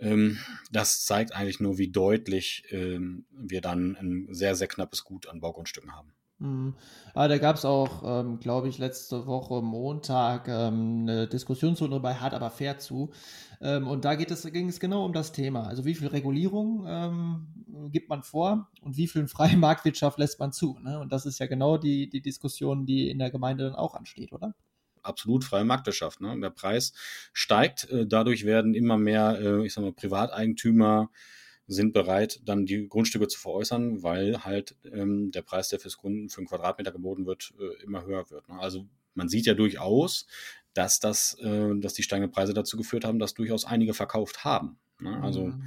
Ähm, 0.00 0.38
das 0.70 1.04
zeigt 1.04 1.34
eigentlich 1.34 1.60
nur, 1.60 1.78
wie 1.78 1.90
deutlich 1.90 2.64
ähm, 2.70 3.26
wir 3.30 3.60
dann 3.60 3.96
ein 3.96 4.28
sehr, 4.30 4.54
sehr 4.54 4.68
knappes 4.68 5.04
Gut 5.04 5.28
an 5.28 5.40
Baugrundstücken 5.40 5.94
haben. 5.94 6.12
Mhm. 6.40 6.74
Aber 7.12 7.28
da 7.28 7.38
gab 7.38 7.56
es 7.56 7.64
auch, 7.64 8.02
ähm, 8.04 8.40
glaube 8.40 8.68
ich, 8.68 8.78
letzte 8.78 9.26
Woche 9.26 9.60
Montag 9.62 10.48
ähm, 10.48 11.02
eine 11.02 11.28
Diskussionsrunde 11.28 12.00
bei 12.00 12.14
Hart 12.14 12.32
aber 12.32 12.50
fair 12.50 12.78
zu. 12.78 13.10
Ähm, 13.60 13.86
und 13.86 14.06
da 14.06 14.14
geht 14.14 14.30
es, 14.30 14.50
ging 14.50 14.68
es 14.68 14.80
genau 14.80 15.04
um 15.04 15.12
das 15.12 15.32
Thema. 15.32 15.64
Also 15.64 15.84
wie 15.84 15.94
viel 15.94 16.08
Regulierung 16.08 16.86
ähm, 16.88 17.90
gibt 17.92 18.08
man 18.08 18.22
vor 18.22 18.68
und 18.80 18.96
wie 18.96 19.06
viel 19.06 19.28
freie 19.28 19.56
Marktwirtschaft 19.58 20.18
lässt 20.18 20.40
man 20.40 20.52
zu? 20.52 20.78
Ne? 20.80 20.98
Und 20.98 21.12
das 21.12 21.26
ist 21.26 21.38
ja 21.38 21.46
genau 21.46 21.76
die, 21.76 22.08
die 22.08 22.22
Diskussion, 22.22 22.86
die 22.86 23.10
in 23.10 23.18
der 23.18 23.30
Gemeinde 23.30 23.64
dann 23.64 23.74
auch 23.74 23.94
ansteht, 23.94 24.32
oder? 24.32 24.54
Absolut 25.10 25.44
freie 25.44 25.64
Marktwirtschaft. 25.64 26.20
Ne? 26.20 26.38
Der 26.40 26.50
Preis 26.50 26.92
steigt, 27.32 27.88
äh, 27.90 28.06
dadurch 28.06 28.44
werden 28.44 28.74
immer 28.74 28.98
mehr, 28.98 29.38
äh, 29.40 29.66
ich 29.66 29.74
sag 29.74 29.82
mal, 29.82 29.92
Privateigentümer 29.92 31.10
sind 31.66 31.92
bereit, 31.92 32.40
dann 32.44 32.66
die 32.66 32.88
Grundstücke 32.88 33.28
zu 33.28 33.38
veräußern, 33.38 34.02
weil 34.02 34.44
halt 34.44 34.74
ähm, 34.92 35.30
der 35.30 35.42
Preis, 35.42 35.68
der 35.68 35.78
fürs 35.78 35.96
Kunden 35.96 36.28
für 36.28 36.38
einen 36.38 36.48
Quadratmeter 36.48 36.90
geboten 36.90 37.26
wird, 37.26 37.52
äh, 37.60 37.84
immer 37.84 38.04
höher 38.04 38.28
wird. 38.30 38.48
Ne? 38.48 38.58
Also 38.58 38.88
man 39.14 39.28
sieht 39.28 39.46
ja 39.46 39.54
durchaus, 39.54 40.26
dass 40.74 40.98
das, 40.98 41.34
äh, 41.40 41.70
dass 41.78 41.94
die 41.94 42.02
steigenden 42.02 42.32
Preise 42.32 42.54
dazu 42.54 42.76
geführt 42.76 43.04
haben, 43.04 43.18
dass 43.18 43.34
durchaus 43.34 43.64
einige 43.64 43.94
verkauft 43.94 44.44
haben. 44.44 44.78
Ne? 44.98 45.22
Also 45.22 45.46
mhm. 45.46 45.64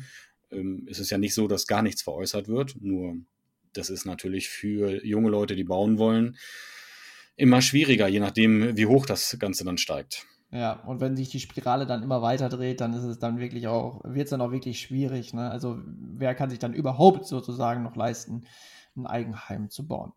ähm, 0.52 0.88
ist 0.88 1.00
es 1.00 1.10
ja 1.10 1.18
nicht 1.18 1.34
so, 1.34 1.48
dass 1.48 1.68
gar 1.68 1.82
nichts 1.82 2.02
veräußert 2.02 2.48
wird, 2.50 2.76
nur 2.82 3.16
das 3.74 3.90
ist 3.90 4.06
natürlich 4.06 4.50
für 4.50 5.04
junge 5.06 5.30
Leute, 5.30 5.56
die 5.56 5.64
bauen 5.64 5.98
wollen, 5.98 6.38
immer 7.36 7.62
schwieriger, 7.62 8.08
je 8.08 8.20
nachdem, 8.20 8.78
wie 8.78 8.86
hoch 8.86 9.06
das 9.06 9.38
Ganze 9.40 9.64
dann 9.64 9.78
steigt. 9.78 10.26
Ja, 10.52 10.74
und 10.86 11.02
wenn 11.02 11.16
sich 11.16 11.30
die 11.30 11.40
Spirale 11.40 11.88
dann 11.88 12.04
immer 12.04 12.22
weiter 12.22 12.48
dreht, 12.48 12.80
dann 12.80 12.94
ist 12.94 13.04
es 13.04 13.18
dann 13.18 13.40
wirklich 13.40 13.68
auch, 13.68 14.02
wird 14.04 14.26
es 14.26 14.30
dann 14.30 14.42
auch 14.42 14.52
wirklich 14.52 14.80
schwierig. 14.80 15.34
Ne? 15.34 15.50
Also 15.50 15.80
wer 15.84 16.36
kann 16.36 16.52
sich 16.52 16.60
dann 16.60 16.76
überhaupt 16.76 17.26
sozusagen 17.26 17.82
noch 17.82 17.96
leisten, 17.96 18.46
ein 18.96 19.08
Eigenheim 19.08 19.72
zu 19.72 19.88
bauen? 19.88 20.14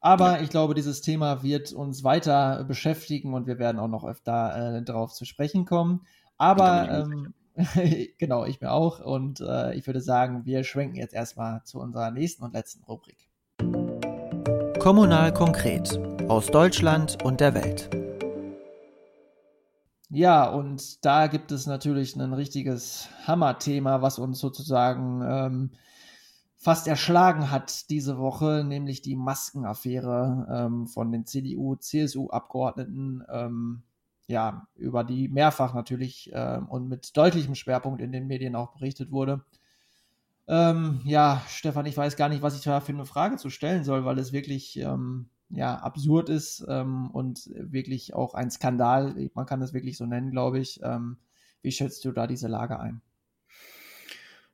Aber 0.00 0.36
ja. 0.36 0.42
ich 0.42 0.50
glaube, 0.50 0.74
dieses 0.74 1.00
Thema 1.00 1.42
wird 1.42 1.72
uns 1.72 2.04
weiter 2.04 2.64
beschäftigen 2.64 3.32
und 3.32 3.46
wir 3.46 3.58
werden 3.58 3.78
auch 3.78 3.88
noch 3.88 4.04
öfter 4.04 4.76
äh, 4.76 4.82
darauf 4.82 5.14
zu 5.14 5.24
sprechen 5.24 5.64
kommen. 5.64 6.06
Aber 6.36 7.06
ähm, 7.06 7.34
genau, 8.18 8.44
ich 8.44 8.60
mir 8.60 8.72
auch. 8.72 9.00
Und 9.00 9.40
äh, 9.40 9.74
ich 9.74 9.86
würde 9.86 10.02
sagen, 10.02 10.44
wir 10.44 10.62
schwenken 10.64 10.96
jetzt 10.96 11.14
erstmal 11.14 11.62
zu 11.64 11.80
unserer 11.80 12.10
nächsten 12.10 12.44
und 12.44 12.52
letzten 12.52 12.84
Rubrik. 12.84 13.29
Kommunal 14.80 15.30
konkret 15.34 16.00
aus 16.30 16.46
Deutschland 16.46 17.22
und 17.22 17.40
der 17.40 17.52
Welt. 17.52 17.90
Ja, 20.08 20.48
und 20.48 21.04
da 21.04 21.26
gibt 21.26 21.52
es 21.52 21.66
natürlich 21.66 22.16
ein 22.16 22.32
richtiges 22.32 23.10
Hammerthema, 23.26 24.00
was 24.00 24.18
uns 24.18 24.38
sozusagen 24.38 25.20
ähm, 25.22 25.70
fast 26.56 26.88
erschlagen 26.88 27.50
hat 27.50 27.90
diese 27.90 28.16
Woche, 28.16 28.64
nämlich 28.64 29.02
die 29.02 29.16
Maskenaffäre 29.16 30.46
ähm, 30.50 30.86
von 30.86 31.12
den 31.12 31.26
CDU-CSU-Abgeordneten, 31.26 33.22
ähm, 33.30 33.82
ja, 34.28 34.66
über 34.76 35.04
die 35.04 35.28
mehrfach 35.28 35.74
natürlich 35.74 36.30
ähm, 36.32 36.66
und 36.70 36.88
mit 36.88 37.14
deutlichem 37.18 37.54
Schwerpunkt 37.54 38.00
in 38.00 38.12
den 38.12 38.26
Medien 38.26 38.56
auch 38.56 38.72
berichtet 38.72 39.12
wurde. 39.12 39.44
Ähm, 40.52 41.00
ja, 41.04 41.44
Stefan, 41.48 41.86
ich 41.86 41.96
weiß 41.96 42.16
gar 42.16 42.28
nicht, 42.28 42.42
was 42.42 42.56
ich 42.56 42.64
da 42.64 42.80
für 42.80 42.90
eine 42.90 43.06
Frage 43.06 43.36
zu 43.36 43.50
stellen 43.50 43.84
soll, 43.84 44.04
weil 44.04 44.18
es 44.18 44.32
wirklich 44.32 44.76
ähm, 44.78 45.28
ja, 45.48 45.76
absurd 45.76 46.28
ist 46.28 46.66
ähm, 46.68 47.08
und 47.12 47.48
wirklich 47.54 48.14
auch 48.14 48.34
ein 48.34 48.50
Skandal, 48.50 49.30
man 49.34 49.46
kann 49.46 49.62
es 49.62 49.72
wirklich 49.72 49.96
so 49.96 50.06
nennen, 50.06 50.32
glaube 50.32 50.58
ich. 50.58 50.80
Ähm, 50.82 51.18
wie 51.62 51.70
schätzt 51.70 52.04
du 52.04 52.10
da 52.10 52.26
diese 52.26 52.48
Lage 52.48 52.80
ein? 52.80 53.00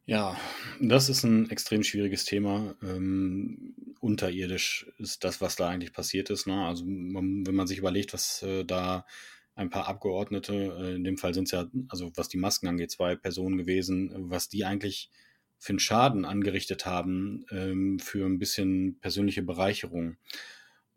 Ja, 0.05 0.37
das 0.83 1.09
ist 1.09 1.25
ein 1.25 1.49
extrem 1.49 1.83
schwieriges 1.83 2.27
Thema. 2.27 2.75
Ähm, 2.83 3.75
unterirdisch 4.01 4.93
ist 4.99 5.25
das, 5.25 5.41
was 5.41 5.57
da 5.57 5.71
eigentlich 5.71 5.95
passiert 5.95 6.29
ist. 6.29 6.47
Ne? 6.47 6.63
Also 6.67 6.85
man, 6.85 7.47
wenn 7.47 7.55
man 7.55 7.67
sich 7.67 7.79
überlegt, 7.79 8.13
was 8.13 8.43
äh, 8.43 8.67
da 8.67 9.07
ein 9.55 9.71
paar 9.71 9.89
Abgeordnete, 9.89 10.77
äh, 10.79 10.95
in 10.97 11.05
dem 11.05 11.17
Fall 11.17 11.33
sind 11.33 11.45
es 11.45 11.53
ja, 11.53 11.65
also 11.89 12.13
was 12.17 12.29
die 12.29 12.37
Masken 12.37 12.69
angeht, 12.69 12.91
zwei 12.91 13.17
Personen 13.17 13.57
gewesen, 13.57 14.13
was 14.31 14.51
die 14.51 14.67
eigentlich 14.67 15.11
für 15.59 15.71
einen 15.71 15.79
Schaden 15.79 16.25
angerichtet 16.25 16.87
haben, 16.87 17.45
ähm, 17.51 17.99
für 17.99 18.27
ein 18.27 18.39
bisschen 18.39 18.99
persönliche 19.01 19.43
Bereicherung. 19.43 20.17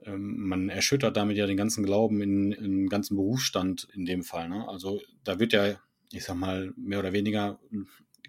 Ähm, 0.04 0.48
man 0.48 0.70
erschüttert 0.70 1.18
damit 1.18 1.38
ja 1.38 1.48
den 1.48 1.58
ganzen 1.58 1.84
Glauben 1.84 2.22
in, 2.22 2.52
in 2.52 2.64
den 2.64 2.90
ganzen 2.90 3.16
Berufsstand 3.16 3.88
in 3.94 4.06
dem 4.06 4.24
Fall. 4.24 4.50
Ne? 4.50 4.68
Also 4.68 5.02
da 5.24 5.40
wird 5.40 5.54
ja, 5.54 5.80
ich 6.12 6.24
sag 6.24 6.36
mal, 6.36 6.74
mehr 6.76 7.00
oder 7.00 7.14
weniger 7.14 7.60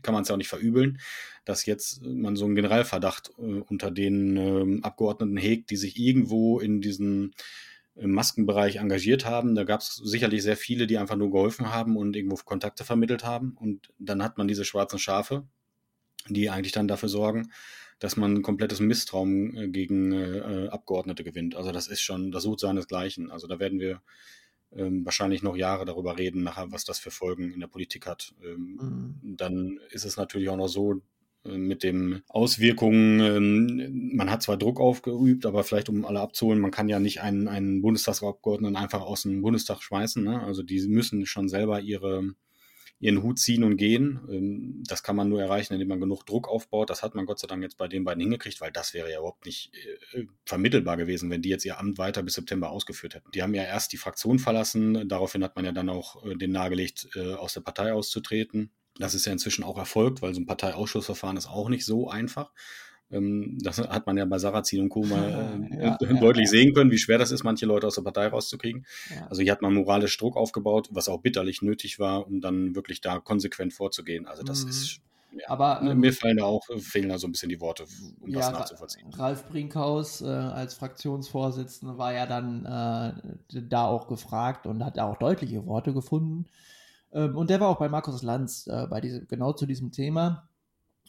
kann 0.02 0.14
man 0.14 0.22
es 0.22 0.28
ja 0.28 0.34
auch 0.34 0.38
nicht 0.38 0.48
verübeln, 0.48 0.98
dass 1.44 1.66
jetzt 1.66 2.02
man 2.04 2.36
so 2.36 2.46
einen 2.46 2.54
Generalverdacht 2.54 3.32
äh, 3.38 3.42
unter 3.42 3.90
den 3.90 4.36
äh, 4.36 4.80
Abgeordneten 4.82 5.36
hegt, 5.36 5.70
die 5.70 5.76
sich 5.76 5.98
irgendwo 5.98 6.58
in 6.58 6.80
diesen 6.80 7.34
im 7.96 8.12
Maskenbereich 8.12 8.76
engagiert 8.76 9.26
haben. 9.26 9.54
Da 9.54 9.64
gab 9.64 9.80
es 9.80 9.96
sicherlich 9.96 10.42
sehr 10.42 10.56
viele, 10.56 10.86
die 10.86 10.96
einfach 10.96 11.16
nur 11.16 11.30
geholfen 11.30 11.70
haben 11.70 11.96
und 11.96 12.16
irgendwo 12.16 12.36
Kontakte 12.36 12.84
vermittelt 12.84 13.24
haben. 13.24 13.56
Und 13.60 13.92
dann 13.98 14.22
hat 14.22 14.38
man 14.38 14.48
diese 14.48 14.64
schwarzen 14.64 14.98
Schafe, 14.98 15.46
die 16.28 16.50
eigentlich 16.50 16.72
dann 16.72 16.88
dafür 16.88 17.08
sorgen, 17.08 17.50
dass 17.98 18.16
man 18.16 18.34
ein 18.34 18.42
komplettes 18.42 18.80
Misstrauen 18.80 19.56
äh, 19.56 19.68
gegen 19.68 20.12
äh, 20.12 20.68
Abgeordnete 20.70 21.24
gewinnt. 21.24 21.54
Also 21.54 21.72
das 21.72 21.86
ist 21.88 22.00
schon, 22.00 22.32
das 22.32 22.42
sucht 22.44 22.60
seinesgleichen. 22.60 23.30
Also 23.30 23.46
da 23.46 23.58
werden 23.58 23.78
wir 23.78 24.00
ähm, 24.72 25.04
wahrscheinlich 25.04 25.42
noch 25.42 25.56
Jahre 25.56 25.84
darüber 25.84 26.18
reden, 26.18 26.42
nachher, 26.42 26.72
was 26.72 26.84
das 26.84 26.98
für 26.98 27.10
Folgen 27.10 27.52
in 27.52 27.60
der 27.60 27.66
Politik 27.66 28.06
hat. 28.06 28.34
Ähm, 28.44 28.78
mhm. 29.22 29.36
Dann 29.36 29.80
ist 29.90 30.04
es 30.04 30.16
natürlich 30.16 30.48
auch 30.48 30.56
noch 30.56 30.68
so, 30.68 31.02
äh, 31.44 31.56
mit 31.56 31.82
den 31.82 32.22
Auswirkungen, 32.28 33.20
ähm, 33.20 34.10
man 34.14 34.30
hat 34.30 34.42
zwar 34.42 34.56
Druck 34.56 34.80
aufgeübt, 34.80 35.46
aber 35.46 35.64
vielleicht 35.64 35.88
um 35.88 36.04
alle 36.04 36.20
abzuholen, 36.20 36.60
man 36.60 36.70
kann 36.70 36.88
ja 36.88 37.00
nicht 37.00 37.20
einen, 37.22 37.48
einen 37.48 37.82
Bundestagsabgeordneten 37.82 38.76
einfach 38.76 39.00
aus 39.00 39.22
dem 39.22 39.42
Bundestag 39.42 39.82
schmeißen. 39.82 40.22
Ne? 40.22 40.42
Also 40.42 40.62
die 40.62 40.80
müssen 40.86 41.26
schon 41.26 41.48
selber 41.48 41.80
ihre, 41.80 42.34
ihren 43.00 43.22
Hut 43.22 43.38
ziehen 43.38 43.64
und 43.64 43.76
gehen. 43.76 44.20
Ähm, 44.30 44.84
das 44.86 45.02
kann 45.02 45.16
man 45.16 45.28
nur 45.28 45.40
erreichen, 45.40 45.72
indem 45.72 45.88
man 45.88 46.00
genug 46.00 46.24
Druck 46.24 46.48
aufbaut. 46.48 46.90
Das 46.90 47.02
hat 47.02 47.14
man 47.14 47.26
Gott 47.26 47.40
sei 47.40 47.48
Dank 47.48 47.62
jetzt 47.62 47.78
bei 47.78 47.88
den 47.88 48.04
beiden 48.04 48.20
hingekriegt, 48.20 48.60
weil 48.60 48.70
das 48.70 48.94
wäre 48.94 49.10
ja 49.10 49.18
überhaupt 49.18 49.46
nicht 49.46 49.72
äh, 50.12 50.26
vermittelbar 50.44 50.96
gewesen, 50.96 51.30
wenn 51.30 51.42
die 51.42 51.48
jetzt 51.48 51.64
ihr 51.64 51.78
Amt 51.78 51.98
weiter 51.98 52.22
bis 52.22 52.34
September 52.34 52.70
ausgeführt 52.70 53.14
hätten. 53.14 53.30
Die 53.32 53.42
haben 53.42 53.54
ja 53.54 53.64
erst 53.64 53.92
die 53.92 53.96
Fraktion 53.96 54.38
verlassen, 54.38 55.08
daraufhin 55.08 55.42
hat 55.42 55.56
man 55.56 55.64
ja 55.64 55.72
dann 55.72 55.88
auch 55.88 56.24
äh, 56.24 56.36
den 56.36 56.52
nahegelegt, 56.52 57.08
aus 57.16 57.54
der 57.54 57.60
Partei 57.60 57.92
auszutreten. 57.92 58.70
Das 58.98 59.14
ist 59.14 59.24
ja 59.24 59.32
inzwischen 59.32 59.64
auch 59.64 59.78
erfolgt, 59.78 60.20
weil 60.20 60.34
so 60.34 60.40
ein 60.40 60.46
Parteiausschussverfahren 60.46 61.36
ist 61.36 61.46
auch 61.46 61.68
nicht 61.68 61.84
so 61.84 62.08
einfach. 62.08 62.52
Ähm, 63.10 63.58
das 63.60 63.78
hat 63.78 64.06
man 64.06 64.16
ja 64.16 64.24
bei 64.24 64.38
Sarrazin 64.38 64.82
und 64.82 64.88
Co. 64.88 65.04
mal 65.04 65.68
äh, 65.72 65.84
ja, 65.84 65.96
deutlich 66.20 66.46
ja, 66.46 66.50
sehen 66.50 66.74
können, 66.74 66.90
wie 66.90 66.98
schwer 66.98 67.18
das 67.18 67.30
ist, 67.30 67.44
manche 67.44 67.66
Leute 67.66 67.86
aus 67.86 67.96
der 67.96 68.02
Partei 68.02 68.28
rauszukriegen. 68.28 68.86
Also 69.28 69.42
hier 69.42 69.52
hat 69.52 69.62
man 69.62 69.74
moralisch 69.74 70.16
Druck 70.16 70.36
aufgebaut, 70.36 70.88
was 70.92 71.08
auch 71.08 71.20
bitterlich 71.20 71.62
nötig 71.62 71.98
war, 71.98 72.26
um 72.26 72.40
dann 72.40 72.74
wirklich 72.74 73.00
da 73.00 73.18
konsequent 73.18 73.72
vorzugehen. 73.72 74.26
Also 74.26 74.42
das 74.42 74.64
mhm. 74.64 74.70
ist 74.70 75.00
aber 75.46 75.80
ähm, 75.82 76.00
mir 76.00 76.12
fallen 76.12 76.38
da 76.38 76.44
auch, 76.44 76.64
fehlen 76.78 77.08
da 77.08 77.18
so 77.18 77.28
ein 77.28 77.32
bisschen 77.32 77.48
die 77.48 77.60
Worte, 77.60 77.84
um 78.20 78.32
das 78.32 78.50
nachzuvollziehen. 78.50 79.12
Ralf 79.14 79.48
Brinkhaus 79.48 80.22
äh, 80.22 80.26
als 80.26 80.74
Fraktionsvorsitzender 80.74 81.98
war 81.98 82.12
ja 82.12 82.26
dann 82.26 82.64
äh, 82.64 83.62
da 83.62 83.86
auch 83.86 84.08
gefragt 84.08 84.66
und 84.66 84.84
hat 84.84 84.98
auch 84.98 85.18
deutliche 85.18 85.66
Worte 85.66 85.92
gefunden. 85.92 86.46
Ähm, 87.12 87.36
und 87.36 87.50
der 87.50 87.60
war 87.60 87.68
auch 87.68 87.78
bei 87.78 87.88
Markus 87.88 88.22
Lanz 88.22 88.66
äh, 88.66 88.86
bei 88.88 89.00
diese, 89.00 89.24
genau 89.26 89.52
zu 89.52 89.66
diesem 89.66 89.92
Thema. 89.92 90.48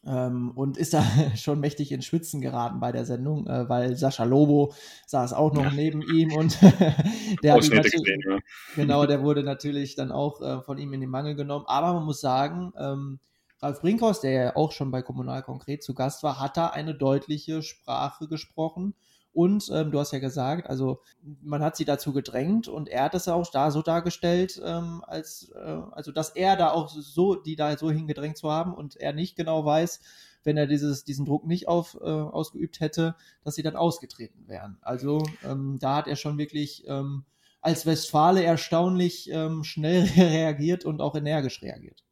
Ähm, 0.04 0.52
und 0.56 0.78
ist 0.78 0.96
da 0.96 1.04
schon 1.36 1.60
mächtig 1.60 1.92
ins 1.92 2.06
Schwitzen 2.06 2.42
geraten 2.42 2.80
bei 2.80 2.92
der 2.92 3.06
Sendung, 3.06 3.46
äh, 3.48 3.70
weil 3.70 3.96
Sascha 3.96 4.24
Lobo 4.24 4.74
saß 5.06 5.34
auch 5.34 5.54
noch 5.54 5.66
ja. 5.66 5.72
neben 5.72 6.02
ihm 6.02 6.34
und 6.34 6.60
der 7.44 7.54
hat 7.54 7.62
gesehen, 7.62 8.24
ja. 8.28 8.40
genau, 8.76 9.06
der 9.06 9.22
wurde 9.22 9.44
natürlich 9.44 9.96
dann 9.96 10.12
auch 10.12 10.42
äh, 10.42 10.62
von 10.64 10.80
ihm 10.80 10.94
in 10.94 11.02
den 11.02 11.10
Mangel 11.10 11.36
genommen. 11.36 11.66
Aber 11.68 11.94
man 11.94 12.04
muss 12.04 12.20
sagen, 12.20 12.74
ähm, 12.80 13.20
Ralf 13.62 13.82
Brinkhaus, 13.82 14.22
der 14.22 14.32
ja 14.32 14.56
auch 14.56 14.72
schon 14.72 14.90
bei 14.90 15.04
Kommunal 15.04 15.44
konkret 15.44 15.84
zu 15.84 15.94
Gast 15.94 16.24
war, 16.24 16.40
hat 16.40 16.58
da 16.58 16.68
eine 16.68 16.96
deutliche 16.96 17.62
Sprache 17.62 18.28
gesprochen 18.28 18.96
und 19.34 19.70
ähm, 19.74 19.91
du 19.91 20.00
hast 20.00 20.12
ja 20.12 20.20
gesagt, 20.20 20.70
also 20.70 21.02
man 21.41 21.63
hat 21.63 21.78
sie 21.78 21.86
dazu 21.86 22.12
gedrängt 22.12 22.67
und 22.67 22.89
er 22.89 23.04
hat 23.04 23.15
es 23.15 23.28
auch 23.28 23.50
da 23.50 23.72
so 23.72 23.82
dargestellt, 23.82 24.62
ähm, 24.63 25.04
als 25.08 25.52
äh, 25.56 25.82
also 25.91 26.12
dass 26.12 26.32
er 26.32 26.58
da 26.58 26.72
auch 26.72 26.89
so, 26.89 27.36
die 27.36 27.56
da 27.56 27.78
so 27.78 27.89
hingedrängt 27.89 28.38
zu 28.38 28.52
haben 28.52 28.74
und 28.74 28.98
er 28.98 29.13
nicht 29.13 29.36
genau 29.36 29.63
weiß, 29.63 30.02
wenn 30.44 30.58
er 30.58 30.67
dieses, 30.67 31.04
diesen 31.04 31.26
Druck 31.26 31.46
nicht 31.46 31.67
auf, 31.67 31.98
äh, 32.02 32.06
ausgeübt 32.06 32.80
hätte, 32.80 33.15
dass 33.44 33.56
sie 33.56 33.63
dann 33.63 33.76
ausgetreten 33.76 34.48
wären. 34.48 34.78
Also 34.82 35.24
ähm, 35.44 35.78
da 35.80 35.98
hat 35.98 36.08
er 36.08 36.15
schon 36.15 36.38
wirklich 36.38 36.84
ähm, 36.88 37.26
als 37.62 37.86
Westfale 37.86 38.44
erstaunlich 38.44 39.30
ähm, 39.32 39.63
schnell 39.63 40.04
reagiert 40.17 40.84
und 40.84 41.02
auch 41.02 41.15
energisch 41.15 41.62
reagiert. 41.62 42.04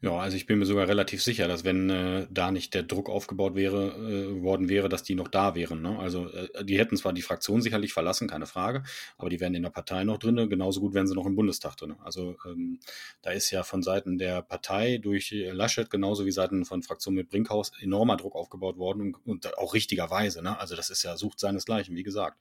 Ja, 0.00 0.12
also 0.12 0.36
ich 0.36 0.46
bin 0.46 0.60
mir 0.60 0.64
sogar 0.64 0.86
relativ 0.86 1.24
sicher, 1.24 1.48
dass 1.48 1.64
wenn 1.64 1.90
äh, 1.90 2.28
da 2.30 2.52
nicht 2.52 2.72
der 2.72 2.84
Druck 2.84 3.10
aufgebaut 3.10 3.56
wäre, 3.56 3.88
äh, 3.96 4.42
worden 4.42 4.68
wäre, 4.68 4.88
dass 4.88 5.02
die 5.02 5.16
noch 5.16 5.26
da 5.26 5.56
wären. 5.56 5.82
Ne? 5.82 5.98
Also 5.98 6.28
äh, 6.28 6.64
die 6.64 6.78
hätten 6.78 6.96
zwar 6.96 7.12
die 7.12 7.22
Fraktion 7.22 7.62
sicherlich 7.62 7.92
verlassen, 7.92 8.28
keine 8.28 8.46
Frage, 8.46 8.84
aber 9.16 9.28
die 9.28 9.40
wären 9.40 9.54
in 9.54 9.64
der 9.64 9.70
Partei 9.70 10.04
noch 10.04 10.18
drin, 10.18 10.48
genauso 10.48 10.80
gut 10.80 10.94
wären 10.94 11.08
sie 11.08 11.16
noch 11.16 11.26
im 11.26 11.34
Bundestag 11.34 11.76
drin. 11.76 11.96
Also 12.04 12.36
ähm, 12.46 12.78
da 13.22 13.32
ist 13.32 13.50
ja 13.50 13.64
von 13.64 13.82
Seiten 13.82 14.18
der 14.18 14.40
Partei 14.40 14.98
durch 14.98 15.34
Laschet 15.50 15.90
genauso 15.90 16.24
wie 16.26 16.30
Seiten 16.30 16.64
von 16.64 16.84
Fraktion 16.84 17.14
mit 17.14 17.28
Brinkhaus 17.28 17.72
enormer 17.80 18.16
Druck 18.18 18.36
aufgebaut 18.36 18.76
worden 18.76 19.14
und, 19.24 19.26
und 19.26 19.58
auch 19.58 19.74
richtigerweise. 19.74 20.42
Ne? 20.42 20.60
Also 20.60 20.76
das 20.76 20.90
ist 20.90 21.02
ja 21.02 21.16
Sucht 21.16 21.40
seinesgleichen, 21.40 21.96
wie 21.96 22.04
gesagt. 22.04 22.38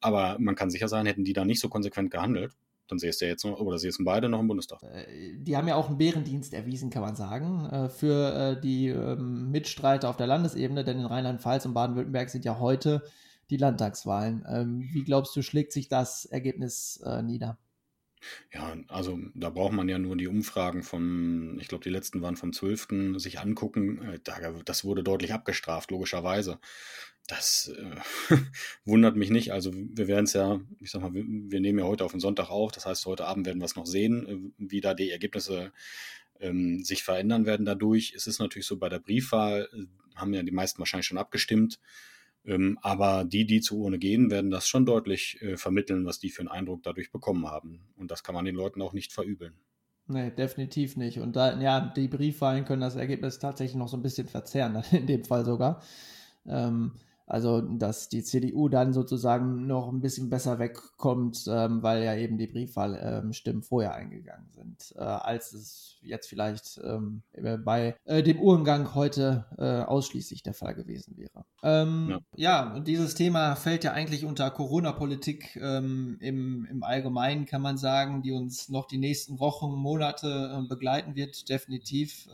Aber 0.00 0.36
man 0.38 0.54
kann 0.54 0.70
sicher 0.70 0.86
sein, 0.86 1.06
hätten 1.06 1.24
die 1.24 1.32
da 1.32 1.44
nicht 1.44 1.60
so 1.60 1.68
konsequent 1.68 2.12
gehandelt, 2.12 2.52
dann 2.90 2.98
säßt 2.98 3.22
er 3.22 3.28
jetzt 3.28 3.44
noch, 3.44 3.60
oder 3.60 3.78
säßen 3.78 4.04
beide 4.04 4.28
noch 4.28 4.40
im 4.40 4.48
Bundestag. 4.48 4.82
Äh, 4.82 5.36
die 5.38 5.56
haben 5.56 5.68
ja 5.68 5.76
auch 5.76 5.88
einen 5.88 5.98
Bärendienst 5.98 6.54
erwiesen, 6.54 6.90
kann 6.90 7.02
man 7.02 7.16
sagen, 7.16 7.66
äh, 7.66 7.88
für 7.88 8.34
äh, 8.34 8.60
die 8.60 8.88
ähm, 8.88 9.50
Mitstreiter 9.50 10.08
auf 10.08 10.16
der 10.16 10.26
Landesebene, 10.26 10.84
denn 10.84 10.98
in 10.98 11.06
Rheinland-Pfalz 11.06 11.66
und 11.66 11.74
Baden-Württemberg 11.74 12.30
sind 12.30 12.44
ja 12.44 12.58
heute 12.58 13.02
die 13.50 13.56
Landtagswahlen. 13.56 14.44
Ähm, 14.48 14.88
wie 14.92 15.04
glaubst 15.04 15.34
du, 15.34 15.42
schlägt 15.42 15.72
sich 15.72 15.88
das 15.88 16.24
Ergebnis 16.24 17.02
nieder? 17.24 17.58
Ja, 18.52 18.76
also 18.88 19.18
da 19.34 19.50
braucht 19.50 19.72
man 19.72 19.88
ja 19.88 19.98
nur 19.98 20.16
die 20.16 20.28
Umfragen 20.28 20.82
von, 20.82 21.58
ich 21.58 21.68
glaube, 21.68 21.82
die 21.82 21.90
letzten 21.90 22.20
waren 22.20 22.36
vom 22.36 22.52
12. 22.52 23.16
sich 23.16 23.40
angucken. 23.40 24.20
Das 24.64 24.84
wurde 24.84 25.02
deutlich 25.02 25.32
abgestraft, 25.32 25.90
logischerweise. 25.90 26.60
Das 27.30 27.72
äh, 27.78 28.34
wundert 28.84 29.14
mich 29.14 29.30
nicht. 29.30 29.52
Also 29.52 29.72
wir 29.72 30.08
werden 30.08 30.24
es 30.24 30.32
ja, 30.32 30.60
ich 30.80 30.90
sag 30.90 31.00
mal, 31.00 31.14
wir, 31.14 31.24
wir, 31.24 31.60
nehmen 31.60 31.78
ja 31.78 31.84
heute 31.84 32.04
auf 32.04 32.10
den 32.10 32.18
Sonntag 32.18 32.50
auf. 32.50 32.72
Das 32.72 32.86
heißt, 32.86 33.06
heute 33.06 33.26
Abend 33.26 33.46
werden 33.46 33.60
wir 33.60 33.66
es 33.66 33.76
noch 33.76 33.86
sehen, 33.86 34.26
äh, 34.26 34.52
wie 34.58 34.80
da 34.80 34.94
die 34.94 35.10
Ergebnisse 35.10 35.72
ähm, 36.40 36.82
sich 36.82 37.04
verändern 37.04 37.46
werden 37.46 37.64
dadurch. 37.64 38.14
Es 38.16 38.26
ist 38.26 38.40
natürlich 38.40 38.66
so, 38.66 38.78
bei 38.78 38.88
der 38.88 38.98
Briefwahl 38.98 39.68
äh, 39.72 39.86
haben 40.16 40.34
ja 40.34 40.42
die 40.42 40.50
meisten 40.50 40.80
wahrscheinlich 40.80 41.06
schon 41.06 41.18
abgestimmt. 41.18 41.78
Ähm, 42.44 42.78
aber 42.82 43.24
die, 43.24 43.46
die 43.46 43.60
zur 43.60 43.78
Urne 43.78 43.98
gehen, 43.98 44.30
werden 44.30 44.50
das 44.50 44.66
schon 44.66 44.84
deutlich 44.84 45.40
äh, 45.40 45.56
vermitteln, 45.56 46.06
was 46.06 46.18
die 46.18 46.30
für 46.30 46.40
einen 46.40 46.48
Eindruck 46.48 46.82
dadurch 46.82 47.12
bekommen 47.12 47.46
haben. 47.46 47.80
Und 47.96 48.10
das 48.10 48.24
kann 48.24 48.34
man 48.34 48.44
den 48.44 48.56
Leuten 48.56 48.82
auch 48.82 48.92
nicht 48.92 49.12
verübeln. 49.12 49.54
Nee, 50.08 50.32
definitiv 50.32 50.96
nicht. 50.96 51.20
Und 51.20 51.36
da, 51.36 51.60
ja, 51.60 51.80
die 51.80 52.08
Briefwahlen 52.08 52.64
können 52.64 52.80
das 52.80 52.96
Ergebnis 52.96 53.38
tatsächlich 53.38 53.76
noch 53.76 53.86
so 53.86 53.96
ein 53.96 54.02
bisschen 54.02 54.26
verzerren, 54.26 54.82
in 54.90 55.06
dem 55.06 55.22
Fall 55.22 55.44
sogar. 55.44 55.80
Ähm, 56.44 56.92
also, 57.30 57.60
dass 57.60 58.08
die 58.08 58.24
CDU 58.24 58.68
dann 58.68 58.92
sozusagen 58.92 59.68
noch 59.68 59.92
ein 59.92 60.00
bisschen 60.00 60.30
besser 60.30 60.58
wegkommt, 60.58 61.44
ähm, 61.48 61.80
weil 61.80 62.02
ja 62.02 62.16
eben 62.16 62.38
die 62.38 62.48
Briefwahlstimmen 62.48 63.60
ähm, 63.60 63.62
vorher 63.62 63.94
eingegangen 63.94 64.50
sind, 64.50 64.92
äh, 64.96 65.02
als 65.02 65.52
es 65.52 65.98
jetzt 66.02 66.28
vielleicht 66.28 66.80
ähm, 66.82 67.22
bei 67.64 67.94
äh, 68.04 68.24
dem 68.24 68.40
Uhrengang 68.40 68.96
heute 68.96 69.44
äh, 69.58 69.82
ausschließlich 69.82 70.42
der 70.42 70.54
Fall 70.54 70.74
gewesen 70.74 71.16
wäre. 71.18 71.44
Ähm, 71.62 72.08
ja. 72.34 72.64
ja. 72.64 72.74
und 72.74 72.88
dieses 72.88 73.14
Thema 73.14 73.54
fällt 73.54 73.84
ja 73.84 73.92
eigentlich 73.92 74.24
unter 74.24 74.50
Corona-Politik 74.50 75.54
ähm, 75.62 76.16
im, 76.20 76.66
im 76.68 76.82
Allgemeinen, 76.82 77.46
kann 77.46 77.62
man 77.62 77.78
sagen, 77.78 78.22
die 78.22 78.32
uns 78.32 78.68
noch 78.70 78.88
die 78.88 78.98
nächsten 78.98 79.38
Wochen, 79.38 79.72
Monate 79.74 80.60
äh, 80.64 80.68
begleiten 80.68 81.14
wird, 81.14 81.48
definitiv. 81.48 82.26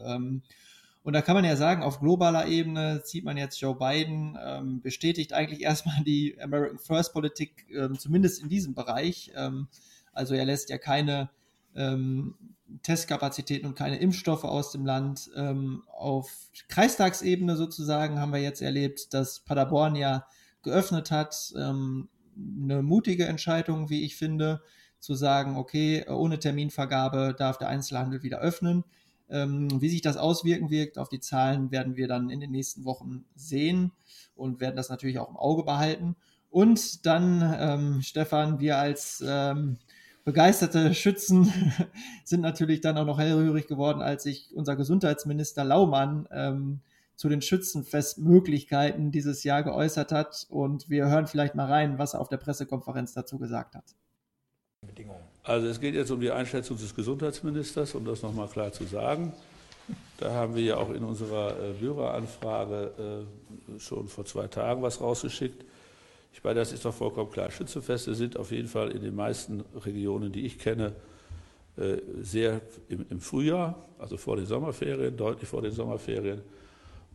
Und 1.06 1.12
da 1.12 1.22
kann 1.22 1.36
man 1.36 1.44
ja 1.44 1.54
sagen, 1.54 1.84
auf 1.84 2.00
globaler 2.00 2.48
Ebene 2.48 3.00
sieht 3.04 3.22
man 3.22 3.36
jetzt 3.36 3.60
Joe 3.60 3.76
Biden, 3.76 4.36
ähm, 4.44 4.80
bestätigt 4.80 5.32
eigentlich 5.32 5.62
erstmal 5.62 6.02
die 6.02 6.36
American 6.40 6.80
First 6.80 7.12
Politik, 7.12 7.64
ähm, 7.72 7.96
zumindest 7.96 8.42
in 8.42 8.48
diesem 8.48 8.74
Bereich. 8.74 9.30
Ähm, 9.36 9.68
also 10.12 10.34
er 10.34 10.44
lässt 10.44 10.68
ja 10.68 10.78
keine 10.78 11.30
ähm, 11.76 12.34
Testkapazitäten 12.82 13.68
und 13.68 13.76
keine 13.76 14.00
Impfstoffe 14.00 14.42
aus 14.42 14.72
dem 14.72 14.84
Land. 14.84 15.30
Ähm, 15.36 15.84
auf 15.92 16.28
Kreistagsebene 16.68 17.54
sozusagen 17.54 18.18
haben 18.18 18.32
wir 18.32 18.42
jetzt 18.42 18.60
erlebt, 18.60 19.14
dass 19.14 19.38
Paderborn 19.38 19.94
ja 19.94 20.26
geöffnet 20.62 21.12
hat. 21.12 21.54
Ähm, 21.56 22.08
eine 22.36 22.82
mutige 22.82 23.26
Entscheidung, 23.26 23.90
wie 23.90 24.02
ich 24.02 24.16
finde, 24.16 24.60
zu 24.98 25.14
sagen, 25.14 25.56
okay, 25.56 26.04
ohne 26.08 26.40
Terminvergabe 26.40 27.32
darf 27.38 27.58
der 27.58 27.68
Einzelhandel 27.68 28.24
wieder 28.24 28.40
öffnen. 28.40 28.82
Ähm, 29.28 29.80
wie 29.80 29.88
sich 29.88 30.02
das 30.02 30.16
auswirken 30.16 30.70
wird 30.70 30.98
auf 30.98 31.08
die 31.08 31.20
Zahlen, 31.20 31.70
werden 31.70 31.96
wir 31.96 32.08
dann 32.08 32.30
in 32.30 32.40
den 32.40 32.50
nächsten 32.52 32.84
Wochen 32.84 33.24
sehen 33.34 33.92
und 34.34 34.60
werden 34.60 34.76
das 34.76 34.88
natürlich 34.88 35.18
auch 35.18 35.28
im 35.28 35.36
Auge 35.36 35.64
behalten. 35.64 36.16
Und 36.50 37.04
dann, 37.06 37.56
ähm, 37.58 38.02
Stefan, 38.02 38.60
wir 38.60 38.78
als 38.78 39.22
ähm, 39.26 39.78
begeisterte 40.24 40.94
Schützen 40.94 41.52
sind 42.24 42.40
natürlich 42.40 42.80
dann 42.80 42.98
auch 42.98 43.04
noch 43.04 43.18
hellhörig 43.18 43.66
geworden, 43.66 44.02
als 44.02 44.24
sich 44.24 44.54
unser 44.54 44.76
Gesundheitsminister 44.76 45.64
Laumann 45.64 46.28
ähm, 46.30 46.80
zu 47.14 47.28
den 47.28 47.42
Schützenfestmöglichkeiten 47.42 49.10
dieses 49.10 49.44
Jahr 49.44 49.62
geäußert 49.62 50.12
hat. 50.12 50.46
Und 50.50 50.90
wir 50.90 51.06
hören 51.06 51.26
vielleicht 51.26 51.54
mal 51.54 51.66
rein, 51.66 51.98
was 51.98 52.14
er 52.14 52.20
auf 52.20 52.28
der 52.28 52.36
Pressekonferenz 52.36 53.14
dazu 53.14 53.38
gesagt 53.38 53.74
hat. 53.74 53.84
Also 55.46 55.68
es 55.68 55.80
geht 55.80 55.94
jetzt 55.94 56.10
um 56.10 56.20
die 56.20 56.32
Einschätzung 56.32 56.76
des 56.76 56.92
Gesundheitsministers, 56.92 57.94
um 57.94 58.04
das 58.04 58.20
nochmal 58.22 58.48
klar 58.48 58.72
zu 58.72 58.82
sagen. 58.82 59.32
Da 60.18 60.32
haben 60.32 60.56
wir 60.56 60.62
ja 60.64 60.76
auch 60.76 60.90
in 60.90 61.04
unserer 61.04 61.52
äh, 61.52 61.72
Bürgeranfrage 61.72 63.24
äh, 63.76 63.78
schon 63.78 64.08
vor 64.08 64.24
zwei 64.24 64.48
Tagen 64.48 64.82
was 64.82 65.00
rausgeschickt. 65.00 65.64
Ich 66.32 66.42
meine, 66.42 66.58
das 66.58 66.72
ist 66.72 66.84
doch 66.84 66.92
vollkommen 66.92 67.30
klar. 67.30 67.52
Schützenfeste 67.52 68.16
sind 68.16 68.36
auf 68.36 68.50
jeden 68.50 68.66
Fall 68.66 68.90
in 68.90 69.02
den 69.02 69.14
meisten 69.14 69.62
Regionen, 69.84 70.32
die 70.32 70.46
ich 70.46 70.58
kenne, 70.58 70.94
äh, 71.76 71.98
sehr 72.20 72.60
im, 72.88 73.20
Frühjahr, 73.20 73.86
also 74.00 74.16
vor 74.16 74.34
den 74.34 74.46
Sommerferien, 74.46 75.16
deutlich 75.16 75.48
vor 75.48 75.62
den 75.62 75.70
Sommerferien. 75.70 76.40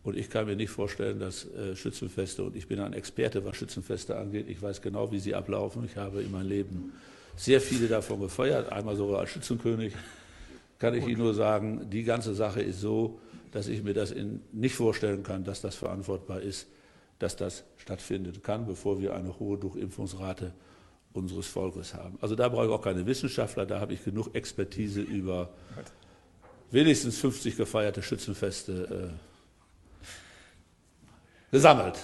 Und 0.04 0.16
ich 0.16 0.30
kann 0.30 0.46
mir 0.46 0.56
nicht 0.56 0.70
vorstellen, 0.70 1.20
dass 1.20 1.44
äh, 1.52 1.76
Schützenfeste, 1.76 2.44
und 2.44 2.56
ich 2.56 2.66
bin 2.66 2.80
ein 2.80 2.94
Experte, 2.94 3.44
was 3.44 3.56
Schützenfeste 3.58 4.16
angeht, 4.16 4.48
ich 4.48 4.62
weiß 4.62 4.80
genau, 4.80 5.12
wie 5.12 5.18
sie 5.18 5.34
ablaufen. 5.34 5.84
Ich 5.84 5.98
habe 5.98 6.22
in 6.22 6.32
meinem 6.32 6.48
Leben 6.48 6.92
sehr 7.36 7.60
viele 7.60 7.88
davon 7.88 8.20
gefeiert, 8.20 8.72
einmal 8.72 8.96
sogar 8.96 9.20
als 9.20 9.30
Schützenkönig 9.30 9.94
kann 10.82 10.94
ich 10.94 11.06
Ihnen 11.06 11.18
nur 11.18 11.32
sagen, 11.32 11.88
die 11.90 12.02
ganze 12.02 12.34
Sache 12.34 12.60
ist 12.60 12.80
so, 12.80 13.20
dass 13.52 13.68
ich 13.68 13.84
mir 13.84 13.94
das 13.94 14.10
in, 14.10 14.42
nicht 14.50 14.74
vorstellen 14.74 15.22
kann, 15.22 15.44
dass 15.44 15.60
das 15.60 15.76
verantwortbar 15.76 16.40
ist, 16.40 16.66
dass 17.20 17.36
das 17.36 17.62
stattfinden 17.76 18.42
kann, 18.42 18.66
bevor 18.66 19.00
wir 19.00 19.14
eine 19.14 19.38
hohe 19.38 19.58
Durchimpfungsrate 19.58 20.52
unseres 21.12 21.46
Volkes 21.46 21.94
haben. 21.94 22.18
Also 22.20 22.34
da 22.34 22.48
brauche 22.48 22.66
ich 22.66 22.72
auch 22.72 22.82
keine 22.82 23.06
Wissenschaftler, 23.06 23.64
da 23.64 23.78
habe 23.78 23.94
ich 23.94 24.02
genug 24.02 24.34
Expertise 24.34 25.02
über 25.02 25.50
wenigstens 26.72 27.18
50 27.18 27.56
gefeierte 27.56 28.02
Schützenfeste 28.02 29.12
äh, 30.02 30.06
gesammelt. 31.52 32.00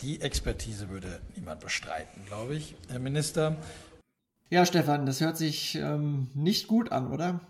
Die 0.00 0.20
Expertise 0.20 0.88
würde 0.88 1.20
niemand 1.36 1.60
bestreiten, 1.60 2.24
glaube 2.26 2.56
ich, 2.56 2.74
Herr 2.88 2.98
Minister. 2.98 3.56
Ja, 4.50 4.64
Stefan, 4.64 5.04
das 5.04 5.20
hört 5.20 5.36
sich 5.36 5.76
ähm, 5.76 6.28
nicht 6.34 6.68
gut 6.68 6.90
an, 6.90 7.12
oder? 7.12 7.40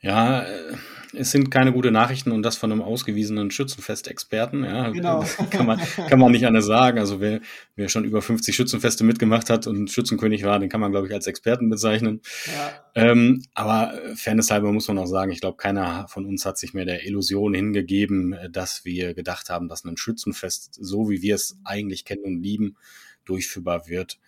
Ja, 0.00 0.42
äh, 0.42 0.76
es 1.14 1.30
sind 1.30 1.50
keine 1.50 1.72
gute 1.72 1.90
Nachrichten 1.90 2.30
und 2.30 2.42
das 2.42 2.56
von 2.56 2.70
einem 2.70 2.82
ausgewiesenen 2.82 3.50
Schützenfest-Experten. 3.50 4.62
Ja, 4.62 4.90
genau. 4.90 5.24
kann 5.50 5.66
man, 5.66 5.80
kann 6.08 6.18
man 6.18 6.30
nicht 6.30 6.46
anders 6.46 6.66
sagen. 6.66 6.98
Also 6.98 7.20
wer, 7.20 7.40
wer 7.74 7.88
schon 7.88 8.04
über 8.04 8.22
50 8.22 8.54
Schützenfeste 8.54 9.02
mitgemacht 9.02 9.50
hat 9.50 9.66
und 9.66 9.90
Schützenkönig 9.90 10.44
war, 10.44 10.60
den 10.60 10.68
kann 10.68 10.80
man, 10.80 10.92
glaube 10.92 11.08
ich, 11.08 11.14
als 11.14 11.26
Experten 11.26 11.70
bezeichnen. 11.70 12.20
Ja. 12.46 12.84
Ähm, 12.94 13.42
aber 13.54 13.94
Fairness 14.14 14.50
halber 14.50 14.70
muss 14.72 14.86
man 14.88 14.98
auch 14.98 15.06
sagen, 15.06 15.32
ich 15.32 15.40
glaube, 15.40 15.56
keiner 15.56 16.06
von 16.08 16.26
uns 16.26 16.44
hat 16.44 16.58
sich 16.58 16.74
mehr 16.74 16.84
der 16.84 17.04
Illusion 17.04 17.54
hingegeben, 17.54 18.36
dass 18.50 18.84
wir 18.84 19.14
gedacht 19.14 19.48
haben, 19.48 19.68
dass 19.68 19.84
ein 19.84 19.96
Schützenfest, 19.96 20.76
so 20.80 21.08
wie 21.08 21.22
wir 21.22 21.34
es 21.34 21.58
eigentlich 21.64 22.04
kennen 22.04 22.24
und 22.24 22.42
lieben, 22.42 22.76
durchführbar 23.24 23.88
wird. 23.88 24.18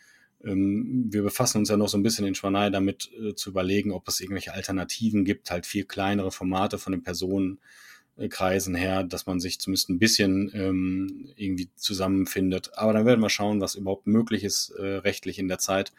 Ähm, 0.44 1.06
wir 1.10 1.22
befassen 1.22 1.58
uns 1.58 1.68
ja 1.68 1.76
noch 1.76 1.88
so 1.88 1.98
ein 1.98 2.02
bisschen 2.02 2.26
in 2.26 2.34
Schwanei 2.34 2.70
damit 2.70 3.10
äh, 3.12 3.34
zu 3.34 3.50
überlegen, 3.50 3.92
ob 3.92 4.06
es 4.08 4.20
irgendwelche 4.20 4.54
Alternativen 4.54 5.24
gibt, 5.24 5.50
halt 5.50 5.66
viel 5.66 5.84
kleinere 5.84 6.30
Formate 6.30 6.78
von 6.78 6.92
den 6.92 7.02
Personenkreisen 7.02 8.74
her, 8.74 9.02
dass 9.02 9.26
man 9.26 9.40
sich 9.40 9.60
zumindest 9.60 9.90
ein 9.90 9.98
bisschen 9.98 10.50
ähm, 10.54 11.28
irgendwie 11.36 11.70
zusammenfindet. 11.74 12.70
Aber 12.76 12.92
dann 12.92 13.06
werden 13.06 13.20
wir 13.20 13.30
schauen, 13.30 13.60
was 13.60 13.74
überhaupt 13.74 14.06
möglich 14.06 14.44
ist 14.44 14.70
äh, 14.70 14.96
rechtlich 14.96 15.38
in 15.38 15.48
der 15.48 15.58
Zeit. 15.58 15.92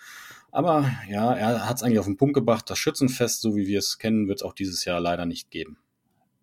Aber 0.52 0.90
ja, 1.10 1.34
er 1.34 1.70
hat 1.70 1.78
es 1.78 1.84
eigentlich 1.84 2.00
auf 2.00 2.06
den 2.06 2.18
Punkt 2.18 2.34
gebracht, 2.34 2.70
das 2.70 2.80
Schützenfest, 2.80 3.42
so 3.42 3.56
wie 3.56 3.68
wir 3.68 3.80
es 3.80 4.00
kennen, 4.00 4.28
wird 4.28 4.40
es 4.40 4.44
auch 4.44 4.54
dieses 4.54 4.86
Jahr 4.86 5.00
leider 5.00 5.26
nicht 5.26 5.52
geben. 5.52 5.78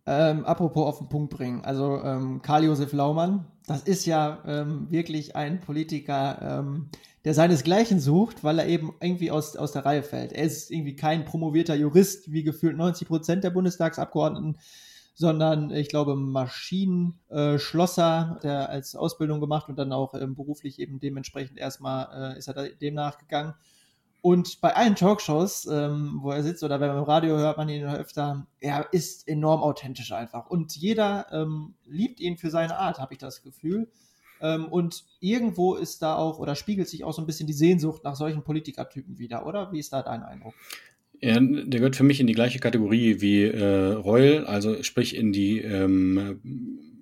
Ähm, 0.09 0.45
apropos 0.45 0.87
auf 0.87 0.99
den 0.99 1.09
Punkt 1.09 1.35
bringen, 1.35 1.65
also 1.65 2.01
ähm, 2.05 2.41
Karl-Josef 2.41 2.93
Laumann, 2.93 3.47
das 3.67 3.83
ist 3.83 4.07
ja 4.07 4.41
ähm, 4.47 4.89
wirklich 4.89 5.35
ein 5.35 5.61
Politiker, 5.61 6.61
ähm, 6.61 6.91
der 7.27 7.35
seinesgleichen 7.35 7.99
sucht, 7.99 8.45
weil 8.45 8.61
er 8.61 8.69
eben 8.69 8.95
irgendwie 9.01 9.33
aus, 9.33 9.57
aus 9.57 9.73
der 9.73 9.85
Reihe 9.85 10.05
fällt. 10.05 10.33
Er 10.33 10.45
ist 10.45 10.71
irgendwie 10.71 10.95
kein 10.95 11.25
promovierter 11.25 11.75
Jurist, 11.75 12.31
wie 12.31 12.45
gefühlt 12.45 12.77
90 12.77 13.09
Prozent 13.09 13.43
der 13.43 13.51
Bundestagsabgeordneten, 13.51 14.61
sondern 15.13 15.73
ich 15.73 15.89
glaube 15.89 16.15
Maschinenschlosser, 16.15 18.39
der 18.45 18.71
als 18.71 18.95
Ausbildung 18.95 19.41
gemacht 19.41 19.69
und 19.69 19.77
dann 19.77 19.93
auch 19.93 20.15
ähm, 20.15 20.37
beruflich 20.37 20.79
eben 20.79 21.01
dementsprechend 21.01 21.59
erstmal 21.59 22.35
äh, 22.35 22.39
ist 22.39 22.47
er 22.47 22.69
dem 22.69 22.95
nachgegangen. 22.95 23.55
Und 24.21 24.61
bei 24.61 24.77
allen 24.77 24.95
Talkshows, 24.95 25.67
ähm, 25.67 26.21
wo 26.23 26.31
er 26.31 26.45
sitzt 26.45 26.63
oder 26.63 26.79
wenn 26.79 26.91
man 26.91 26.99
im 26.99 27.05
Radio 27.05 27.37
hört 27.39 27.57
man 27.57 27.69
ihn 27.69 27.87
öfter, 27.87 28.47
er 28.61 28.93
ist 28.93 29.27
enorm 29.27 29.63
authentisch 29.63 30.13
einfach. 30.13 30.49
Und 30.49 30.77
jeder 30.77 31.27
ähm, 31.33 31.75
liebt 31.87 32.21
ihn 32.21 32.37
für 32.37 32.51
seine 32.51 32.79
Art, 32.79 33.01
habe 33.01 33.15
ich 33.15 33.19
das 33.19 33.43
Gefühl. 33.43 33.91
Ähm, 34.41 34.67
und 34.67 35.05
irgendwo 35.21 35.75
ist 35.75 36.03
da 36.03 36.17
auch 36.17 36.39
oder 36.39 36.55
spiegelt 36.55 36.89
sich 36.89 37.05
auch 37.05 37.13
so 37.13 37.23
ein 37.23 37.27
bisschen 37.27 37.47
die 37.47 37.53
Sehnsucht 37.53 38.05
nach 38.05 38.17
solchen 38.17 38.43
Politikertypen 38.43 39.19
wieder, 39.19 39.47
oder? 39.47 39.73
Wie 39.73 39.79
ist 39.79 39.93
da 39.93 40.03
dein 40.03 40.23
Eindruck? 40.23 40.55
Ja, 41.21 41.41
der 41.41 41.81
gehört 41.81 41.97
für 41.97 42.05
mich 42.05 42.21
in 42.21 42.27
die 42.27 42.35
gleiche 42.35 42.59
Kategorie 42.59 43.21
wie 43.21 43.45
äh, 43.45 43.93
Reul, 43.95 44.45
also 44.47 44.83
sprich 44.83 45.17
in 45.17 45.33
die 45.33 45.61
ähm, 45.61 46.41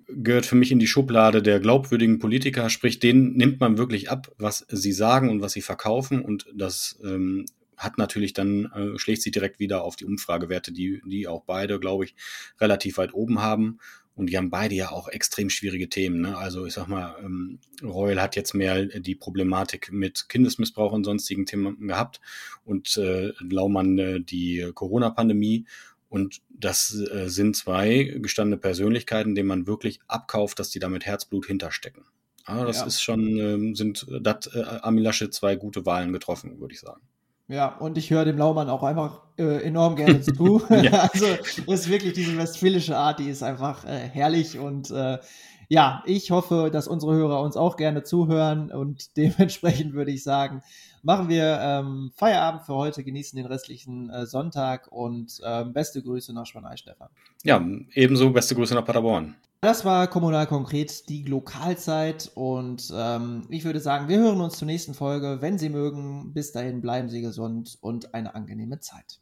gehört 0.07 0.45
für 0.45 0.55
mich 0.55 0.71
in 0.71 0.79
die 0.79 0.87
Schublade 0.87 1.41
der 1.41 1.59
glaubwürdigen 1.59 2.19
Politiker, 2.19 2.69
sprich 2.69 2.99
denen 2.99 3.35
nimmt 3.35 3.59
man 3.59 3.77
wirklich 3.77 4.09
ab, 4.09 4.31
was 4.37 4.65
sie 4.69 4.93
sagen 4.93 5.29
und 5.29 5.41
was 5.41 5.53
sie 5.53 5.61
verkaufen 5.61 6.21
und 6.21 6.45
das 6.53 6.97
ähm, 7.03 7.45
hat 7.77 7.97
natürlich 7.97 8.33
dann, 8.33 8.71
äh, 8.73 8.97
schlägt 8.97 9.21
sich 9.21 9.31
direkt 9.31 9.59
wieder 9.59 9.83
auf 9.83 9.95
die 9.95 10.05
Umfragewerte, 10.05 10.71
die, 10.71 11.01
die 11.05 11.27
auch 11.27 11.43
beide, 11.43 11.79
glaube 11.79 12.05
ich, 12.05 12.15
relativ 12.59 12.97
weit 12.97 13.13
oben 13.13 13.41
haben. 13.41 13.79
Und 14.15 14.27
die 14.29 14.37
haben 14.37 14.49
beide 14.49 14.75
ja 14.75 14.91
auch 14.91 15.09
extrem 15.09 15.49
schwierige 15.49 15.89
Themen. 15.89 16.21
Ne? 16.21 16.37
Also 16.37 16.65
ich 16.65 16.73
sag 16.73 16.87
mal, 16.87 17.15
ähm, 17.21 17.59
Royal 17.83 18.21
hat 18.21 18.37
jetzt 18.37 18.53
mehr 18.53 18.85
die 18.85 19.15
Problematik 19.15 19.91
mit 19.91 20.29
Kindesmissbrauch 20.29 20.93
und 20.93 21.03
sonstigen 21.03 21.45
Themen 21.45 21.87
gehabt 21.87 22.21
und 22.63 22.95
äh, 22.97 23.33
Laumann 23.39 23.97
äh, 23.97 24.21
die 24.21 24.71
Corona-Pandemie. 24.73 25.65
Und 26.07 26.41
das 26.49 26.95
äh, 26.95 27.27
sind 27.27 27.57
zwei 27.57 28.03
gestandene 28.21 28.57
Persönlichkeiten, 28.57 29.35
denen 29.35 29.49
man 29.49 29.67
wirklich 29.67 29.99
abkauft, 30.07 30.59
dass 30.59 30.69
die 30.69 30.79
da 30.79 30.87
mit 30.87 31.05
Herzblut 31.05 31.47
hinterstecken. 31.47 32.05
Ah, 32.45 32.63
das 32.63 32.79
ja. 32.79 32.85
ist 32.85 33.01
schon, 33.01 33.37
ähm, 33.37 33.75
sind, 33.75 34.05
dat 34.21 34.49
äh, 34.53 34.61
Amilasche 34.61 35.29
zwei 35.29 35.55
gute 35.55 35.85
Wahlen 35.85 36.13
getroffen, 36.13 36.59
würde 36.61 36.73
ich 36.73 36.79
sagen. 36.79 37.01
Ja, 37.47 37.75
und 37.77 37.97
ich 37.97 38.09
höre 38.09 38.25
dem 38.25 38.37
Laumann 38.37 38.69
auch 38.69 38.81
einfach 38.81 39.21
äh, 39.37 39.63
enorm 39.63 39.95
gerne 39.95 40.21
zu. 40.21 40.61
Also 40.69 41.25
ist 41.67 41.89
wirklich 41.89 42.13
diese 42.13 42.37
westfälische 42.37 42.97
Art, 42.97 43.19
die 43.19 43.29
ist 43.29 43.43
einfach 43.43 43.85
äh, 43.85 44.09
herrlich 44.11 44.57
und 44.57 44.89
äh, 44.91 45.19
ja, 45.67 46.03
ich 46.05 46.29
hoffe, 46.29 46.69
dass 46.71 46.87
unsere 46.87 47.15
Hörer 47.15 47.41
uns 47.41 47.57
auch 47.57 47.75
gerne 47.75 48.03
zuhören 48.03 48.71
und 48.71 49.17
dementsprechend 49.17 49.93
würde 49.93 50.11
ich 50.11 50.23
sagen, 50.23 50.61
machen 51.03 51.29
wir 51.29 51.59
ähm, 51.61 52.11
Feierabend 52.15 52.63
für 52.63 52.75
heute, 52.75 53.03
genießen 53.03 53.37
den 53.37 53.45
restlichen 53.45 54.09
äh, 54.09 54.25
Sonntag 54.25 54.87
und 54.91 55.39
ähm, 55.43 55.73
beste 55.73 56.01
Grüße 56.01 56.33
nach 56.33 56.45
Schwanei, 56.45 56.77
Stefan. 56.77 57.09
Ja, 57.43 57.63
ebenso 57.93 58.31
beste 58.31 58.55
Grüße 58.55 58.73
nach 58.73 58.85
Paderborn. 58.85 59.35
Das 59.65 59.83
war 59.83 60.05
Kommunal 60.05 60.45
konkret 60.45 61.09
die 61.09 61.23
Lokalzeit 61.23 62.29
und 62.35 62.93
ähm, 62.95 63.47
ich 63.49 63.65
würde 63.65 63.79
sagen, 63.79 64.07
wir 64.07 64.19
hören 64.19 64.39
uns 64.39 64.59
zur 64.59 64.67
nächsten 64.67 64.93
Folge. 64.93 65.39
Wenn 65.41 65.57
Sie 65.57 65.69
mögen, 65.69 66.33
bis 66.35 66.51
dahin 66.51 66.81
bleiben 66.81 67.09
Sie 67.09 67.23
gesund 67.23 67.79
und 67.81 68.13
eine 68.13 68.35
angenehme 68.35 68.79
Zeit. 68.79 69.21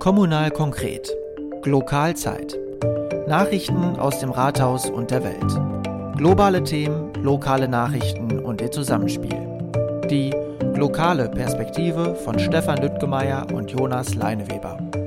Kommunal 0.00 0.50
konkret. 0.50 1.14
Lokalzeit. 1.64 2.58
Nachrichten 3.28 3.94
aus 3.94 4.18
dem 4.18 4.30
Rathaus 4.30 4.90
und 4.90 5.12
der 5.12 5.22
Welt. 5.22 6.16
Globale 6.16 6.64
Themen, 6.64 7.14
lokale 7.22 7.68
Nachrichten 7.68 8.40
und 8.40 8.60
ihr 8.62 8.72
Zusammenspiel. 8.72 9.60
Die 10.10 10.34
lokale 10.74 11.28
Perspektive 11.28 12.16
von 12.16 12.36
Stefan 12.40 12.78
Lüttgemeier 12.78 13.46
und 13.54 13.70
Jonas 13.70 14.16
Leineweber. 14.16 15.05